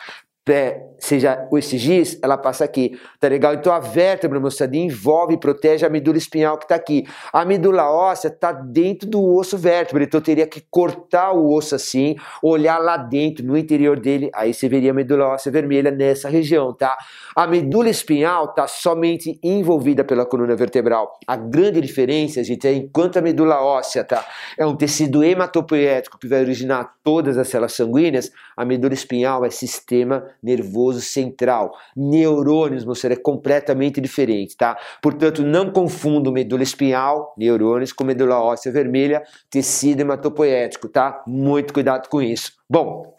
Pé 0.46 0.94
seja 1.04 1.48
o 1.52 1.60
giz, 1.60 2.18
ela 2.24 2.38
passa 2.38 2.64
aqui, 2.64 2.98
tá 3.20 3.28
legal? 3.28 3.54
Então 3.54 3.74
a 3.74 3.80
vértebra, 3.80 4.40
moçada, 4.40 4.76
envolve 4.78 5.34
e 5.34 5.38
protege 5.38 5.86
a 5.86 5.90
medula 5.90 6.18
espinhal 6.18 6.58
que 6.58 6.66
tá 6.66 6.76
aqui. 6.76 7.06
A 7.34 7.44
medula 7.44 7.90
óssea 7.92 8.30
tá 8.30 8.54
dentro 8.54 9.10
do 9.10 9.22
osso 9.22 9.58
vértebra, 9.58 10.04
então 10.06 10.20
eu 10.20 10.24
teria 10.24 10.48
que 10.48 10.64
cortar 10.72 11.34
o 11.34 11.54
osso 11.54 11.76
assim, 11.76 12.16
olhar 12.42 12.78
lá 12.78 12.96
dentro, 12.96 13.46
no 13.46 13.58
interior 13.58 14.00
dele, 14.00 14.30
aí 14.34 14.54
você 14.54 14.70
veria 14.70 14.92
a 14.92 14.94
medula 14.94 15.28
óssea 15.28 15.52
vermelha 15.52 15.92
nessa 15.92 16.30
região, 16.30 16.74
tá? 16.74 16.98
A 17.36 17.46
medula 17.46 17.90
espinhal 17.90 18.54
tá 18.54 18.66
somente 18.66 19.38
envolvida 19.44 20.06
pela 20.06 20.26
coluna 20.26 20.56
vertebral. 20.56 21.20
A 21.28 21.36
grande 21.36 21.82
diferença, 21.82 22.42
gente, 22.46 22.66
é 22.66 22.74
enquanto 22.74 23.18
a 23.18 23.22
medula 23.22 23.62
óssea, 23.62 24.06
tá? 24.06 24.26
É 24.58 24.66
um 24.66 24.76
tecido 24.76 25.22
hematopoético 25.22 26.18
que 26.18 26.30
vai 26.30 26.40
originar 26.40 26.94
todas 27.04 27.38
as 27.38 27.50
células 27.50 27.74
sanguíneas, 27.74 28.32
a 28.56 28.64
medula 28.64 28.94
espinhal 28.94 29.44
é 29.44 29.50
sistema 29.50 30.24
nervoso 30.44 31.02
central. 31.02 31.74
Neurônios, 31.96 32.84
moçada, 32.84 33.14
é 33.14 33.18
completamente 33.18 34.02
diferente, 34.02 34.58
tá? 34.58 34.78
Portanto, 35.02 35.42
não 35.44 35.72
confunda 35.72 36.32
medula 36.32 36.64
espinhal, 36.64 37.34
neurônios, 37.38 37.94
com 37.94 38.04
medula 38.04 38.40
óssea 38.40 38.72
vermelha, 38.72 39.24
tecido 39.50 40.02
hematopoético, 40.02 40.90
tá? 40.90 41.24
Muito 41.26 41.74
cuidado 41.74 42.10
com 42.10 42.22
isso. 42.22 42.52
Bom, 42.70 43.14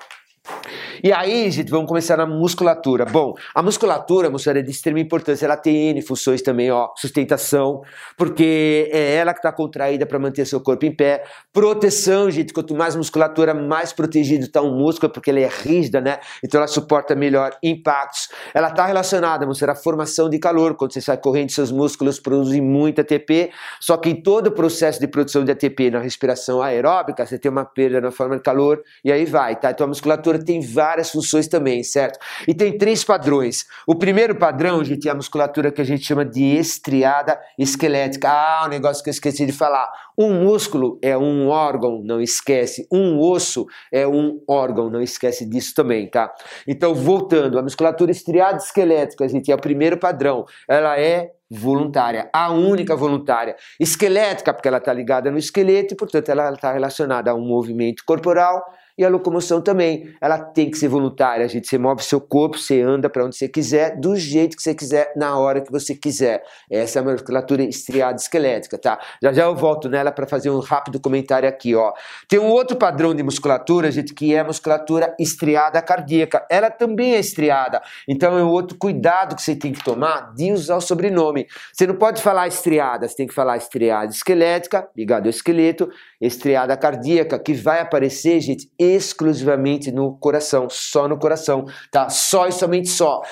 e 1.05 1.13
aí, 1.13 1.51
gente, 1.51 1.71
vamos 1.71 1.87
começar 1.87 2.17
na 2.17 2.25
musculatura. 2.25 3.05
Bom, 3.05 3.35
a 3.55 3.63
musculatura, 3.63 4.31
moçada, 4.31 4.61
é 4.61 4.63
de 4.63 4.71
extrema 4.71 4.99
importância. 4.99 5.45
Ela 5.45 5.55
tem 5.55 5.91
N 5.91 6.01
funções 6.01 6.41
também, 6.41 6.71
ó. 6.71 6.89
Sustentação, 6.97 7.83
porque 8.17 8.89
é 8.91 9.17
ela 9.17 9.35
que 9.35 9.41
está 9.41 9.53
contraída 9.53 10.07
para 10.07 10.19
manter 10.19 10.47
seu 10.47 10.63
corpo 10.63 10.87
em 10.87 10.97
pé. 10.97 11.23
Proteção, 11.53 12.31
gente. 12.31 12.55
Quanto 12.55 12.75
mais 12.75 12.97
musculatura, 12.97 13.53
mais 13.53 13.93
protegido 13.93 14.47
está 14.47 14.63
um 14.63 14.75
músculo, 14.79 15.13
porque 15.13 15.29
ele 15.29 15.43
é 15.43 15.49
rígida, 15.49 16.01
né? 16.01 16.21
Então 16.43 16.59
ela 16.59 16.67
suporta 16.67 17.15
melhor 17.15 17.55
impactos. 17.63 18.31
Ela 18.55 18.69
está 18.69 18.87
relacionada, 18.87 19.47
moçada, 19.47 19.73
à 19.73 19.77
formação 19.77 20.31
de 20.31 20.39
calor. 20.39 20.75
Quando 20.75 20.95
você 20.95 21.03
sai 21.03 21.19
correndo, 21.19 21.51
seus 21.51 21.71
músculos 21.71 22.19
produzem 22.19 22.63
muito 22.63 23.03
ATP. 23.03 23.51
Só 23.79 23.99
que 23.99 24.09
em 24.09 24.23
todo 24.23 24.47
o 24.47 24.53
processo 24.53 24.99
de 24.99 25.07
produção 25.07 25.45
de 25.45 25.53
ATP 25.53 25.91
na 25.91 25.99
respiração 25.99 26.63
aeróbica, 26.63 27.27
você 27.27 27.39
tem 27.39 27.51
uma 27.51 27.67
perda 27.67 28.01
na 28.01 28.11
forma 28.11 28.37
de 28.37 28.43
calor 28.43 28.83
e 29.05 29.13
aí 29.13 29.27
vai, 29.27 29.55
tá? 29.55 29.71
Então 29.71 29.85
a 29.85 29.89
musculatura 29.89 30.43
tem 30.43 30.63
várias 30.63 30.94
funções 31.11 31.49
também, 31.49 31.83
certo? 31.83 32.19
E 32.47 32.55
tem 32.55 32.77
três 32.77 33.05
padrões. 33.05 33.65
O 33.87 33.95
primeiro 33.95 34.35
padrão, 34.35 34.83
gente, 34.85 35.09
é 35.09 35.11
a 35.11 35.15
musculatura 35.15 35.71
que 35.71 35.81
a 35.81 35.85
gente 35.85 36.05
chama 36.05 36.25
de 36.25 36.57
estriada 36.57 37.39
esquelética. 37.59 38.29
Ah, 38.29 38.65
um 38.67 38.69
negócio 38.69 39.03
que 39.03 39.11
eu 39.11 39.13
esqueci 39.13 39.47
de 39.47 39.53
falar. 39.53 39.91
Um 40.17 40.45
músculo 40.45 40.99
é 41.03 41.17
um 41.17 41.49
órgão, 41.49 42.01
não 42.05 42.21
esquece. 42.21 42.87
Um 42.91 43.19
osso 43.19 43.67
é 43.93 44.07
um 44.07 44.41
órgão, 44.49 44.89
não 44.89 45.03
esquece 45.03 45.49
disso 45.49 45.75
também, 45.75 46.09
tá? 46.09 46.33
Então, 46.67 46.95
voltando, 46.95 47.59
a 47.59 47.63
musculatura 47.63 48.11
estriada 48.11 48.59
esquelética, 48.59 49.29
gente, 49.29 49.51
é 49.51 49.55
o 49.55 49.61
primeiro 49.61 49.99
padrão. 49.99 50.45
Ela 50.69 50.99
é 50.99 51.31
voluntária, 51.51 52.29
a 52.33 52.51
única 52.51 52.97
voluntária. 52.97 53.57
Esquelética, 53.79 54.53
porque 54.53 54.69
ela 54.69 54.79
está 54.79 54.93
ligada 54.93 55.31
no 55.31 55.39
esqueleto 55.39 55.95
e, 55.95 55.97
portanto, 55.97 56.29
ela 56.29 56.53
está 56.53 56.73
relacionada 56.73 57.31
a 57.31 57.35
um 57.35 57.47
movimento 57.47 58.03
corporal 58.07 58.63
e 58.97 59.05
a 59.05 59.09
locomoção 59.09 59.61
também, 59.61 60.15
ela 60.21 60.39
tem 60.39 60.71
que 60.71 60.79
ser 60.79 60.89
voluntária, 60.89 61.49
gente. 61.49 61.69
Você 61.69 61.79
move 61.79 62.03
seu 62.03 62.21
corpo, 62.21 62.59
você 62.59 62.81
anda 62.81 63.11
para 63.11 63.25
onde 63.25 63.37
você 63.37 63.49
quiser, 63.49 63.99
do 63.99 64.17
jeito 64.17 64.57
que 64.57 64.63
você 64.63 64.75
quiser, 64.75 65.13
na 65.17 65.37
hora 65.37 65.61
que 65.61 65.71
você 65.71 65.95
quiser. 65.95 66.43
Essa 66.71 66.99
é 66.99 67.03
a 67.03 67.05
musculatura 67.05 67.63
estriada 67.63 68.17
esquelética, 68.17 68.79
tá? 68.79 69.01
Já 69.23 69.33
já 69.33 69.45
eu 69.45 69.55
volto 69.57 69.89
nela 69.89 70.13
para 70.13 70.27
fazer 70.27 70.51
um 70.51 70.61
rápido 70.61 71.01
comentário 71.01 71.49
aqui, 71.49 71.75
ó. 71.75 71.93
Tem 72.29 72.39
um 72.39 72.49
outro 72.49 72.77
padrão 72.77 73.15
de 73.15 73.23
musculatura, 73.23 73.91
gente, 73.91 74.15
que 74.15 74.35
é 74.35 74.41
a 74.41 74.45
musculatura 74.45 75.15
estriada 75.19 75.83
cardíaca. 75.83 76.47
Ela 76.49 76.71
também 76.71 77.15
é 77.15 77.19
estriada. 77.19 77.83
Então 78.09 78.39
é 78.39 78.45
um 78.45 78.49
outro 78.49 78.79
cuidado 78.79 79.35
que 79.35 79.43
você 79.43 79.57
tem 79.57 79.73
que 79.73 79.83
tomar 79.83 80.33
de 80.35 80.53
usar 80.53 80.77
o 80.77 80.81
sobrenome. 80.81 81.47
Você 81.73 81.87
não 81.87 81.97
pode 81.97 82.23
falar 82.23 82.47
estriada, 82.47 83.09
você 83.09 83.17
tem 83.17 83.27
que 83.27 83.35
falar 83.35 83.57
estriada 83.57 84.13
esquelética, 84.13 84.89
ligado 84.97 85.27
ao 85.27 85.31
esqueleto, 85.31 85.89
estriada 86.21 86.77
cardíaca, 86.77 87.39
que 87.39 87.55
vai 87.55 87.81
aparecer, 87.81 88.41
gente, 88.41 88.71
exclusivamente 88.93 89.91
no 89.91 90.17
coração, 90.19 90.69
só 90.71 91.09
no 91.09 91.19
coração, 91.19 91.65
tá? 91.91 92.09
Só 92.09 92.47
e 92.47 92.53
somente 92.53 92.89
só. 92.89 93.23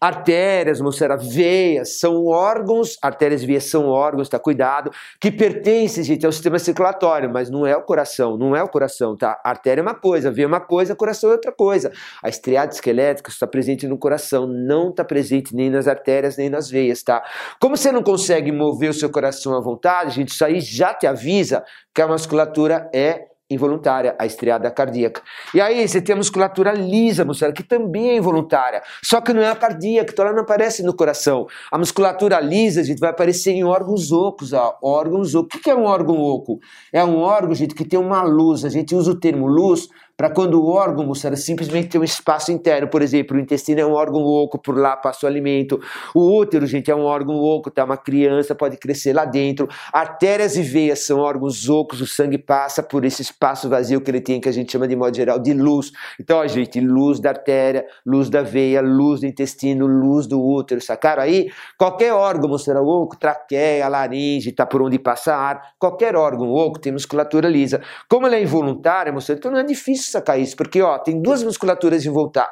Artérias, 0.00 0.82
moçada, 0.82 1.16
veias, 1.16 1.98
são 1.98 2.26
órgãos, 2.26 2.98
artérias 3.00 3.42
e 3.42 3.46
veias 3.46 3.64
são 3.64 3.86
órgãos, 3.88 4.28
tá? 4.28 4.38
Cuidado, 4.38 4.90
que 5.18 5.32
pertencem, 5.32 6.04
gente, 6.04 6.26
ao 6.26 6.32
sistema 6.32 6.58
circulatório, 6.58 7.32
mas 7.32 7.48
não 7.48 7.66
é 7.66 7.74
o 7.74 7.80
coração, 7.80 8.36
não 8.36 8.54
é 8.54 8.62
o 8.62 8.68
coração, 8.68 9.16
tá? 9.16 9.40
artéria 9.42 9.80
é 9.80 9.82
uma 9.82 9.94
coisa, 9.94 10.30
veia 10.30 10.44
é 10.44 10.46
uma 10.46 10.60
coisa, 10.60 10.94
coração 10.94 11.30
é 11.30 11.32
outra 11.32 11.52
coisa. 11.52 11.90
A 12.22 12.28
estriada 12.28 12.74
esquelética 12.74 13.30
está 13.30 13.46
presente 13.46 13.88
no 13.88 13.96
coração, 13.96 14.46
não 14.46 14.90
está 14.90 15.02
presente 15.02 15.56
nem 15.56 15.70
nas 15.70 15.88
artérias, 15.88 16.36
nem 16.36 16.50
nas 16.50 16.68
veias, 16.68 17.02
tá? 17.02 17.24
Como 17.58 17.74
você 17.74 17.90
não 17.90 18.02
consegue 18.02 18.52
mover 18.52 18.90
o 18.90 18.94
seu 18.94 19.08
coração 19.08 19.56
à 19.56 19.60
vontade, 19.60 20.16
gente, 20.16 20.28
isso 20.28 20.44
aí 20.44 20.60
já 20.60 20.92
te 20.92 21.06
avisa 21.06 21.64
que 21.94 22.02
a 22.02 22.08
musculatura 22.08 22.90
é 22.92 23.33
involuntária, 23.54 24.14
a 24.18 24.26
estriada 24.26 24.70
cardíaca. 24.70 25.22
E 25.54 25.60
aí 25.60 25.86
você 25.86 26.00
tem 26.00 26.12
a 26.12 26.16
musculatura 26.16 26.72
lisa, 26.72 27.24
muscular, 27.24 27.54
que 27.54 27.62
também 27.62 28.10
é 28.10 28.16
involuntária, 28.16 28.82
só 29.02 29.20
que 29.20 29.32
não 29.32 29.42
é 29.42 29.50
a 29.50 29.56
cardíaca, 29.56 30.12
então 30.12 30.24
ela 30.24 30.34
não 30.34 30.42
aparece 30.42 30.82
no 30.82 30.94
coração. 30.94 31.46
A 31.70 31.78
musculatura 31.78 32.40
lisa, 32.40 32.82
gente, 32.84 32.98
vai 32.98 33.10
aparecer 33.10 33.52
em 33.52 33.64
órgãos 33.64 34.12
ocos, 34.12 34.52
ó, 34.52 34.78
órgãos 34.82 35.34
ocos. 35.34 35.58
O 35.58 35.62
que 35.62 35.70
é 35.70 35.74
um 35.74 35.84
órgão 35.84 36.20
oco? 36.20 36.58
É 36.92 37.04
um 37.04 37.16
órgão, 37.18 37.54
gente, 37.54 37.74
que 37.74 37.84
tem 37.84 37.98
uma 37.98 38.22
luz, 38.22 38.64
a 38.64 38.68
gente 38.68 38.94
usa 38.94 39.12
o 39.12 39.18
termo 39.18 39.46
luz 39.46 39.88
para 40.16 40.30
quando 40.30 40.62
o 40.62 40.68
órgão, 40.68 41.04
moçada, 41.04 41.34
simplesmente 41.34 41.88
tem 41.88 42.00
um 42.00 42.04
espaço 42.04 42.52
interno. 42.52 42.88
Por 42.88 43.02
exemplo, 43.02 43.36
o 43.36 43.40
intestino 43.40 43.80
é 43.80 43.86
um 43.86 43.92
órgão 43.92 44.22
oco, 44.22 44.58
por 44.58 44.78
lá 44.78 44.96
passa 44.96 45.26
o 45.26 45.28
alimento. 45.28 45.80
O 46.14 46.38
útero, 46.38 46.66
gente, 46.66 46.88
é 46.88 46.94
um 46.94 47.02
órgão 47.02 47.34
oco, 47.36 47.68
tá? 47.70 47.84
Uma 47.84 47.96
criança 47.96 48.54
pode 48.54 48.76
crescer 48.76 49.12
lá 49.12 49.24
dentro. 49.24 49.68
Artérias 49.92 50.56
e 50.56 50.62
veias 50.62 51.04
são 51.04 51.18
órgãos 51.18 51.68
ocos, 51.68 52.00
o 52.00 52.06
sangue 52.06 52.38
passa 52.38 52.80
por 52.80 53.04
esse 53.04 53.22
espaço 53.22 53.68
vazio 53.68 54.00
que 54.00 54.10
ele 54.10 54.20
tem, 54.20 54.40
que 54.40 54.48
a 54.48 54.52
gente 54.52 54.70
chama 54.70 54.86
de 54.86 54.94
modo 54.94 55.16
geral 55.16 55.38
de 55.40 55.52
luz. 55.52 55.90
Então, 56.20 56.38
ó, 56.38 56.46
gente, 56.46 56.80
luz 56.80 57.18
da 57.18 57.30
artéria, 57.30 57.84
luz 58.06 58.30
da 58.30 58.42
veia, 58.42 58.80
luz 58.80 59.20
do 59.20 59.26
intestino, 59.26 59.84
luz 59.84 60.28
do 60.28 60.40
útero, 60.40 60.80
sacaram 60.80 61.24
aí? 61.24 61.50
Qualquer 61.76 62.12
órgão, 62.12 62.48
moçada, 62.48 62.80
oco, 62.80 63.16
traqueia, 63.18 63.88
laringe, 63.88 64.52
tá 64.52 64.64
por 64.64 64.80
onde 64.80 64.96
passa 64.96 65.34
ar, 65.34 65.74
qualquer 65.76 66.14
órgão 66.14 66.52
oco 66.52 66.78
tem 66.78 66.92
musculatura 66.92 67.48
lisa. 67.48 67.80
Como 68.08 68.26
ela 68.26 68.36
é 68.36 68.42
involuntária, 68.42 69.12
moçada, 69.12 69.38
então 69.40 69.50
não 69.50 69.58
é 69.58 69.64
difícil 69.64 70.03
sacar 70.10 70.38
isso, 70.38 70.56
porque 70.56 70.80
ó, 70.82 70.98
tem 70.98 71.20
duas 71.20 71.42
musculaturas 71.42 72.04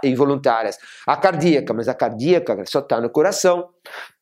involuntárias. 0.03 0.79
A 1.07 1.17
cardíaca, 1.17 1.73
mas 1.73 1.89
a 1.89 1.95
cardíaca 1.95 2.63
só 2.67 2.81
está 2.81 3.01
no 3.01 3.11
coração. 3.11 3.69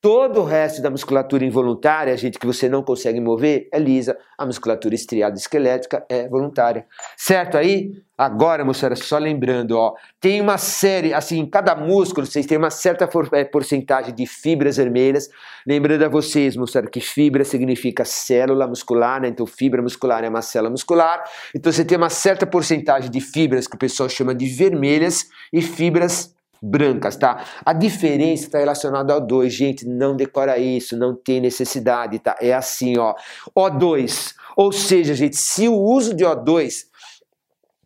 Todo 0.01 0.41
o 0.41 0.45
resto 0.45 0.81
da 0.81 0.89
musculatura 0.89 1.45
involuntária, 1.45 2.15
a 2.15 2.17
gente 2.17 2.39
que 2.39 2.47
você 2.47 2.71
não 2.71 2.83
consegue 2.83 3.21
mover, 3.21 3.69
é 3.71 3.79
lisa. 3.79 4.17
A 4.39 4.47
musculatura 4.47 4.95
estriada 4.95 5.37
esquelética 5.37 6.07
é 6.09 6.27
voluntária. 6.27 6.87
Certo 7.19 7.59
aí? 7.59 7.93
Agora, 8.17 8.65
moçada, 8.65 8.97
só 8.97 9.19
lembrando, 9.19 9.73
ó, 9.73 9.95
tem 10.19 10.41
uma 10.41 10.57
série, 10.57 11.13
assim, 11.13 11.45
cada 11.45 11.75
músculo, 11.75 12.27
vocês 12.27 12.47
têm 12.47 12.57
uma 12.57 12.71
certa 12.71 13.09
é, 13.33 13.45
porcentagem 13.45 14.15
de 14.15 14.27
fibras 14.27 14.79
vermelhas. 14.79 15.29
Lembrando 15.67 16.03
a 16.03 16.09
vocês, 16.09 16.57
moçada, 16.57 16.89
que 16.89 17.01
fibra 17.01 17.45
significa 17.45 18.03
célula 18.03 18.67
muscular, 18.67 19.21
né? 19.21 19.29
Então, 19.29 19.47
fibra 19.47 19.83
muscular 19.83 20.25
é 20.25 20.31
uma 20.31 20.41
célula 20.41 20.71
muscular. 20.71 21.23
Então, 21.55 21.71
você 21.71 21.85
tem 21.85 21.99
uma 21.99 22.11
certa 22.11 22.47
porcentagem 22.47 23.11
de 23.11 23.21
fibras 23.21 23.67
que 23.67 23.77
o 23.77 23.79
pessoal 23.79 24.09
chama 24.09 24.35
de 24.35 24.47
vermelhas 24.47 25.27
e 25.53 25.61
fibras 25.61 26.35
brancas, 26.63 27.17
tá? 27.17 27.45
A 27.65 27.73
diferença 27.73 28.45
está 28.45 28.59
relacionada 28.59 29.13
ao 29.13 29.21
2, 29.21 29.53
gente, 29.53 29.87
não 29.87 30.15
decora 30.15 30.59
isso, 30.59 30.97
não 30.97 31.15
tem 31.15 31.41
necessidade, 31.41 32.19
tá? 32.19 32.37
É 32.41 32.53
assim, 32.53 32.99
ó. 32.99 33.15
O2, 33.57 34.35
ou 34.57 34.73
seja, 34.73 35.15
gente, 35.15 35.37
se 35.37 35.69
o 35.69 35.75
uso 35.75 36.15
de 36.15 36.25
O2 36.25 36.91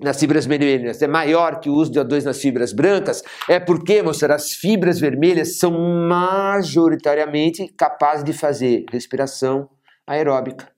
nas 0.01 0.19
fibras 0.19 0.45
vermelhas 0.45 1.01
é 1.01 1.07
maior 1.07 1.61
que 1.61 1.71
o 1.71 1.75
uso 1.75 1.93
de 1.93 2.01
O2 2.01 2.25
nas 2.25 2.41
fibras 2.41 2.73
brancas, 2.73 3.23
é 3.49 3.61
porque, 3.61 4.03
moçada, 4.03 4.35
as 4.35 4.53
fibras 4.53 4.99
vermelhas 4.99 5.59
são 5.59 5.71
majoritariamente 5.71 7.73
capazes 7.77 8.25
de 8.25 8.33
fazer 8.33 8.85
respiração 8.91 9.69
aeróbica 10.07 10.74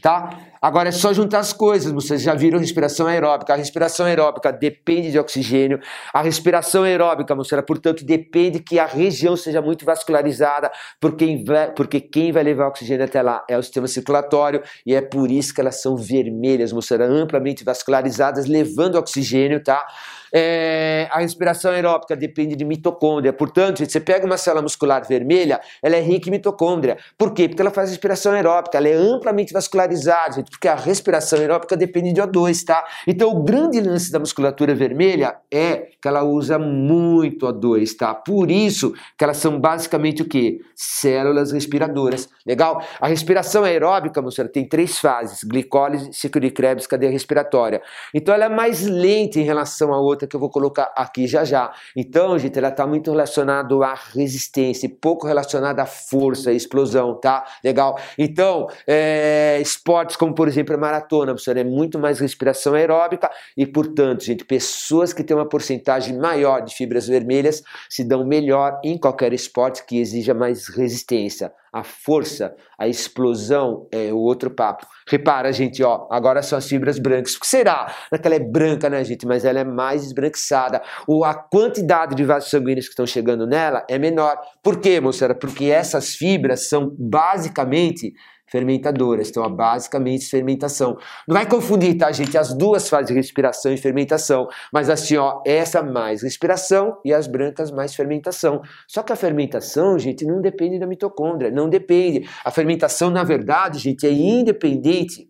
tá? 0.00 0.38
Agora 0.60 0.88
é 0.88 0.92
só 0.92 1.12
juntar 1.12 1.38
as 1.38 1.52
coisas, 1.52 1.92
vocês 1.92 2.20
já 2.20 2.34
viram 2.34 2.58
respiração 2.58 3.06
aeróbica. 3.06 3.54
A 3.54 3.56
respiração 3.56 4.06
aeróbica 4.06 4.52
depende 4.52 5.12
de 5.12 5.18
oxigênio. 5.18 5.80
A 6.12 6.20
respiração 6.20 6.82
aeróbica, 6.82 7.34
moçada, 7.34 7.62
portanto, 7.62 8.04
depende 8.04 8.60
que 8.60 8.78
a 8.78 8.86
região 8.86 9.36
seja 9.36 9.62
muito 9.62 9.84
vascularizada, 9.84 10.70
porque, 11.00 11.44
porque 11.76 12.00
quem 12.00 12.32
vai 12.32 12.42
levar 12.42 12.68
oxigênio 12.68 13.04
até 13.04 13.22
lá 13.22 13.44
é 13.48 13.56
o 13.56 13.62
sistema 13.62 13.86
circulatório, 13.86 14.62
e 14.84 14.94
é 14.94 15.00
por 15.00 15.30
isso 15.30 15.54
que 15.54 15.60
elas 15.60 15.80
são 15.80 15.96
vermelhas, 15.96 16.72
moçada, 16.72 17.04
amplamente 17.04 17.62
vascularizadas, 17.62 18.46
levando 18.46 18.96
oxigênio, 18.96 19.62
tá? 19.62 19.86
É, 20.32 21.08
a 21.10 21.20
respiração 21.20 21.72
aeróbica 21.72 22.16
depende 22.16 22.56
de 22.56 22.64
mitocôndria. 22.64 23.32
Portanto, 23.32 23.78
gente, 23.78 23.92
você 23.92 24.00
pega 24.00 24.26
uma 24.26 24.36
célula 24.36 24.62
muscular 24.62 25.06
vermelha, 25.06 25.60
ela 25.82 25.96
é 25.96 26.00
rica 26.00 26.28
em 26.28 26.32
mitocôndria. 26.32 26.96
Por 27.16 27.32
quê? 27.32 27.48
Porque 27.48 27.62
ela 27.62 27.70
faz 27.70 27.90
respiração 27.90 28.32
aeróbica, 28.32 28.78
ela 28.78 28.88
é 28.88 28.94
amplamente 28.94 29.52
vascularizada, 29.52 30.36
gente, 30.36 30.50
porque 30.50 30.68
a 30.68 30.74
respiração 30.74 31.38
aeróbica 31.38 31.76
depende 31.76 32.12
de 32.12 32.20
O2, 32.20 32.64
tá? 32.64 32.84
Então, 33.06 33.30
o 33.30 33.42
grande 33.42 33.80
lance 33.80 34.10
da 34.10 34.18
musculatura 34.18 34.74
vermelha 34.74 35.36
é 35.50 35.88
que 36.00 36.08
ela 36.08 36.22
usa 36.22 36.58
muito 36.58 37.46
O2, 37.46 37.96
tá? 37.96 38.14
Por 38.14 38.50
isso 38.50 38.92
que 39.16 39.24
elas 39.24 39.36
são 39.36 39.58
basicamente 39.58 40.22
o 40.22 40.28
quê? 40.28 40.60
Células 40.74 41.52
respiradoras. 41.52 42.28
Legal? 42.46 42.82
A 43.00 43.08
respiração 43.08 43.64
aeróbica, 43.64 44.22
moçada, 44.22 44.48
tem 44.48 44.66
três 44.66 44.98
fases: 44.98 45.44
glicólise, 45.44 46.12
ciclo 46.12 46.40
de 46.40 46.50
Krebs, 46.50 46.86
cadeia 46.86 47.10
respiratória. 47.10 47.82
Então, 48.14 48.34
ela 48.34 48.46
é 48.46 48.48
mais 48.48 48.86
lenta 48.86 49.38
em 49.38 49.44
relação 49.44 49.92
a 49.92 50.00
outra 50.18 50.28
que 50.28 50.34
eu 50.34 50.40
vou 50.40 50.50
colocar 50.50 50.92
aqui 50.96 51.26
já 51.26 51.44
já. 51.44 51.72
Então, 51.96 52.38
gente, 52.38 52.58
ela 52.58 52.68
está 52.68 52.86
muito 52.86 53.10
relacionada 53.10 53.74
à 53.84 53.94
resistência 53.94 54.86
e 54.86 54.88
pouco 54.88 55.26
relacionada 55.26 55.82
à 55.82 55.86
força, 55.86 56.50
à 56.50 56.52
explosão, 56.52 57.14
tá? 57.14 57.44
Legal? 57.64 57.98
Então, 58.18 58.66
é, 58.86 59.58
esportes 59.60 60.16
como, 60.16 60.34
por 60.34 60.48
exemplo, 60.48 60.74
a 60.74 60.78
maratona, 60.78 61.32
professor, 61.32 61.56
é 61.56 61.64
muito 61.64 61.98
mais 61.98 62.18
respiração 62.18 62.74
aeróbica 62.74 63.30
e, 63.56 63.66
portanto, 63.66 64.24
gente, 64.24 64.44
pessoas 64.44 65.12
que 65.12 65.22
têm 65.22 65.36
uma 65.36 65.48
porcentagem 65.48 66.18
maior 66.18 66.60
de 66.60 66.74
fibras 66.74 67.06
vermelhas 67.06 67.62
se 67.88 68.02
dão 68.02 68.26
melhor 68.26 68.80
em 68.82 68.98
qualquer 68.98 69.32
esporte 69.32 69.84
que 69.84 69.98
exija 69.98 70.34
mais 70.34 70.68
resistência 70.68 71.52
a 71.72 71.82
força, 71.82 72.54
a 72.78 72.88
explosão 72.88 73.88
é 73.92 74.12
o 74.12 74.18
outro 74.18 74.50
papo. 74.50 74.86
Repara, 75.08 75.52
gente, 75.52 75.82
ó, 75.82 76.06
agora 76.10 76.42
são 76.42 76.58
as 76.58 76.68
fibras 76.68 76.98
brancas. 76.98 77.34
O 77.34 77.40
que 77.40 77.46
será? 77.46 77.94
Ela 78.10 78.34
é 78.34 78.38
branca, 78.38 78.90
né, 78.90 79.02
gente? 79.04 79.26
Mas 79.26 79.44
ela 79.44 79.60
é 79.60 79.64
mais 79.64 80.04
esbranquiçada. 80.04 80.82
Ou 81.06 81.24
a 81.24 81.34
quantidade 81.34 82.14
de 82.14 82.24
vasos 82.24 82.50
sanguíneos 82.50 82.86
que 82.86 82.92
estão 82.92 83.06
chegando 83.06 83.46
nela 83.46 83.84
é 83.88 83.98
menor. 83.98 84.36
Por 84.62 84.80
quê, 84.80 85.00
moçada? 85.00 85.34
Porque 85.34 85.66
essas 85.66 86.14
fibras 86.14 86.68
são 86.68 86.94
basicamente 86.98 88.12
fermentadoras. 88.50 89.28
Então, 89.28 89.48
basicamente, 89.50 90.26
fermentação. 90.26 90.96
Não 91.26 91.34
vai 91.34 91.48
confundir, 91.48 91.96
tá, 91.96 92.10
gente? 92.12 92.36
As 92.36 92.52
duas 92.54 92.88
fazem 92.88 93.16
respiração 93.16 93.72
e 93.72 93.76
fermentação. 93.76 94.48
Mas 94.72 94.90
assim, 94.90 95.16
ó, 95.16 95.40
essa 95.46 95.82
mais 95.82 96.22
respiração 96.22 96.98
e 97.04 97.12
as 97.12 97.26
brancas 97.26 97.70
mais 97.70 97.94
fermentação. 97.94 98.62
Só 98.86 99.02
que 99.02 99.12
a 99.12 99.16
fermentação, 99.16 99.98
gente, 99.98 100.24
não 100.24 100.40
depende 100.40 100.78
da 100.78 100.86
mitocôndria. 100.86 101.50
Não 101.50 101.68
depende. 101.68 102.28
A 102.44 102.50
fermentação, 102.50 103.10
na 103.10 103.24
verdade, 103.24 103.78
gente, 103.78 104.06
é 104.06 104.12
independente 104.12 105.28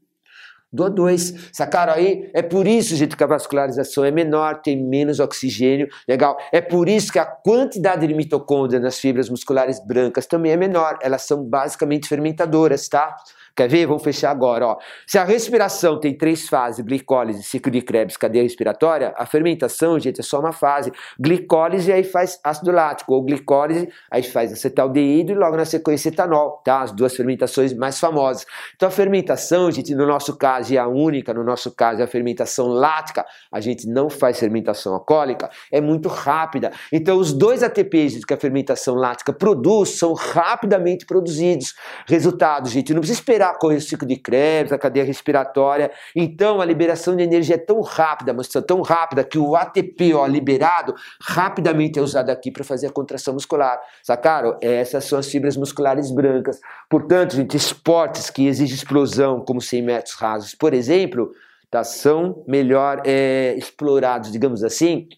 do 0.73 0.85
O2. 0.85 1.49
Sacaram 1.53 1.95
aí? 1.95 2.31
É 2.35 2.43
por 2.43 2.67
isso, 2.67 2.95
gente, 2.95 3.17
que 3.17 3.25
a 3.25 3.27
vascularização 3.27 4.05
é 4.05 4.11
menor, 4.11 4.61
tem 4.63 4.77
menos 4.83 5.21
oxigênio, 5.21 5.89
legal? 6.07 6.37
É 6.53 6.61
por 6.61 6.89
isso 6.89 7.13
que 7.13 7.19
a 7.19 7.27
quantidade 7.27 8.07
de 8.07 8.15
mitocôndria 8.15 8.81
nas 8.81 8.99
fibras 8.99 9.29
musculares 9.29 9.85
brancas 9.85 10.27
também 10.27 10.53
é 10.53 10.57
menor. 10.57 10.99
Elas 11.03 11.23
são 11.23 11.43
basicamente 11.45 12.09
fermentadoras, 12.09 12.89
tá? 12.89 13.17
Quer 13.59 13.67
ver? 13.67 13.87
Vamos 13.87 14.05
fechar 14.05 14.31
agora. 14.31 14.69
Ó. 14.69 14.77
Se 15.05 15.19
a 15.19 15.25
respiração 15.25 15.99
tem 15.99 16.17
três 16.17 16.49
fases, 16.49 16.79
glicólise, 16.85 17.43
ciclo 17.43 17.73
de 17.73 17.83
Krebs, 17.83 18.17
cadeia 18.17 18.45
respiratória, 18.45 19.13
a 19.17 19.27
fermentação, 19.27 19.99
gente, 19.99 20.21
é 20.21 20.23
só 20.23 20.39
uma 20.39 20.53
fase. 20.53 20.93
Glicólise 21.19 21.91
aí 21.91 22.05
faz 22.05 22.39
ácido 22.45 22.71
lático, 22.71 23.13
ou 23.13 23.21
glicólise 23.21 23.89
aí 24.13 24.23
faz 24.23 24.53
acetaldeído 24.53 25.33
e 25.33 25.35
logo 25.35 25.57
na 25.57 25.65
sequência 25.65 26.09
etanol, 26.09 26.63
tá? 26.65 26.83
As 26.83 26.93
duas 26.93 27.17
fermentações 27.17 27.73
mais 27.73 27.99
famosas. 27.99 28.47
Então 28.77 28.89
a 28.89 28.93
fermentação, 28.93 29.69
gente, 29.73 29.93
no 29.93 30.07
nosso 30.07 30.37
caso, 30.37 30.73
e 30.73 30.79
a 30.79 30.87
única 30.87 31.35
no 31.35 31.43
nosso 31.43 31.75
caso 31.75 32.01
é 32.01 32.05
a 32.05 32.07
fermentação 32.07 32.69
lática, 32.69 33.27
a 33.51 33.59
gente 33.59 33.89
não 33.89 34.09
faz 34.09 34.39
fermentação 34.39 34.95
alcoólica, 34.95 35.51
é 35.73 35.81
muito 35.81 36.09
rápida. 36.09 36.71
Então 36.93 37.19
os 37.19 37.33
dois 37.33 37.65
ATPs 37.65 38.25
que 38.25 38.35
a 38.35 38.37
fermentação 38.37 38.95
lática 38.95 39.33
produz 39.33 39.99
são 39.99 40.13
rapidamente 40.13 41.05
produzidos. 41.05 41.75
Resultado, 42.07 42.69
gente, 42.69 42.95
não 42.95 43.01
precisa 43.01 43.19
esperar 43.19 43.48
correr 43.55 43.77
o 43.77 43.81
ciclo 43.81 44.07
de 44.07 44.17
Krebs, 44.17 44.73
a 44.73 44.79
cadeia 44.79 45.05
respiratória. 45.05 45.91
Então, 46.15 46.61
a 46.61 46.65
liberação 46.65 47.17
de 47.17 47.23
energia 47.23 47.55
é 47.55 47.59
tão 47.59 47.81
rápida, 47.81 48.33
mas 48.33 48.49
tão 48.49 48.83
rápida 48.83 49.25
que 49.25 49.39
o 49.39 49.55
ATP 49.57 50.15
ó, 50.15 50.27
liberado 50.27 50.95
rapidamente 51.21 51.99
é 51.99 52.03
usado 52.03 52.31
aqui 52.31 52.51
para 52.51 52.65
fazer 52.65 52.89
a 52.89 52.91
contração 52.91 53.35
muscular. 53.35 53.81
Sacaram? 54.03 54.57
Essas 54.61 55.05
são 55.05 55.19
as 55.19 55.29
fibras 55.29 55.57
musculares 55.57 56.11
brancas. 56.11 56.61
Portanto, 56.89 57.37
gente, 57.37 57.57
esportes 57.57 58.31
que 58.31 58.47
exigem 58.47 58.75
explosão, 58.75 59.41
como 59.45 59.61
100 59.61 59.83
metros 59.83 60.15
rasos, 60.15 60.55
por 60.55 60.75
exemplo, 60.75 61.31
tá, 61.71 61.85
são 61.85 62.45
melhor 62.47 63.03
é, 63.05 63.55
explorados, 63.57 64.33
digamos 64.33 64.65
assim, 64.65 65.09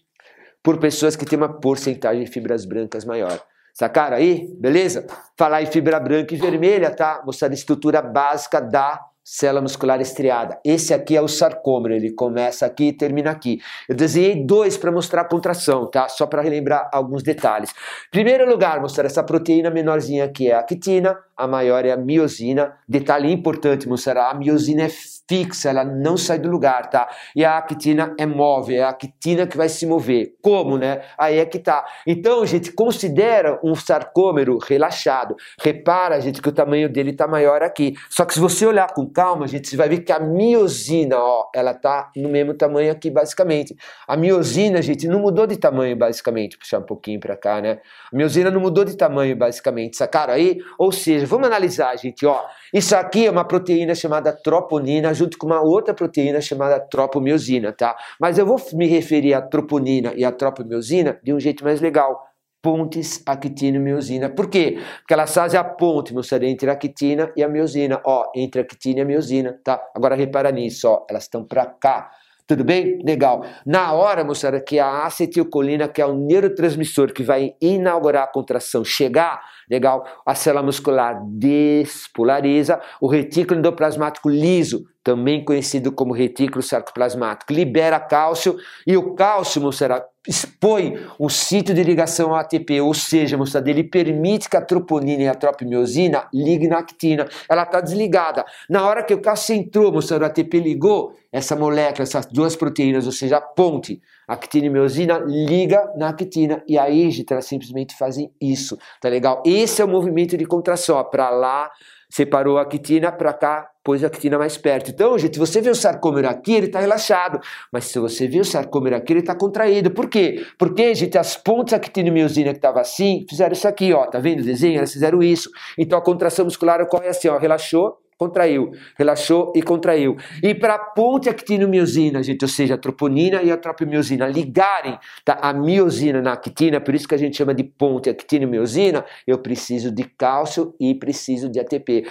por 0.63 0.77
pessoas 0.77 1.15
que 1.15 1.25
têm 1.25 1.37
uma 1.37 1.59
porcentagem 1.59 2.23
de 2.23 2.31
fibras 2.31 2.65
brancas 2.65 3.05
maior. 3.05 3.39
Sacaram 3.73 4.17
aí? 4.17 4.47
Beleza? 4.59 5.05
Falar 5.37 5.61
em 5.61 5.65
fibra 5.65 5.99
branca 5.99 6.33
e 6.33 6.37
vermelha, 6.37 6.91
tá? 6.91 7.21
Mostrar 7.25 7.49
a 7.49 7.53
estrutura 7.53 8.01
básica 8.01 8.59
da 8.61 8.99
célula 9.23 9.61
muscular 9.61 10.01
estriada. 10.01 10.59
Esse 10.65 10.93
aqui 10.93 11.15
é 11.15 11.21
o 11.21 11.27
sarcômero, 11.27 11.93
ele 11.93 12.11
começa 12.11 12.65
aqui 12.65 12.85
e 12.85 12.93
termina 12.93 13.31
aqui. 13.31 13.59
Eu 13.87 13.95
desenhei 13.95 14.43
dois 14.43 14.77
para 14.77 14.91
mostrar 14.91 15.21
a 15.21 15.25
contração, 15.25 15.89
tá? 15.89 16.09
Só 16.09 16.25
para 16.25 16.41
relembrar 16.41 16.89
alguns 16.91 17.23
detalhes. 17.23 17.73
Primeiro 18.09 18.49
lugar, 18.49 18.81
mostrar 18.81 19.05
essa 19.05 19.23
proteína 19.23 19.69
menorzinha 19.69 20.25
aqui 20.25 20.49
é 20.49 20.55
a 20.55 20.59
actina, 20.59 21.17
a 21.37 21.47
maior 21.47 21.85
é 21.85 21.91
a 21.91 21.97
miosina. 21.97 22.73
Detalhe 22.87 23.31
importante, 23.31 23.87
mostrar 23.87 24.29
a 24.29 24.33
miosina 24.33 24.83
é 24.83 24.89
fixa, 25.31 25.69
ela 25.69 25.85
não 25.85 26.17
sai 26.17 26.37
do 26.39 26.49
lugar, 26.49 26.89
tá? 26.89 27.07
E 27.33 27.45
a 27.45 27.57
actina 27.57 28.13
é 28.19 28.25
móvel, 28.25 28.75
é 28.75 28.83
a 28.83 28.89
actina 28.89 29.47
que 29.47 29.55
vai 29.55 29.69
se 29.69 29.85
mover. 29.85 30.33
Como, 30.41 30.77
né? 30.77 31.03
Aí 31.17 31.39
é 31.39 31.45
que 31.45 31.57
tá. 31.57 31.85
Então, 32.05 32.45
gente, 32.45 32.73
considera 32.73 33.57
um 33.63 33.73
sarcômero 33.73 34.57
relaxado. 34.57 35.37
Repara, 35.57 36.19
gente, 36.19 36.41
que 36.41 36.49
o 36.49 36.51
tamanho 36.51 36.89
dele 36.89 37.13
tá 37.13 37.29
maior 37.29 37.63
aqui. 37.63 37.93
Só 38.09 38.25
que 38.25 38.33
se 38.33 38.41
você 38.41 38.65
olhar 38.65 38.93
com 38.93 39.09
calma, 39.09 39.47
gente, 39.47 39.69
você 39.69 39.77
vai 39.77 39.87
ver 39.87 39.99
que 39.99 40.11
a 40.11 40.19
miosina, 40.19 41.17
ó, 41.17 41.49
ela 41.55 41.73
tá 41.73 42.11
no 42.17 42.27
mesmo 42.27 42.53
tamanho 42.53 42.91
aqui, 42.91 43.09
basicamente. 43.09 43.73
A 44.05 44.17
miosina, 44.17 44.81
gente, 44.81 45.07
não 45.07 45.21
mudou 45.21 45.47
de 45.47 45.55
tamanho, 45.55 45.95
basicamente. 45.95 46.57
Puxar 46.57 46.79
um 46.79 46.85
pouquinho 46.85 47.21
para 47.21 47.37
cá, 47.37 47.61
né? 47.61 47.79
A 48.11 48.17
miosina 48.17 48.51
não 48.51 48.59
mudou 48.59 48.83
de 48.83 48.97
tamanho, 48.97 49.33
basicamente. 49.37 49.95
Sacaram 49.95 50.33
aí? 50.33 50.57
Ou 50.77 50.91
seja, 50.91 51.25
vamos 51.25 51.47
analisar, 51.47 51.95
gente, 51.95 52.25
ó. 52.25 52.43
Isso 52.73 52.93
aqui 52.97 53.27
é 53.27 53.31
uma 53.31 53.45
proteína 53.45 53.95
chamada 53.95 54.33
troponina 54.33 55.13
junto 55.21 55.37
com 55.37 55.45
uma 55.45 55.61
outra 55.61 55.93
proteína 55.93 56.41
chamada 56.41 56.79
tropomiosina, 56.79 57.71
tá? 57.71 57.95
Mas 58.19 58.39
eu 58.39 58.45
vou 58.45 58.59
me 58.73 58.87
referir 58.87 59.35
à 59.35 59.41
troponina 59.41 60.13
e 60.15 60.25
à 60.25 60.31
tropomiosina 60.31 61.19
de 61.23 61.31
um 61.31 61.39
jeito 61.39 61.63
mais 61.63 61.79
legal. 61.79 62.27
Pontes, 62.63 63.23
actina 63.25 63.77
e 63.77 63.79
miosina. 63.79 64.29
Por 64.29 64.47
quê? 64.47 64.79
Porque 64.99 65.13
elas 65.13 65.33
fazem 65.33 65.59
a 65.59 65.63
ponte, 65.63 66.13
moçada, 66.13 66.45
entre 66.45 66.69
a 66.69 66.73
actina 66.73 67.31
e 67.35 67.43
a 67.43 67.49
miosina. 67.49 67.99
Ó, 68.03 68.31
entre 68.35 68.61
a 68.61 68.63
actina 68.63 68.99
e 68.99 69.01
a 69.01 69.05
miosina, 69.05 69.59
tá? 69.63 69.81
Agora 69.95 70.15
repara 70.15 70.51
nisso, 70.51 70.87
ó, 70.87 71.05
elas 71.09 71.23
estão 71.23 71.43
para 71.43 71.65
cá. 71.65 72.11
Tudo 72.47 72.63
bem? 72.63 72.99
Legal. 73.03 73.45
Na 73.65 73.93
hora, 73.93 74.23
moçada, 74.23 74.59
que 74.59 74.77
a 74.77 75.05
acetilcolina, 75.05 75.87
que 75.87 76.01
é 76.01 76.05
o 76.05 76.13
neurotransmissor 76.13 77.13
que 77.13 77.23
vai 77.23 77.55
inaugurar 77.61 78.23
a 78.23 78.27
contração, 78.27 78.83
chegar, 78.83 79.41
legal, 79.69 80.03
a 80.25 80.35
célula 80.35 80.61
muscular 80.61 81.19
despolariza, 81.25 82.79
o 82.99 83.07
retículo 83.07 83.59
endoplasmático 83.59 84.29
liso 84.29 84.85
também 85.03 85.43
conhecido 85.43 85.91
como 85.91 86.13
retículo 86.13 86.61
sarcoplasmático, 86.61 87.51
libera 87.51 87.99
cálcio 87.99 88.57
e 88.85 88.95
o 88.95 89.15
cálcio, 89.15 89.61
moçada, 89.61 90.05
expõe 90.27 90.99
um 91.19 91.27
sítio 91.27 91.73
de 91.73 91.83
ligação 91.83 92.29
ao 92.29 92.35
ATP, 92.35 92.79
ou 92.81 92.93
seja, 92.93 93.37
moçada, 93.37 93.69
ele 93.69 93.83
permite 93.83 94.47
que 94.47 94.55
a 94.55 94.61
troponina 94.61 95.23
e 95.23 95.27
a 95.27 95.33
tropimiosina 95.33 96.27
liguem 96.31 96.69
na 96.69 96.77
actina. 96.77 97.27
Ela 97.49 97.63
está 97.63 97.81
desligada. 97.81 98.45
Na 98.69 98.85
hora 98.87 99.03
que 99.03 99.13
o 99.13 99.21
cálcio 99.21 99.55
entrou, 99.55 99.91
moçada, 99.91 100.23
o 100.23 100.27
ATP 100.27 100.59
ligou, 100.59 101.13
essa 101.31 101.55
molécula, 101.55 102.03
essas 102.03 102.27
duas 102.27 102.55
proteínas, 102.55 103.07
ou 103.07 103.11
seja, 103.11 103.37
a 103.37 103.41
ponte, 103.41 103.99
actina 104.27 104.67
e 104.67 104.69
miosina, 104.69 105.17
liga 105.17 105.91
na 105.97 106.09
actina. 106.09 106.61
E 106.67 106.77
gente, 107.09 107.31
elas 107.31 107.45
simplesmente 107.45 107.97
fazem 107.97 108.31
isso, 108.39 108.77
tá 109.01 109.09
legal? 109.09 109.41
Esse 109.43 109.81
é 109.81 109.85
o 109.85 109.87
movimento 109.87 110.37
de 110.37 110.45
contração, 110.45 111.03
para 111.05 111.31
lá, 111.31 111.71
separou 112.09 112.59
a 112.59 112.61
actina, 112.61 113.11
para 113.11 113.33
cá, 113.33 113.70
pôs 113.83 114.03
a 114.03 114.07
actina 114.07 114.37
mais 114.37 114.57
perto. 114.57 114.91
Então, 114.91 115.17
gente, 115.17 115.39
você 115.39 115.61
vê 115.61 115.69
o 115.69 115.75
sarcômero 115.75 116.27
aqui, 116.27 116.53
ele 116.53 116.67
está 116.67 116.79
relaxado. 116.79 117.39
Mas 117.71 117.85
se 117.85 117.99
você 117.99 118.27
vê 118.27 118.39
o 118.39 118.45
sarcômero 118.45 118.95
aqui, 118.95 119.13
ele 119.13 119.19
está 119.21 119.35
contraído. 119.35 119.91
Por 119.91 120.09
quê? 120.09 120.45
Porque, 120.57 120.93
gente, 120.93 121.17
as 121.17 121.35
pontes 121.35 121.73
actina 121.73 122.09
e 122.09 122.11
miosina 122.11 122.51
que 122.51 122.57
estavam 122.57 122.81
assim, 122.81 123.25
fizeram 123.29 123.53
isso 123.53 123.67
aqui, 123.67 123.93
ó. 123.93 124.05
Tá 124.05 124.19
vendo 124.19 124.41
o 124.41 124.43
desenho? 124.43 124.77
Elas 124.77 124.93
fizeram 124.93 125.21
isso. 125.21 125.49
Então, 125.77 125.97
a 125.97 126.01
contração 126.01 126.45
muscular 126.45 126.81
ocorre 126.81 127.07
assim, 127.07 127.27
ó. 127.27 127.37
Relaxou, 127.37 127.97
contraiu, 128.21 128.71
relaxou 128.99 129.51
e 129.55 129.63
contraiu. 129.63 130.15
E 130.43 130.53
para 130.53 130.75
a 130.75 130.79
ponte 130.79 131.27
actinomiosina, 131.27 132.21
gente, 132.21 132.43
ou 132.43 132.47
seja, 132.47 132.75
a 132.75 132.77
troponina 132.77 133.41
e 133.41 133.51
a 133.51 133.57
tropimiosina 133.57 134.27
ligarem 134.27 134.99
tá, 135.25 135.39
a 135.41 135.51
miosina 135.51 136.21
na 136.21 136.33
actina, 136.33 136.79
por 136.79 136.93
isso 136.93 137.07
que 137.07 137.15
a 137.15 137.17
gente 137.17 137.35
chama 137.35 137.51
de 137.55 137.63
ponte 137.63 138.11
actinomiosina, 138.11 139.03
eu 139.25 139.39
preciso 139.39 139.89
de 139.89 140.03
cálcio 140.03 140.75
e 140.79 140.93
preciso 140.93 141.49
de 141.49 141.59
ATP. 141.59 142.05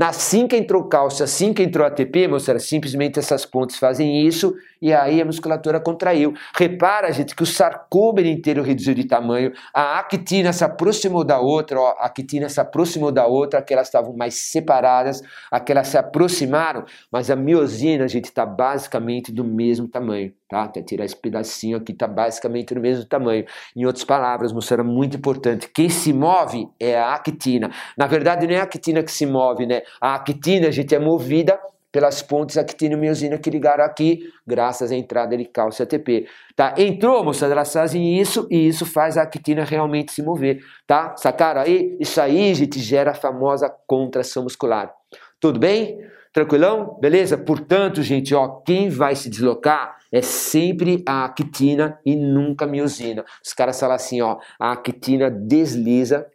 Assim 0.00 0.48
que 0.48 0.56
entrou 0.56 0.88
cálcio, 0.88 1.22
assim 1.22 1.52
que 1.52 1.62
entrou 1.62 1.86
ATP, 1.86 2.26
moçada, 2.26 2.58
simplesmente 2.58 3.20
essas 3.20 3.46
pontes 3.46 3.76
fazem 3.76 4.26
isso 4.26 4.52
e 4.82 4.92
aí 4.92 5.22
a 5.22 5.24
musculatura 5.24 5.78
contraiu. 5.78 6.34
Repara, 6.54 7.12
gente, 7.12 7.34
que 7.34 7.44
o 7.44 7.46
sarcômero 7.46 8.26
inteiro 8.26 8.62
reduziu 8.62 8.92
de 8.92 9.04
tamanho, 9.04 9.52
a 9.72 10.00
actina 10.00 10.52
se 10.52 10.64
aproximou 10.64 11.22
da 11.22 11.38
outra, 11.38 11.80
ó, 11.80 11.94
a 11.98 12.06
actina 12.06 12.48
se 12.48 12.60
aproximou 12.60 13.12
da 13.12 13.24
outra, 13.26 13.60
aquelas 13.60 13.86
estavam 13.86 14.16
mais 14.16 14.34
separadas, 14.34 15.22
aquelas 15.48 15.86
se 15.86 15.96
aproximaram, 15.96 16.84
mas 17.10 17.30
a 17.30 17.36
miosina, 17.36 18.08
gente, 18.08 18.24
está 18.24 18.44
basicamente 18.44 19.30
do 19.30 19.44
mesmo 19.44 19.86
tamanho, 19.86 20.32
tá? 20.54 20.62
Até 20.62 20.82
tirar 20.82 21.04
esse 21.04 21.16
pedacinho 21.16 21.76
aqui, 21.76 21.90
está 21.90 22.06
basicamente 22.06 22.74
do 22.74 22.80
mesmo 22.80 23.04
tamanho. 23.04 23.44
Em 23.74 23.84
outras 23.84 24.04
palavras, 24.04 24.52
moçada, 24.52 24.84
muito 24.84 25.16
importante, 25.16 25.68
quem 25.68 25.88
se 25.88 26.12
move 26.12 26.68
é 26.78 26.96
a 26.96 27.12
actina. 27.12 27.72
Na 27.98 28.06
verdade, 28.06 28.46
não 28.46 28.54
é 28.54 28.60
a 28.60 28.62
actina 28.62 29.02
que 29.02 29.10
se 29.10 29.26
move, 29.26 29.66
né? 29.66 29.82
A 30.00 30.14
actina, 30.14 30.68
a 30.68 30.70
gente, 30.70 30.94
é 30.94 30.98
movida 31.00 31.58
pelas 31.90 32.22
pontes 32.22 32.56
actinomiosina 32.56 33.36
que 33.38 33.50
ligaram 33.50 33.84
aqui, 33.84 34.28
graças 34.46 34.92
à 34.92 34.96
entrada 34.96 35.36
de 35.36 35.44
cálcio 35.44 35.82
ATP. 35.82 36.26
Tá? 36.54 36.74
Entrou, 36.76 37.24
moçada, 37.24 37.52
elas 37.52 37.72
fazem 37.72 38.20
isso 38.20 38.46
e 38.50 38.68
isso 38.68 38.86
faz 38.86 39.16
a 39.16 39.22
actina 39.22 39.64
realmente 39.64 40.12
se 40.12 40.22
mover, 40.22 40.60
tá? 40.86 41.16
Sacaram 41.16 41.62
aí? 41.62 41.96
Isso 42.00 42.20
aí, 42.20 42.54
gente, 42.54 42.78
gera 42.80 43.12
a 43.12 43.14
famosa 43.14 43.72
contração 43.86 44.44
muscular. 44.44 44.92
Tudo 45.40 45.58
bem? 45.58 45.98
Tranquilão? 46.34 46.98
Beleza? 47.00 47.38
Portanto, 47.38 48.02
gente, 48.02 48.34
ó, 48.34 48.60
quem 48.66 48.90
vai 48.90 49.14
se 49.14 49.30
deslocar 49.30 49.96
é 50.12 50.20
sempre 50.20 51.02
a 51.06 51.24
actina 51.24 51.98
e 52.04 52.16
nunca 52.16 52.64
a 52.64 52.68
miosina. 52.68 53.24
Os 53.42 53.54
caras 53.54 53.78
falam 53.78 53.94
assim, 53.94 54.20
ó, 54.20 54.38
a 54.58 54.72
actina 54.72 55.30
desliza 55.30 56.26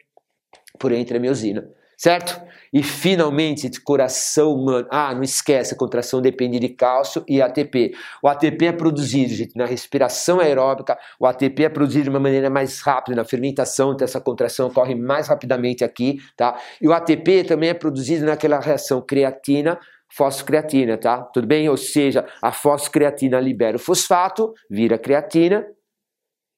por 0.79 0.93
entre 0.93 1.17
a 1.17 1.19
miosina 1.19 1.69
certo? 1.99 2.41
E 2.73 2.83
finalmente, 2.83 3.69
coração 3.81 4.53
humano. 4.53 4.87
Ah, 4.91 5.13
não 5.13 5.23
esquece, 5.23 5.73
a 5.73 5.77
contração 5.77 6.21
depende 6.21 6.59
de 6.59 6.69
cálcio 6.69 7.23
e 7.27 7.41
ATP. 7.41 7.93
O 8.21 8.27
ATP 8.27 8.67
é 8.67 8.71
produzido, 8.71 9.33
gente, 9.33 9.55
na 9.55 9.65
respiração 9.65 10.39
aeróbica, 10.39 10.97
o 11.19 11.25
ATP 11.25 11.63
é 11.63 11.69
produzido 11.69 12.03
de 12.03 12.09
uma 12.09 12.19
maneira 12.19 12.49
mais 12.49 12.79
rápida 12.81 13.15
na 13.15 13.25
fermentação, 13.25 13.93
então 13.93 14.05
essa 14.05 14.21
contração 14.21 14.67
ocorre 14.67 14.95
mais 14.95 15.27
rapidamente 15.27 15.83
aqui, 15.83 16.19
tá? 16.37 16.59
E 16.81 16.87
o 16.87 16.93
ATP 16.93 17.43
também 17.45 17.69
é 17.69 17.73
produzido 17.73 18.25
naquela 18.25 18.59
reação 18.59 19.01
creatina 19.01 19.79
fosfocreatina, 20.11 20.97
tá? 20.97 21.21
Tudo 21.21 21.45
bem? 21.47 21.69
Ou 21.69 21.77
seja, 21.77 22.25
a 22.41 22.51
fosfocreatina 22.51 23.39
libera 23.39 23.77
o 23.77 23.79
fosfato, 23.79 24.53
vira 24.69 24.97
creatina, 24.97 25.63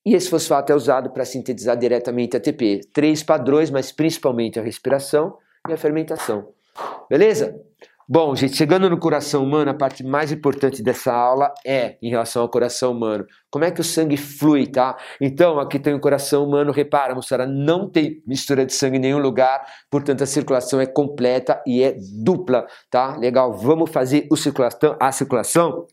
e 0.05 0.15
esse 0.15 0.29
fosfato 0.29 0.71
é 0.71 0.75
usado 0.75 1.11
para 1.11 1.25
sintetizar 1.25 1.77
diretamente 1.77 2.35
ATP. 2.35 2.81
Três 2.91 3.21
padrões, 3.21 3.69
mas 3.69 3.91
principalmente 3.91 4.59
a 4.59 4.63
respiração 4.63 5.37
e 5.67 5.73
a 5.73 5.77
fermentação. 5.77 6.49
Beleza? 7.09 7.55
Bom, 8.13 8.35
gente, 8.35 8.57
chegando 8.57 8.89
no 8.89 8.97
coração 8.97 9.41
humano, 9.41 9.71
a 9.71 9.73
parte 9.73 10.03
mais 10.03 10.33
importante 10.33 10.83
dessa 10.83 11.13
aula 11.13 11.53
é 11.65 11.97
em 12.01 12.09
relação 12.09 12.41
ao 12.41 12.49
coração 12.49 12.91
humano. 12.91 13.25
Como 13.49 13.63
é 13.63 13.71
que 13.71 13.79
o 13.79 13.83
sangue 13.85 14.17
flui, 14.17 14.67
tá? 14.67 14.97
Então, 15.21 15.59
aqui 15.59 15.79
tem 15.79 15.93
o 15.93 15.99
coração 15.99 16.43
humano, 16.43 16.73
repara, 16.73 17.15
moçada, 17.15 17.45
não 17.45 17.89
tem 17.89 18.21
mistura 18.27 18.65
de 18.65 18.73
sangue 18.73 18.97
em 18.97 18.99
nenhum 18.99 19.19
lugar, 19.19 19.65
portanto 19.89 20.23
a 20.23 20.25
circulação 20.25 20.81
é 20.81 20.85
completa 20.85 21.61
e 21.65 21.83
é 21.83 21.95
dupla, 22.21 22.65
tá? 22.89 23.15
Legal, 23.15 23.53
vamos 23.53 23.89
fazer 23.89 24.27
o 24.29 24.35
circulação, 24.35 24.97
a 24.99 25.11
circulação 25.13 25.87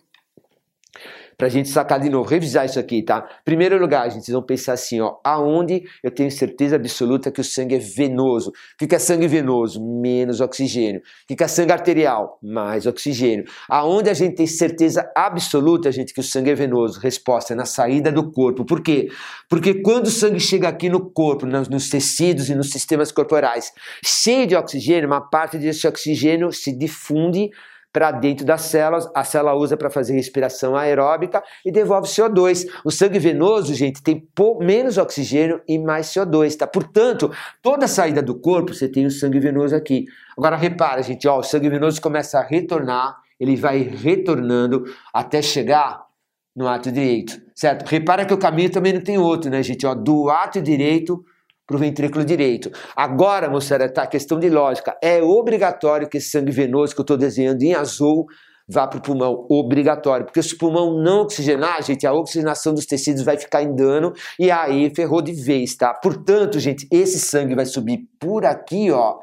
para 1.38 1.46
a 1.46 1.50
gente 1.50 1.68
sacar 1.68 2.00
de 2.00 2.10
novo, 2.10 2.28
revisar 2.28 2.66
isso 2.66 2.80
aqui, 2.80 3.00
tá? 3.00 3.22
Primeiro 3.44 3.78
lugar, 3.78 4.10
gente, 4.10 4.24
vocês 4.24 4.34
vão 4.34 4.42
pensar 4.42 4.72
assim, 4.72 5.00
ó, 5.00 5.18
aonde 5.22 5.84
eu 6.02 6.10
tenho 6.10 6.28
certeza 6.32 6.74
absoluta 6.74 7.30
que 7.30 7.40
o 7.40 7.44
sangue 7.44 7.76
é 7.76 7.78
venoso. 7.78 8.50
O 8.50 8.86
que 8.88 8.92
é 8.92 8.98
sangue 8.98 9.28
venoso? 9.28 9.80
Menos 9.80 10.40
oxigênio. 10.40 11.00
O 11.30 11.36
que 11.36 11.44
é 11.44 11.46
sangue 11.46 11.70
arterial? 11.70 12.40
Mais 12.42 12.86
oxigênio. 12.86 13.44
Aonde 13.68 14.10
a 14.10 14.14
gente 14.14 14.34
tem 14.34 14.48
certeza 14.48 15.08
absoluta, 15.14 15.92
gente, 15.92 16.12
que 16.12 16.18
o 16.18 16.24
sangue 16.24 16.50
é 16.50 16.54
venoso? 16.56 16.98
Resposta 16.98 17.52
é 17.52 17.56
na 17.56 17.64
saída 17.64 18.10
do 18.10 18.32
corpo. 18.32 18.64
Por 18.64 18.82
quê? 18.82 19.08
Porque 19.48 19.74
quando 19.80 20.06
o 20.06 20.10
sangue 20.10 20.40
chega 20.40 20.66
aqui 20.66 20.88
no 20.88 21.08
corpo, 21.08 21.46
nos 21.46 21.88
tecidos 21.88 22.50
e 22.50 22.54
nos 22.56 22.70
sistemas 22.70 23.12
corporais, 23.12 23.72
cheio 24.04 24.44
de 24.44 24.56
oxigênio, 24.56 25.06
uma 25.06 25.20
parte 25.20 25.56
desse 25.56 25.86
oxigênio 25.86 26.52
se 26.52 26.76
difunde 26.76 27.48
para 27.92 28.10
dentro 28.10 28.44
das 28.44 28.62
células, 28.62 29.08
a 29.14 29.24
célula 29.24 29.54
usa 29.54 29.76
para 29.76 29.90
fazer 29.90 30.14
respiração 30.14 30.76
aeróbica 30.76 31.42
e 31.64 31.72
devolve 31.72 32.06
CO2. 32.06 32.66
O 32.84 32.90
sangue 32.90 33.18
venoso, 33.18 33.74
gente, 33.74 34.02
tem 34.02 34.28
menos 34.60 34.98
oxigênio 34.98 35.60
e 35.66 35.78
mais 35.78 36.08
CO2, 36.08 36.56
tá? 36.56 36.66
Portanto, 36.66 37.30
toda 37.62 37.88
saída 37.88 38.22
do 38.22 38.38
corpo 38.38 38.74
você 38.74 38.88
tem 38.88 39.06
o 39.06 39.10
sangue 39.10 39.40
venoso 39.40 39.74
aqui. 39.74 40.04
Agora 40.36 40.56
repara, 40.56 41.02
gente, 41.02 41.26
ó, 41.26 41.38
o 41.38 41.42
sangue 41.42 41.68
venoso 41.68 42.00
começa 42.00 42.38
a 42.38 42.42
retornar, 42.42 43.16
ele 43.40 43.56
vai 43.56 43.78
retornando 43.82 44.84
até 45.12 45.40
chegar 45.40 46.06
no 46.54 46.68
ato 46.68 46.90
direito, 46.90 47.40
certo? 47.54 47.88
Repara 47.88 48.26
que 48.26 48.34
o 48.34 48.38
caminho 48.38 48.70
também 48.70 48.92
não 48.92 49.00
tem 49.00 49.16
outro, 49.16 49.50
né, 49.50 49.62
gente? 49.62 49.86
Ó, 49.86 49.94
do 49.94 50.28
ato 50.28 50.60
direito 50.60 51.24
para 51.68 51.76
o 51.76 51.78
ventrículo 51.78 52.24
direito. 52.24 52.70
Agora, 52.96 53.50
moçada, 53.50 53.92
tá 53.92 54.06
questão 54.06 54.40
de 54.40 54.48
lógica. 54.48 54.96
É 55.02 55.22
obrigatório 55.22 56.08
que 56.08 56.16
esse 56.16 56.30
sangue 56.30 56.50
venoso 56.50 56.94
que 56.94 57.00
eu 57.00 57.04
estou 57.04 57.16
desenhando 57.16 57.62
em 57.62 57.74
azul 57.74 58.24
vá 58.66 58.86
para 58.86 58.98
o 58.98 59.02
pulmão, 59.02 59.46
obrigatório, 59.48 60.26
porque 60.26 60.42
se 60.42 60.54
o 60.54 60.58
pulmão 60.58 61.02
não 61.02 61.22
oxigenar, 61.22 61.82
gente, 61.82 62.06
a 62.06 62.12
oxigenação 62.12 62.74
dos 62.74 62.84
tecidos 62.84 63.22
vai 63.22 63.38
ficar 63.38 63.62
em 63.62 63.74
dano 63.74 64.12
e 64.38 64.50
aí 64.50 64.92
ferrou 64.94 65.22
de 65.22 65.32
vez, 65.32 65.74
tá? 65.74 65.94
Portanto, 65.94 66.60
gente, 66.60 66.86
esse 66.92 67.18
sangue 67.18 67.54
vai 67.54 67.64
subir 67.64 68.00
por 68.20 68.44
aqui, 68.44 68.90
ó, 68.90 69.18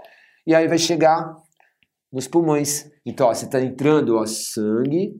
e 0.47 0.55
aí 0.55 0.67
vai 0.67 0.79
chegar 0.79 1.31
nos 2.11 2.27
pulmões. 2.27 2.89
Então, 3.05 3.27
ó, 3.27 3.33
você 3.35 3.45
está 3.45 3.61
entrando, 3.61 4.15
ó, 4.15 4.25
sangue, 4.25 5.13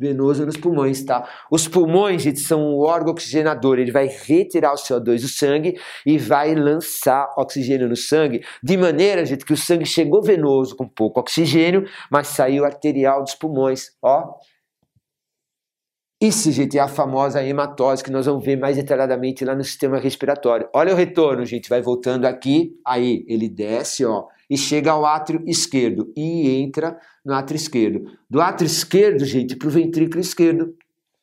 venoso 0.00 0.46
nos 0.46 0.56
pulmões, 0.56 1.04
tá? 1.04 1.28
Os 1.50 1.68
pulmões, 1.68 2.22
gente, 2.22 2.40
são 2.40 2.62
um 2.62 2.78
órgão 2.78 3.12
oxigenador, 3.12 3.78
ele 3.78 3.92
vai 3.92 4.06
retirar 4.06 4.72
o 4.72 4.76
CO2 4.76 5.20
do 5.20 5.28
sangue 5.28 5.78
e 6.06 6.16
vai 6.16 6.54
lançar 6.54 7.28
oxigênio 7.36 7.86
no 7.86 7.96
sangue, 7.96 8.42
de 8.62 8.76
maneira, 8.78 9.26
gente, 9.26 9.44
que 9.44 9.52
o 9.52 9.56
sangue 9.56 9.84
chegou 9.84 10.22
venoso 10.22 10.74
com 10.74 10.88
pouco 10.88 11.20
oxigênio, 11.20 11.84
mas 12.10 12.28
saiu 12.28 12.64
arterial 12.64 13.22
dos 13.22 13.34
pulmões, 13.34 13.90
ó. 14.02 14.38
Isso, 16.22 16.50
gente, 16.50 16.76
é 16.78 16.80
a 16.80 16.88
famosa 16.88 17.42
hematose 17.42 18.04
que 18.04 18.10
nós 18.10 18.26
vamos 18.26 18.44
ver 18.44 18.56
mais 18.56 18.76
detalhadamente 18.76 19.42
lá 19.44 19.54
no 19.54 19.64
sistema 19.64 19.98
respiratório. 19.98 20.68
Olha 20.74 20.92
o 20.92 20.96
retorno, 20.96 21.44
gente, 21.46 21.68
vai 21.68 21.80
voltando 21.80 22.26
aqui, 22.26 22.72
aí 22.86 23.24
ele 23.26 23.48
desce, 23.48 24.04
ó, 24.04 24.26
e 24.50 24.58
chega 24.58 24.90
ao 24.90 25.06
átrio 25.06 25.42
esquerdo 25.46 26.12
e 26.16 26.60
entra 26.60 26.98
no 27.24 27.32
átrio 27.32 27.56
esquerdo. 27.56 28.10
Do 28.28 28.40
átrio 28.40 28.66
esquerdo, 28.66 29.24
gente, 29.24 29.54
para 29.54 29.68
o 29.68 29.70
ventrículo 29.70 30.20
esquerdo. 30.20 30.74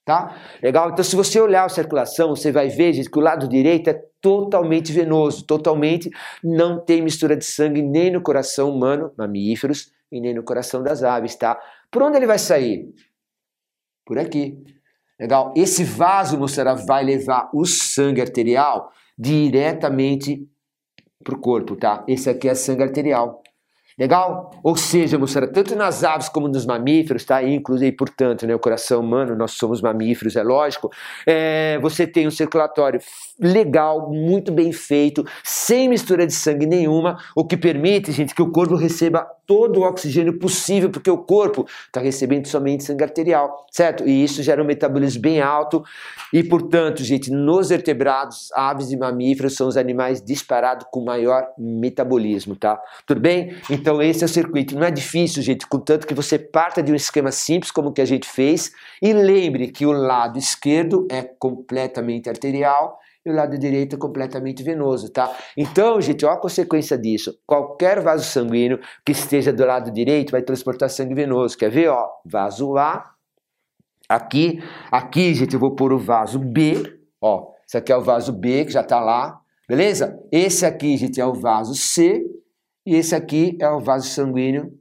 Tá? 0.05 0.38
Legal? 0.63 0.89
Então, 0.89 1.03
se 1.03 1.17
você 1.17 1.38
olhar 1.38 1.65
a 1.65 1.69
circulação, 1.69 2.30
você 2.30 2.49
vai 2.49 2.69
ver, 2.69 2.93
gente, 2.93 3.11
que 3.11 3.19
o 3.19 3.21
lado 3.21 3.45
direito 3.45 3.89
é 3.89 4.01
totalmente 4.21 4.93
venoso, 4.93 5.45
totalmente 5.45 6.09
não 6.41 6.80
tem 6.80 7.01
mistura 7.01 7.36
de 7.36 7.43
sangue 7.43 7.82
nem 7.82 8.09
no 8.09 8.21
coração 8.21 8.69
humano, 8.69 9.11
mamíferos, 9.17 9.91
e 10.09 10.21
nem 10.21 10.34
no 10.34 10.43
coração 10.43 10.82
das 10.82 11.03
aves, 11.03 11.36
tá? 11.36 11.59
Por 11.91 12.01
onde 12.01 12.15
ele 12.15 12.25
vai 12.25 12.39
sair? 12.39 12.93
Por 14.05 14.17
aqui. 14.17 14.57
Legal? 15.19 15.53
Esse 15.55 15.84
vaso, 15.84 16.38
moçada, 16.38 16.73
vai 16.75 17.03
levar 17.03 17.49
o 17.53 17.65
sangue 17.65 18.21
arterial 18.21 18.89
diretamente 19.17 20.47
para 21.28 21.36
o 21.36 21.39
corpo, 21.39 21.75
tá? 21.75 22.05
Esse 22.07 22.30
aqui 22.30 22.47
é 22.47 22.55
sangue 22.55 22.84
arterial. 22.84 23.43
Legal? 23.99 24.51
Ou 24.63 24.75
seja, 24.78 25.17
moçada, 25.17 25.47
tanto 25.47 25.75
nas 25.75 26.03
aves 26.03 26.30
como 26.30 26.47
nos 26.47 26.67
mamíferos, 26.67 27.25
tá? 27.25 27.43
Inclusive, 27.43 27.91
portanto, 27.93 28.45
né, 28.45 28.53
o 28.53 28.59
coração 28.59 29.01
humano, 29.01 29.36
nós 29.36 29.53
somos 29.53 29.82
mamíferos, 29.82 30.36
é 30.36 30.43
lógico. 30.43 30.91
É, 31.25 31.80
você 31.82 32.05
tem 32.05 32.28
um 32.28 32.32
circulatório 32.32 32.99
legal, 33.39 34.11
muito 34.11 34.51
bem 34.51 34.71
feito, 34.71 35.25
sem 35.43 35.89
mistura 35.89 36.28
de 36.28 36.34
sangue 36.34 36.67
nenhuma, 36.67 37.17
o 37.36 37.43
que 37.43 37.57
permite, 37.57 38.11
gente, 38.11 38.36
que 38.36 38.41
o 38.41 38.51
corpo 38.51 38.75
receba 38.75 39.28
todo 39.48 39.80
o 39.80 39.84
oxigênio 39.84 40.38
possível, 40.38 40.89
porque 40.89 41.10
o 41.10 41.18
corpo 41.18 41.66
está 41.86 42.02
recebendo 42.02 42.45
somente 42.48 42.84
sangue 42.84 43.04
arterial, 43.04 43.66
certo? 43.72 44.06
E 44.06 44.24
isso 44.24 44.43
gera 44.43 44.62
um 44.62 44.66
metabolismo 44.66 45.22
bem 45.22 45.41
alto. 45.41 45.82
E, 46.34 46.43
portanto, 46.43 47.02
gente, 47.02 47.32
nos 47.32 47.70
vertebrados, 47.70 48.52
aves 48.54 48.91
e 48.91 48.98
mamíferos 48.98 49.56
são 49.56 49.68
os 49.68 49.78
animais 49.78 50.22
disparados 50.22 50.86
com 50.91 51.04
maior 51.04 51.48
metabolismo, 51.58 52.56
tá? 52.58 52.78
Tudo 53.06 53.22
bem? 53.22 53.56
Então, 53.70 54.02
esse 54.02 54.24
é 54.24 54.26
o 54.26 54.30
circuito. 54.30 54.76
Não 54.76 54.86
é 54.86 54.91
difícil, 54.91 55.41
gente, 55.41 55.66
contanto 55.66 56.06
que 56.06 56.14
você 56.14 56.38
parta 56.38 56.84
de 56.84 56.91
um 56.91 56.95
esquema 56.95 57.32
simples, 57.32 57.72
como 57.72 57.89
o 57.89 57.93
que 57.93 58.02
a 58.02 58.06
gente 58.06 58.28
fez, 58.28 58.72
e 59.02 59.14
lembre 59.14 59.70
que 59.70 59.86
o 59.86 59.93
lado 59.93 60.38
esquerdo 60.38 61.08
é 61.10 61.22
completamente 61.24 62.30
arterial 62.30 63.00
e 63.28 63.32
o 63.32 63.36
lado 63.36 63.57
direito 63.57 63.95
é 63.95 63.99
completamente 63.99 64.63
venoso, 64.63 65.11
tá? 65.11 65.36
Então, 65.55 65.99
gente, 65.99 66.25
olha 66.25 66.36
a 66.36 66.39
consequência 66.39 66.97
disso. 66.97 67.38
Qualquer 67.45 68.01
vaso 68.01 68.23
sanguíneo 68.23 68.80
que 69.05 69.11
esteja 69.11 69.51
do 69.51 69.65
lado 69.65 69.91
direito 69.91 70.32
vai 70.32 70.41
transportar 70.41 70.89
sangue 70.89 71.13
venoso. 71.13 71.57
Quer 71.57 71.69
ver, 71.69 71.89
ó? 71.89 72.07
Vaso 72.25 72.78
A. 72.78 73.13
Aqui, 74.07 74.63
aqui, 74.89 75.34
gente, 75.34 75.53
eu 75.53 75.59
vou 75.59 75.75
pôr 75.75 75.91
o 75.91 75.99
vaso 75.99 76.39
B, 76.39 76.99
ó. 77.21 77.51
Esse 77.67 77.78
aqui 77.78 77.91
é 77.91 77.97
o 77.97 78.01
vaso 78.01 78.32
B, 78.32 78.63
que 78.63 78.71
já 78.71 78.82
tá 78.82 79.01
lá, 79.01 79.41
beleza? 79.67 80.17
Esse 80.32 80.65
aqui, 80.65 80.95
gente, 80.95 81.19
é 81.19 81.25
o 81.25 81.34
vaso 81.34 81.75
C. 81.75 82.23
E 82.86 82.95
esse 82.95 83.13
aqui 83.13 83.57
é 83.59 83.69
o 83.69 83.82
vaso 83.82 84.07
sanguíneo 84.07 84.71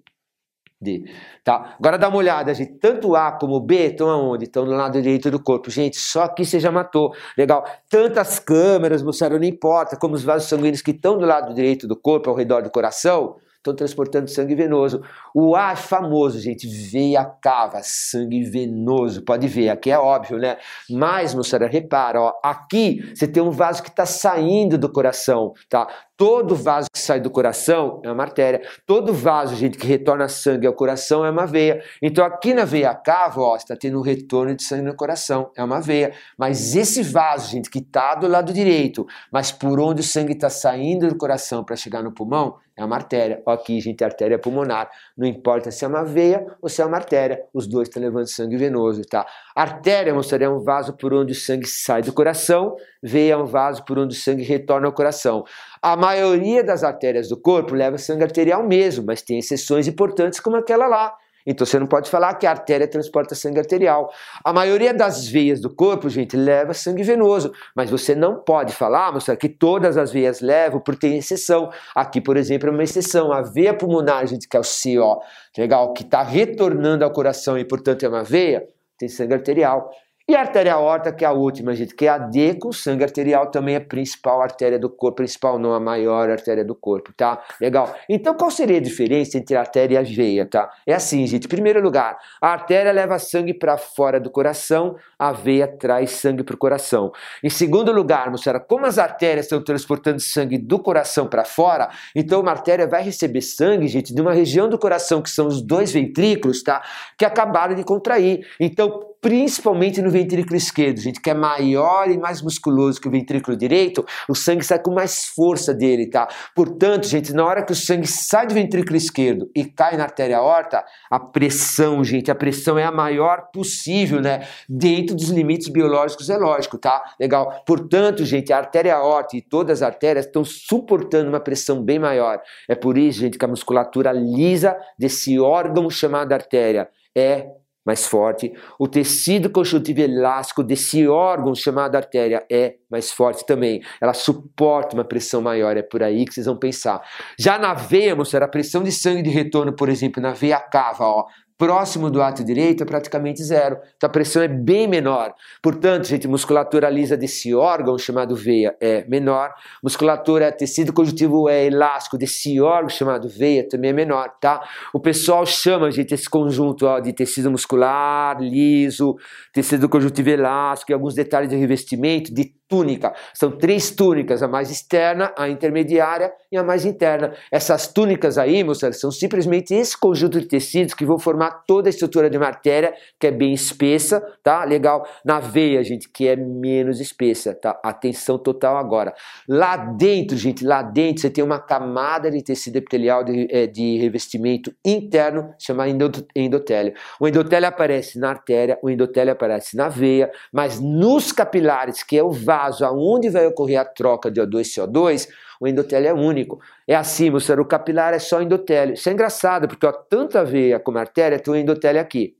D. 0.86 1.04
Tá? 1.42 1.76
Agora 1.78 1.98
dá 1.98 2.08
uma 2.08 2.18
olhada, 2.18 2.54
gente. 2.54 2.74
Tanto 2.78 3.16
A 3.16 3.32
como 3.32 3.60
B 3.60 3.88
estão 3.88 4.08
aonde? 4.08 4.44
Estão 4.44 4.64
no 4.64 4.72
lado 4.72 5.00
direito 5.00 5.30
do 5.30 5.42
corpo. 5.42 5.70
Gente, 5.70 5.98
só 5.98 6.22
aqui 6.22 6.44
você 6.44 6.60
já 6.60 6.70
matou. 6.70 7.12
Legal. 7.36 7.64
Tantas 7.90 8.38
câmeras 8.38 9.02
mostraram, 9.02 9.38
não 9.38 9.44
importa, 9.44 9.96
como 9.96 10.14
os 10.14 10.22
vasos 10.22 10.48
sanguíneos 10.48 10.82
que 10.82 10.92
estão 10.92 11.18
do 11.18 11.26
lado 11.26 11.52
direito 11.52 11.86
do 11.86 11.96
corpo, 11.96 12.30
ao 12.30 12.36
redor 12.36 12.62
do 12.62 12.70
coração, 12.70 13.36
estão 13.66 13.74
transportando 13.74 14.30
sangue 14.30 14.54
venoso. 14.54 15.02
O 15.34 15.56
A 15.56 15.72
é 15.72 15.76
famoso, 15.76 16.38
gente, 16.38 16.66
veia 16.66 17.24
cava, 17.24 17.80
sangue 17.82 18.42
venoso. 18.44 19.22
Pode 19.24 19.48
ver, 19.48 19.70
aqui 19.70 19.90
é 19.90 19.98
óbvio, 19.98 20.38
né? 20.38 20.56
Mas, 20.88 21.34
moçada, 21.34 21.66
repara, 21.66 22.20
ó, 22.20 22.32
aqui 22.42 23.12
você 23.14 23.26
tem 23.26 23.42
um 23.42 23.50
vaso 23.50 23.82
que 23.82 23.88
está 23.88 24.06
saindo 24.06 24.78
do 24.78 24.90
coração, 24.90 25.52
tá? 25.68 25.86
Todo 26.16 26.56
vaso 26.56 26.88
que 26.90 26.98
sai 26.98 27.20
do 27.20 27.28
coração 27.28 28.00
é 28.02 28.10
uma 28.10 28.22
artéria. 28.22 28.62
Todo 28.86 29.12
vaso, 29.12 29.54
gente, 29.54 29.76
que 29.76 29.86
retorna 29.86 30.28
sangue 30.28 30.66
ao 30.66 30.72
coração 30.72 31.26
é 31.26 31.30
uma 31.30 31.46
veia. 31.46 31.82
Então, 32.02 32.24
aqui 32.24 32.54
na 32.54 32.64
veia 32.64 32.94
cava, 32.94 33.42
ó, 33.42 33.54
está 33.54 33.76
tendo 33.76 33.98
um 33.98 34.02
retorno 34.02 34.54
de 34.54 34.62
sangue 34.62 34.84
no 34.84 34.96
coração, 34.96 35.50
é 35.54 35.62
uma 35.62 35.78
veia. 35.78 36.14
Mas 36.38 36.74
esse 36.74 37.02
vaso, 37.02 37.50
gente, 37.50 37.68
que 37.68 37.80
está 37.80 38.14
do 38.14 38.26
lado 38.26 38.50
direito, 38.50 39.06
mas 39.30 39.52
por 39.52 39.78
onde 39.78 40.00
o 40.00 40.04
sangue 40.04 40.32
está 40.32 40.48
saindo 40.48 41.06
do 41.06 41.18
coração 41.18 41.62
para 41.62 41.76
chegar 41.76 42.02
no 42.02 42.12
pulmão, 42.12 42.56
é 42.76 42.84
uma 42.84 42.96
artéria. 42.96 43.42
Aqui, 43.46 43.80
gente, 43.80 44.04
artéria 44.04 44.38
pulmonar. 44.38 44.90
Não 45.16 45.26
importa 45.26 45.70
se 45.70 45.84
é 45.84 45.88
uma 45.88 46.04
veia 46.04 46.46
ou 46.60 46.68
se 46.68 46.82
é 46.82 46.84
uma 46.84 46.96
artéria, 46.96 47.42
os 47.52 47.66
dois 47.66 47.88
estão 47.88 48.02
levando 48.02 48.28
sangue 48.28 48.56
venoso, 48.56 49.02
tá? 49.02 49.26
Artéria, 49.54 50.12
moçada, 50.12 50.44
é 50.44 50.48
um 50.48 50.60
vaso 50.60 50.92
por 50.94 51.14
onde 51.14 51.32
o 51.32 51.34
sangue 51.34 51.66
sai 51.66 52.02
do 52.02 52.12
coração, 52.12 52.76
veia 53.02 53.32
é 53.32 53.36
um 53.36 53.46
vaso 53.46 53.84
por 53.84 53.98
onde 53.98 54.14
o 54.14 54.18
sangue 54.18 54.42
retorna 54.42 54.86
ao 54.86 54.92
coração. 54.92 55.44
A 55.80 55.96
maioria 55.96 56.62
das 56.62 56.84
artérias 56.84 57.28
do 57.28 57.36
corpo 57.40 57.74
leva 57.74 57.96
sangue 57.96 58.24
arterial 58.24 58.62
mesmo, 58.62 59.04
mas 59.06 59.22
tem 59.22 59.38
exceções 59.38 59.88
importantes 59.88 60.38
como 60.38 60.56
aquela 60.56 60.86
lá. 60.86 61.14
Então 61.46 61.64
você 61.64 61.78
não 61.78 61.86
pode 61.86 62.10
falar 62.10 62.34
que 62.34 62.46
a 62.46 62.50
artéria 62.50 62.88
transporta 62.88 63.34
sangue 63.34 63.58
arterial. 63.58 64.10
A 64.44 64.52
maioria 64.52 64.92
das 64.92 65.28
veias 65.28 65.60
do 65.60 65.74
corpo, 65.74 66.08
gente, 66.08 66.36
leva 66.36 66.74
sangue 66.74 67.02
venoso, 67.02 67.52
mas 67.74 67.88
você 67.88 68.14
não 68.14 68.40
pode 68.40 68.72
falar, 68.72 69.12
mostrar 69.12 69.36
que 69.36 69.48
todas 69.48 69.96
as 69.96 70.10
veias 70.10 70.40
levam, 70.40 70.80
porque 70.80 71.06
tem 71.06 71.18
exceção. 71.18 71.70
Aqui, 71.94 72.20
por 72.20 72.36
exemplo, 72.36 72.68
é 72.68 72.72
uma 72.72 72.82
exceção. 72.82 73.32
A 73.32 73.42
veia 73.42 73.72
pulmonar, 73.72 74.26
gente, 74.26 74.48
que 74.48 74.56
é 74.56 74.60
o 74.60 74.62
CO, 74.62 75.20
legal, 75.56 75.92
que 75.92 76.02
está 76.02 76.22
retornando 76.22 77.04
ao 77.04 77.12
coração 77.12 77.56
e, 77.56 77.64
portanto, 77.64 78.04
é 78.04 78.08
uma 78.08 78.24
veia, 78.24 78.66
tem 78.98 79.08
sangue 79.08 79.34
arterial. 79.34 79.90
E 80.28 80.34
a 80.34 80.40
artéria 80.40 80.74
aorta, 80.74 81.12
que 81.12 81.24
é 81.24 81.28
a 81.28 81.30
última, 81.30 81.72
gente, 81.72 81.94
que 81.94 82.04
é 82.04 82.08
a 82.08 82.18
D 82.18 82.54
com 82.54 82.72
sangue 82.72 83.04
arterial, 83.04 83.48
também 83.48 83.76
é 83.76 83.78
a 83.78 83.80
principal 83.80 84.42
artéria 84.42 84.76
do 84.76 84.90
corpo, 84.90 85.18
principal 85.18 85.56
não, 85.56 85.72
a 85.72 85.78
maior 85.78 86.28
artéria 86.28 86.64
do 86.64 86.74
corpo, 86.74 87.12
tá? 87.16 87.40
Legal. 87.60 87.94
Então, 88.08 88.34
qual 88.34 88.50
seria 88.50 88.78
a 88.78 88.80
diferença 88.80 89.38
entre 89.38 89.54
a 89.54 89.60
artéria 89.60 89.94
e 89.94 89.98
a 89.98 90.02
veia, 90.02 90.44
tá? 90.44 90.68
É 90.84 90.94
assim, 90.94 91.24
gente. 91.28 91.44
Em 91.44 91.48
primeiro 91.48 91.80
lugar, 91.80 92.18
a 92.42 92.48
artéria 92.48 92.90
leva 92.90 93.20
sangue 93.20 93.54
para 93.54 93.78
fora 93.78 94.18
do 94.18 94.28
coração, 94.28 94.96
a 95.16 95.30
veia 95.30 95.68
traz 95.68 96.10
sangue 96.10 96.42
para 96.42 96.56
o 96.56 96.58
coração. 96.58 97.12
Em 97.40 97.48
segundo 97.48 97.92
lugar, 97.92 98.28
moçada, 98.28 98.58
como 98.58 98.84
as 98.84 98.98
artérias 98.98 99.46
estão 99.46 99.62
transportando 99.62 100.18
sangue 100.18 100.58
do 100.58 100.80
coração 100.80 101.28
para 101.28 101.44
fora, 101.44 101.88
então 102.16 102.40
uma 102.40 102.50
artéria 102.50 102.88
vai 102.88 103.00
receber 103.00 103.42
sangue, 103.42 103.86
gente, 103.86 104.12
de 104.12 104.20
uma 104.20 104.32
região 104.32 104.68
do 104.68 104.76
coração 104.76 105.22
que 105.22 105.30
são 105.30 105.46
os 105.46 105.62
dois 105.62 105.92
ventrículos, 105.92 106.64
tá? 106.64 106.82
Que 107.16 107.24
acabaram 107.24 107.76
de 107.76 107.84
contrair. 107.84 108.44
Então, 108.58 109.14
principalmente 109.26 110.00
no 110.00 110.08
ventrículo 110.08 110.54
esquerdo, 110.54 111.00
gente, 111.00 111.20
que 111.20 111.28
é 111.28 111.34
maior 111.34 112.08
e 112.08 112.16
mais 112.16 112.40
musculoso 112.40 113.00
que 113.00 113.08
o 113.08 113.10
ventrículo 113.10 113.56
direito, 113.56 114.06
o 114.28 114.36
sangue 114.36 114.64
sai 114.64 114.78
com 114.78 114.92
mais 114.92 115.24
força 115.24 115.74
dele, 115.74 116.06
tá? 116.06 116.28
Portanto, 116.54 117.08
gente, 117.08 117.32
na 117.32 117.44
hora 117.44 117.64
que 117.64 117.72
o 117.72 117.74
sangue 117.74 118.06
sai 118.06 118.46
do 118.46 118.54
ventrículo 118.54 118.94
esquerdo 118.94 119.50
e 119.52 119.64
cai 119.64 119.96
na 119.96 120.04
artéria 120.04 120.38
aorta, 120.38 120.84
a 121.10 121.18
pressão, 121.18 122.04
gente, 122.04 122.30
a 122.30 122.36
pressão 122.36 122.78
é 122.78 122.84
a 122.84 122.92
maior 122.92 123.48
possível, 123.52 124.20
né? 124.20 124.46
Dentro 124.68 125.16
dos 125.16 125.30
limites 125.30 125.66
biológicos, 125.66 126.30
é 126.30 126.36
lógico, 126.36 126.78
tá? 126.78 127.02
Legal. 127.18 127.64
Portanto, 127.66 128.24
gente, 128.24 128.52
a 128.52 128.58
artéria 128.58 128.94
aorta 128.94 129.36
e 129.36 129.42
todas 129.42 129.82
as 129.82 129.88
artérias 129.88 130.26
estão 130.26 130.44
suportando 130.44 131.28
uma 131.28 131.40
pressão 131.40 131.82
bem 131.82 131.98
maior. 131.98 132.40
É 132.68 132.76
por 132.76 132.96
isso, 132.96 133.18
gente, 133.18 133.36
que 133.36 133.44
a 133.44 133.48
musculatura 133.48 134.12
lisa 134.12 134.76
desse 134.96 135.36
órgão 135.40 135.90
chamado 135.90 136.32
artéria 136.32 136.88
é 137.12 137.55
mais 137.86 138.04
forte, 138.04 138.52
o 138.80 138.88
tecido 138.88 139.48
conjuntivo 139.48 140.00
elástico 140.00 140.64
desse 140.64 141.06
órgão 141.06 141.54
chamado 141.54 141.94
artéria 141.94 142.44
é 142.50 142.74
mais 142.90 143.12
forte 143.12 143.46
também. 143.46 143.80
Ela 144.00 144.12
suporta 144.12 144.96
uma 144.96 145.04
pressão 145.04 145.40
maior, 145.40 145.76
é 145.76 145.82
por 145.82 146.02
aí 146.02 146.24
que 146.24 146.34
vocês 146.34 146.46
vão 146.46 146.58
pensar. 146.58 147.00
Já 147.38 147.58
na 147.58 147.74
veia, 147.74 148.16
moçada, 148.16 148.44
a 148.44 148.48
pressão 148.48 148.82
de 148.82 148.90
sangue 148.90 149.22
de 149.22 149.30
retorno, 149.30 149.72
por 149.72 149.88
exemplo, 149.88 150.20
na 150.20 150.32
veia 150.32 150.58
cava, 150.58 151.04
ó, 151.04 151.26
próximo 151.58 152.10
do 152.10 152.20
ato 152.20 152.44
direito 152.44 152.82
é 152.82 152.86
praticamente 152.86 153.42
zero. 153.42 153.78
Então 153.96 154.08
a 154.08 154.10
pressão 154.10 154.42
é 154.42 154.48
bem 154.48 154.86
menor. 154.86 155.34
Portanto, 155.62 156.06
gente, 156.06 156.28
musculatura 156.28 156.88
lisa 156.90 157.16
desse 157.16 157.54
órgão 157.54 157.96
chamado 157.98 158.36
veia 158.36 158.76
é 158.80 159.04
menor. 159.08 159.54
Musculatura 159.82 160.52
tecido 160.52 160.92
conjuntivo 160.92 161.48
é 161.48 161.66
elástico 161.66 162.18
desse 162.18 162.60
órgão 162.60 162.88
chamado 162.88 163.28
veia 163.28 163.66
também 163.68 163.90
é 163.90 163.92
menor, 163.92 164.30
tá? 164.40 164.62
O 164.92 165.00
pessoal 165.00 165.46
chama, 165.46 165.90
gente, 165.90 166.12
esse 166.14 166.28
conjunto 166.28 166.86
ó, 166.86 167.00
de 167.00 167.12
tecido 167.12 167.50
muscular 167.50 168.40
liso, 168.40 169.16
tecido 169.52 169.88
conjuntivo 169.88 170.28
elástico 170.30 170.92
e 170.92 170.94
alguns 170.94 171.14
detalhes 171.14 171.48
de 171.48 171.56
revestimento 171.56 172.34
de 172.34 172.52
túnica. 172.68 173.14
São 173.34 173.50
três 173.50 173.90
túnicas, 173.90 174.42
a 174.42 174.48
mais 174.48 174.70
externa, 174.70 175.32
a 175.36 175.48
intermediária 175.48 176.32
e 176.50 176.56
a 176.56 176.62
mais 176.62 176.84
interna. 176.84 177.32
Essas 177.50 177.88
túnicas 177.88 178.38
aí, 178.38 178.62
moçada, 178.64 178.92
são 178.92 179.10
simplesmente 179.10 179.74
esse 179.74 179.96
conjunto 179.98 180.40
de 180.40 180.46
tecidos 180.46 180.94
que 180.94 181.04
vão 181.04 181.18
formar 181.18 181.64
toda 181.66 181.88
a 181.88 181.90
estrutura 181.90 182.28
de 182.28 182.36
uma 182.36 182.46
artéria, 182.46 182.94
que 183.18 183.26
é 183.26 183.30
bem 183.30 183.52
espessa, 183.52 184.20
tá? 184.42 184.64
Legal. 184.64 185.06
Na 185.24 185.40
veia, 185.40 185.82
gente, 185.84 186.08
que 186.08 186.26
é 186.28 186.36
menos 186.36 187.00
espessa, 187.00 187.54
tá? 187.54 187.78
Atenção 187.82 188.38
total 188.38 188.76
agora. 188.76 189.14
Lá 189.48 189.76
dentro, 189.76 190.36
gente, 190.36 190.64
lá 190.64 190.82
dentro 190.82 191.22
você 191.22 191.30
tem 191.30 191.44
uma 191.44 191.58
camada 191.58 192.30
de 192.30 192.42
tecido 192.42 192.76
epitelial 192.76 193.22
de, 193.24 193.46
é, 193.50 193.66
de 193.66 193.98
revestimento 193.98 194.72
interno, 194.84 195.54
chamada 195.58 195.90
endotélio. 196.34 196.94
O 197.20 197.28
endotélio 197.28 197.68
aparece 197.68 198.18
na 198.18 198.30
artéria, 198.30 198.78
o 198.82 198.90
endotélio 198.90 199.32
aparece 199.32 199.76
na 199.76 199.88
veia, 199.88 200.30
mas 200.52 200.80
nos 200.80 201.32
capilares, 201.32 202.02
que 202.02 202.16
é 202.16 202.22
o 202.22 202.30
vaso 202.56 202.84
aonde 202.84 203.28
vai 203.28 203.46
ocorrer 203.46 203.78
a 203.78 203.84
troca 203.84 204.30
de 204.30 204.40
O2 204.40 204.60
e 204.60 204.80
CO2, 204.80 205.28
o 205.60 205.68
endotélio 205.68 206.08
é 206.08 206.12
único. 206.12 206.58
É 206.86 206.94
assim, 206.94 207.30
o 207.30 207.64
capilar 207.64 208.14
é 208.14 208.18
só 208.18 208.40
endotélio. 208.40 208.94
Isso 208.94 209.08
é 209.08 209.12
engraçado, 209.12 209.68
porque 209.68 209.86
ó, 209.86 209.92
tanto 209.92 210.38
a 210.38 210.44
veia 210.44 210.78
como 210.78 210.98
a 210.98 211.02
artéria 211.02 211.38
tem 211.38 211.52
o 211.52 211.56
endotélio 211.56 212.00
aqui. 212.00 212.34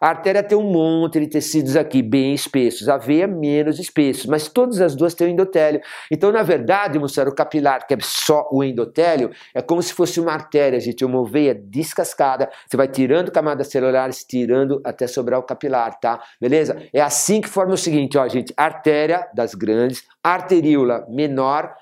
A 0.00 0.08
artéria 0.08 0.42
tem 0.42 0.56
um 0.56 0.70
monte 0.70 1.20
de 1.20 1.26
tecidos 1.28 1.76
aqui, 1.76 2.02
bem 2.02 2.34
espessos, 2.34 2.88
a 2.88 2.96
veia 2.96 3.26
menos 3.26 3.78
espessos, 3.78 4.26
mas 4.26 4.48
todas 4.48 4.80
as 4.80 4.94
duas 4.94 5.14
têm 5.14 5.28
o 5.28 5.30
endotélio. 5.30 5.80
Então, 6.10 6.32
na 6.32 6.42
verdade, 6.42 6.98
mostrar 6.98 7.28
o 7.28 7.34
capilar, 7.34 7.86
que 7.86 7.94
é 7.94 7.98
só 8.00 8.48
o 8.52 8.62
endotélio, 8.62 9.30
é 9.54 9.62
como 9.62 9.82
se 9.82 9.92
fosse 9.92 10.20
uma 10.20 10.32
artéria, 10.32 10.80
gente, 10.80 11.04
uma 11.04 11.24
veia 11.24 11.54
descascada. 11.54 12.50
Você 12.68 12.76
vai 12.76 12.88
tirando 12.88 13.30
camadas 13.30 13.68
celulares, 13.68 14.24
tirando 14.24 14.80
até 14.84 15.06
sobrar 15.06 15.38
o 15.40 15.42
capilar, 15.42 15.98
tá? 15.98 16.22
Beleza? 16.40 16.76
É 16.92 17.00
assim 17.00 17.40
que 17.40 17.48
forma 17.48 17.74
o 17.74 17.78
seguinte, 17.78 18.18
ó, 18.18 18.26
gente, 18.28 18.52
artéria 18.56 19.28
das 19.34 19.54
grandes, 19.54 20.04
arteríola 20.22 21.06
menor, 21.08 21.74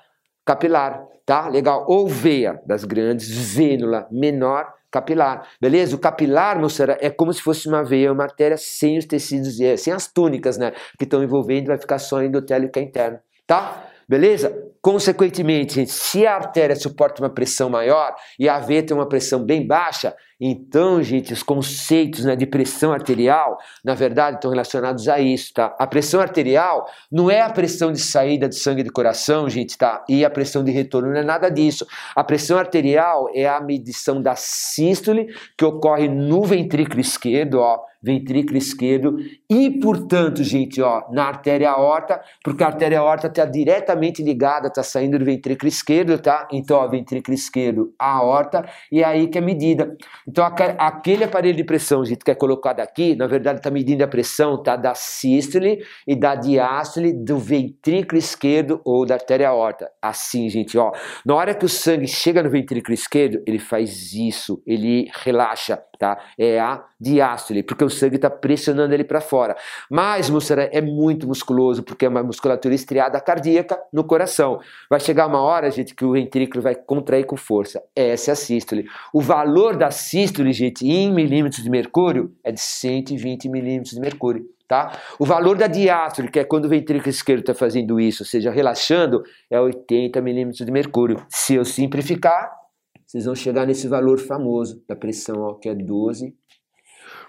capilar, 0.45 1.05
tá? 1.25 1.47
Legal. 1.47 1.85
Ou 1.87 2.07
veia 2.07 2.61
das 2.65 2.83
grandes, 2.83 3.29
vênula 3.29 4.07
menor, 4.11 4.73
capilar, 4.91 5.47
beleza? 5.59 5.95
O 5.95 5.99
capilar, 5.99 6.59
moçada, 6.59 6.97
é 7.01 7.09
como 7.09 7.33
se 7.33 7.41
fosse 7.41 7.67
uma 7.67 7.83
veia, 7.83 8.13
uma 8.13 8.23
artéria 8.23 8.57
sem 8.57 8.97
os 8.97 9.05
tecidos, 9.05 9.57
sem 9.77 9.91
as 9.91 10.07
túnicas, 10.07 10.57
né? 10.57 10.71
Que 10.97 11.03
estão 11.03 11.23
envolvendo, 11.23 11.67
vai 11.67 11.77
ficar 11.77 11.97
só 11.97 12.21
endotélio 12.21 12.69
que 12.69 12.79
é 12.79 12.83
interno, 12.83 13.19
tá? 13.47 13.87
Beleza? 14.07 14.53
Consequentemente, 14.81 15.75
gente, 15.75 15.91
se 15.91 16.27
a 16.27 16.35
artéria 16.35 16.75
suporta 16.75 17.23
uma 17.23 17.29
pressão 17.29 17.69
maior 17.69 18.13
e 18.37 18.49
a 18.49 18.59
veia 18.59 18.83
tem 18.83 18.95
uma 18.95 19.07
pressão 19.07 19.43
bem 19.43 19.65
baixa, 19.65 20.13
então, 20.45 21.01
gente, 21.01 21.31
os 21.31 21.41
conceitos 21.41 22.25
né, 22.25 22.35
de 22.35 22.45
pressão 22.45 22.91
arterial, 22.91 23.57
na 23.81 23.93
verdade, 23.93 24.35
estão 24.35 24.51
relacionados 24.51 25.07
a 25.07 25.17
isso, 25.17 25.53
tá? 25.53 25.73
A 25.79 25.87
pressão 25.87 26.19
arterial 26.19 26.85
não 27.09 27.31
é 27.31 27.39
a 27.39 27.49
pressão 27.49 27.93
de 27.93 27.99
saída 28.01 28.49
de 28.49 28.55
sangue 28.55 28.83
do 28.83 28.91
coração, 28.91 29.49
gente, 29.49 29.77
tá? 29.77 30.03
E 30.09 30.25
a 30.25 30.29
pressão 30.29 30.61
de 30.61 30.69
retorno 30.69 31.13
não 31.13 31.17
é 31.17 31.23
nada 31.23 31.47
disso. 31.47 31.87
A 32.13 32.25
pressão 32.25 32.57
arterial 32.57 33.29
é 33.33 33.47
a 33.47 33.61
medição 33.61 34.21
da 34.21 34.35
sístole 34.35 35.27
que 35.57 35.63
ocorre 35.63 36.09
no 36.09 36.43
ventrículo 36.43 36.99
esquerdo, 36.99 37.61
ó, 37.61 37.79
ventrículo 38.03 38.57
esquerdo 38.57 39.17
e, 39.49 39.71
portanto, 39.79 40.43
gente, 40.43 40.81
ó, 40.81 41.03
na 41.09 41.23
artéria 41.23 41.71
aorta, 41.71 42.21
porque 42.43 42.61
a 42.61 42.67
artéria 42.67 42.99
aorta 42.99 43.27
está 43.27 43.45
diretamente 43.45 44.21
ligada, 44.21 44.67
está 44.67 44.83
saindo 44.83 45.17
do 45.17 45.23
ventrículo 45.23 45.69
esquerdo, 45.69 46.19
tá? 46.19 46.45
Então, 46.51 46.77
ó, 46.77 46.87
ventrículo 46.87 47.33
esquerdo, 47.33 47.93
aorta, 47.97 48.67
e 48.91 49.01
é 49.01 49.05
aí 49.05 49.27
que 49.27 49.37
é 49.37 49.41
medida. 49.41 49.95
Então, 50.33 50.43
aquele 50.79 51.23
aparelho 51.23 51.55
de 51.55 51.63
pressão, 51.63 52.03
gente, 52.03 52.25
que 52.25 52.31
é 52.31 52.33
colocado 52.33 52.79
aqui, 52.79 53.15
na 53.15 53.27
verdade, 53.27 53.59
está 53.59 53.69
medindo 53.69 54.03
a 54.03 54.07
pressão, 54.07 54.57
tá? 54.63 54.75
Da 54.75 54.95
sístole 54.95 55.85
e 56.07 56.15
da 56.15 56.33
diástole 56.33 57.13
do 57.13 57.37
ventrículo 57.37 58.17
esquerdo 58.17 58.81
ou 58.83 59.05
da 59.05 59.13
artéria 59.13 59.49
aorta. 59.49 59.91
Assim, 60.01 60.49
gente, 60.49 60.75
ó. 60.75 60.91
Na 61.23 61.35
hora 61.35 61.53
que 61.53 61.65
o 61.65 61.69
sangue 61.69 62.07
chega 62.07 62.41
no 62.41 62.49
ventrículo 62.49 62.95
esquerdo, 62.95 63.43
ele 63.45 63.59
faz 63.59 64.11
isso, 64.11 64.59
ele 64.65 65.07
relaxa, 65.23 65.79
tá? 66.03 66.19
É 66.37 66.59
a 66.59 66.83
diástole, 66.99 67.63
porque 67.63 67.81
o 67.81 67.89
sangue 67.89 68.17
está 68.17 68.29
pressionando 68.29 68.93
ele 68.93 69.05
para 69.05 69.21
fora. 69.21 69.55
Mas, 69.89 70.29
moçada, 70.29 70.63
é 70.63 70.81
muito 70.81 71.25
musculoso, 71.25 71.81
porque 71.81 72.05
é 72.05 72.09
uma 72.09 72.21
musculatura 72.21 72.75
estriada 72.75 73.21
cardíaca 73.21 73.79
no 73.91 74.03
coração. 74.03 74.59
Vai 74.89 74.99
chegar 74.99 75.27
uma 75.27 75.41
hora, 75.41 75.71
gente, 75.71 75.95
que 75.95 76.03
o 76.03 76.11
ventrículo 76.11 76.61
vai 76.61 76.75
contrair 76.75 77.25
com 77.25 77.37
força. 77.37 77.81
Essa 77.95 78.31
é 78.31 78.33
a 78.33 78.35
sístole. 78.35 78.85
O 79.13 79.21
valor 79.21 79.77
da 79.77 79.91
sístole, 79.91 80.51
gente, 80.51 80.85
em 80.85 81.09
milímetros 81.09 81.63
de 81.63 81.69
mercúrio, 81.69 82.33
é 82.43 82.51
de 82.51 82.59
120 82.59 83.47
milímetros 83.47 83.93
de 83.93 84.01
mercúrio. 84.01 84.45
Tá? 84.67 84.99
O 85.17 85.25
valor 85.25 85.57
da 85.57 85.67
diástole, 85.67 86.29
que 86.29 86.39
é 86.39 86.43
quando 86.43 86.65
o 86.65 86.69
ventrículo 86.69 87.09
esquerdo 87.09 87.41
está 87.41 87.53
fazendo 87.53 87.97
isso, 87.97 88.23
ou 88.23 88.27
seja, 88.27 88.51
relaxando, 88.51 89.23
é 89.49 89.57
80 89.57 90.19
milímetros 90.19 90.65
de 90.65 90.71
mercúrio. 90.71 91.23
Se 91.29 91.55
eu 91.55 91.63
simplificar, 91.63 92.62
vocês 93.13 93.25
vão 93.25 93.35
chegar 93.35 93.67
nesse 93.67 93.87
valor 93.87 94.17
famoso 94.17 94.83
da 94.89 94.95
pressão, 94.95 95.39
ó, 95.39 95.53
que 95.53 95.69
é 95.69 95.75
12 95.75 96.33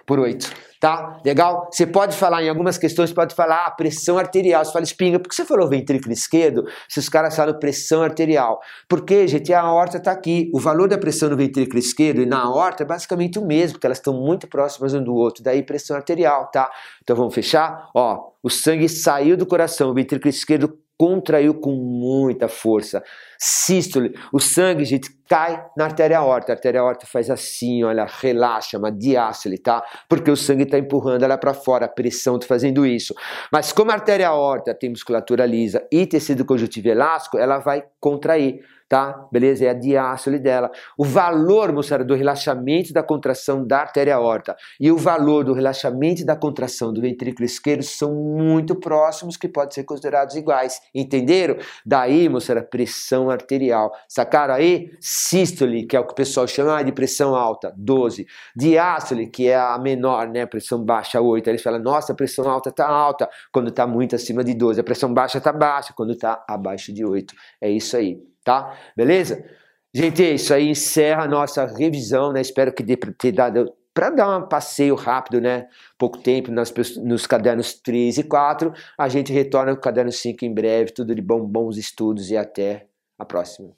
por 0.07 0.19
8, 0.19 0.51
tá? 0.81 1.21
Legal? 1.23 1.69
Você 1.71 1.87
pode 1.87 2.17
falar 2.17 2.43
em 2.43 2.49
algumas 2.49 2.79
questões, 2.79 3.13
pode 3.13 3.35
falar 3.35 3.67
ah, 3.67 3.71
pressão 3.71 4.17
arterial. 4.17 4.65
Você 4.65 4.73
fala 4.73 4.83
espinga, 4.83 5.19
por 5.19 5.29
que 5.29 5.35
você 5.35 5.45
falou 5.45 5.69
ventrículo 5.69 6.11
esquerdo 6.11 6.65
se 6.89 6.99
os 6.99 7.11
caras 7.11 7.37
falam 7.37 7.59
pressão 7.59 8.03
arterial? 8.03 8.61
Porque, 8.89 9.29
gente, 9.29 9.53
a 9.53 9.61
aorta 9.61 9.99
está 9.99 10.11
aqui. 10.11 10.51
O 10.55 10.59
valor 10.59 10.89
da 10.89 10.97
pressão 10.97 11.29
no 11.29 11.37
ventrículo 11.37 11.79
esquerdo 11.79 12.23
e 12.23 12.27
na 12.27 12.43
aorta 12.43 12.83
é 12.83 12.87
basicamente 12.87 13.39
o 13.39 13.47
mesmo, 13.47 13.75
porque 13.75 13.87
elas 13.87 13.99
estão 13.99 14.15
muito 14.15 14.49
próximas 14.49 14.95
um 14.95 15.05
do 15.05 15.15
outro. 15.15 15.45
Daí 15.45 15.63
pressão 15.63 15.97
arterial, 15.97 16.51
tá? 16.51 16.71
Então 17.03 17.15
vamos 17.15 17.35
fechar? 17.35 17.91
Ó, 17.95 18.31
o 18.43 18.49
sangue 18.49 18.89
saiu 18.89 19.37
do 19.37 19.45
coração, 19.45 19.91
o 19.91 19.95
ventrículo 19.95 20.31
esquerdo 20.31 20.79
contraiu 20.99 21.55
com 21.55 21.73
muita 21.73 22.49
força. 22.49 23.03
Sístole, 23.39 24.15
o 24.33 24.41
sangue, 24.41 24.85
gente, 24.85 25.11
cai 25.29 25.65
na 25.77 25.85
artéria 25.85 26.19
aorta. 26.19 26.53
A 26.53 26.55
artéria 26.55 26.81
aorta 26.81 27.07
faz 27.07 27.31
assim, 27.31 27.83
olha, 27.83 28.07
relaxa, 28.09 28.79
uma 28.79 28.93
diástole, 28.93 29.59
tá? 29.59 29.83
Porque 30.09 30.31
o 30.31 30.37
sangue 30.37 30.63
está 30.63 30.79
empurrando 30.79 31.25
ela 31.25 31.37
para 31.37 31.53
fora, 31.53 31.87
a 31.87 31.89
pressão 31.89 32.37
está 32.37 32.47
fazendo 32.47 32.87
isso. 32.87 33.15
Mas 33.53 33.73
como 33.73 33.91
a 33.91 33.95
artéria 33.95 34.29
aorta 34.29 34.75
tem 34.75 34.91
musculatura 34.91 35.45
lisa 35.45 35.87
e 35.91 36.07
tecido 36.07 36.45
conjuntivo 36.45 36.89
elástico, 36.89 37.39
ela 37.39 37.59
vai 37.59 37.85
contrair 38.01 38.61
tá? 38.95 39.27
Beleza? 39.33 39.65
É 39.65 39.71
a 39.71 39.75
diástole 39.75 40.39
dela. 40.39 40.71
O 40.97 41.03
valor, 41.03 41.73
moçada, 41.73 42.05
do 42.05 42.15
relaxamento 42.15 42.93
da 42.93 43.03
contração 43.03 43.67
da 43.67 43.81
artéria 43.81 44.15
aorta 44.15 44.55
e 44.79 44.89
o 44.93 44.97
valor 44.97 45.43
do 45.43 45.53
relaxamento 45.53 46.25
da 46.25 46.37
contração 46.37 46.93
do 46.93 47.01
ventrículo 47.01 47.45
esquerdo 47.45 47.83
são 47.83 48.15
muito 48.15 48.77
próximos, 48.77 49.37
que 49.37 49.49
podem 49.49 49.73
ser 49.73 49.83
considerados 49.83 50.37
iguais. 50.37 50.81
Entenderam? 50.95 51.57
Daí, 51.85 52.29
moçada, 52.29 52.63
pressão 52.63 53.31
arterial. 53.31 53.91
Sacaram 54.09 54.55
aí? 54.55 54.93
Sístole, 55.01 55.87
que 55.87 55.97
é 55.97 56.01
o 56.01 56.07
que 56.07 56.13
o 56.13 56.15
pessoal 56.15 56.47
chama 56.47 56.81
de 56.85 56.93
pressão 56.93 57.35
alta, 57.35 57.75
12. 57.77 58.25
Diástole, 58.55 59.27
que 59.27 59.49
é 59.49 59.57
a 59.57 59.77
menor, 59.77 60.29
né? 60.29 60.47
Pressão 60.47 60.81
baixa, 60.85 61.21
8. 61.21 61.49
Aí 61.49 61.51
eles 61.51 61.63
falam, 61.65 61.81
nossa, 61.81 62.13
a 62.13 62.15
pressão 62.15 62.49
alta 62.49 62.71
tá 62.71 62.87
alta 62.87 63.29
quando 63.53 63.73
tá 63.73 63.89
muito 63.89 64.15
acima 64.15 64.45
de 64.45 64.55
12. 64.55 64.81
A 64.81 64.85
pressão 64.85 65.13
baixa 65.13 65.41
tá 65.41 65.53
baixa 65.53 65.93
quando 65.97 66.17
tá 66.17 66.45
abaixo 66.49 66.93
de 66.93 67.05
8. 67.05 67.35
É 67.61 67.69
isso 67.69 67.97
aí 67.97 68.34
tá? 68.45 68.77
Beleza? 68.97 69.45
Gente, 69.93 70.23
isso 70.35 70.53
aí 70.53 70.69
encerra 70.69 71.25
a 71.25 71.29
nossa 71.29 71.65
revisão, 71.65 72.33
né? 72.33 72.41
Espero 72.41 72.73
que 72.73 72.83
dê 72.83 72.97
para 72.97 73.13
ter 73.13 73.33
dado 73.33 73.73
para 73.95 74.11
dar 74.11 74.39
um 74.39 74.49
passeio 74.49 74.97
rápido, 74.97 75.41
né? 75.41 75.69
Pouco 75.97 76.19
tempo 76.19 76.51
nas, 76.51 76.75
nos 76.97 77.29
cadernos 77.29 77.75
3 77.75 78.19
e 78.19 78.25
4. 78.25 78.73
A 78.99 79.09
gente 79.09 79.33
retorna 79.33 79.73
com 79.73 79.79
o 79.79 79.83
caderno 79.83 80.11
5 80.11 80.45
em 80.45 80.53
breve. 80.53 80.93
Tudo 80.93 81.15
de 81.15 81.23
bom, 81.23 81.47
bons 81.47 81.77
estudos 81.77 82.29
e 82.31 82.37
até 82.37 82.89
a 83.17 83.25
próxima. 83.25 83.71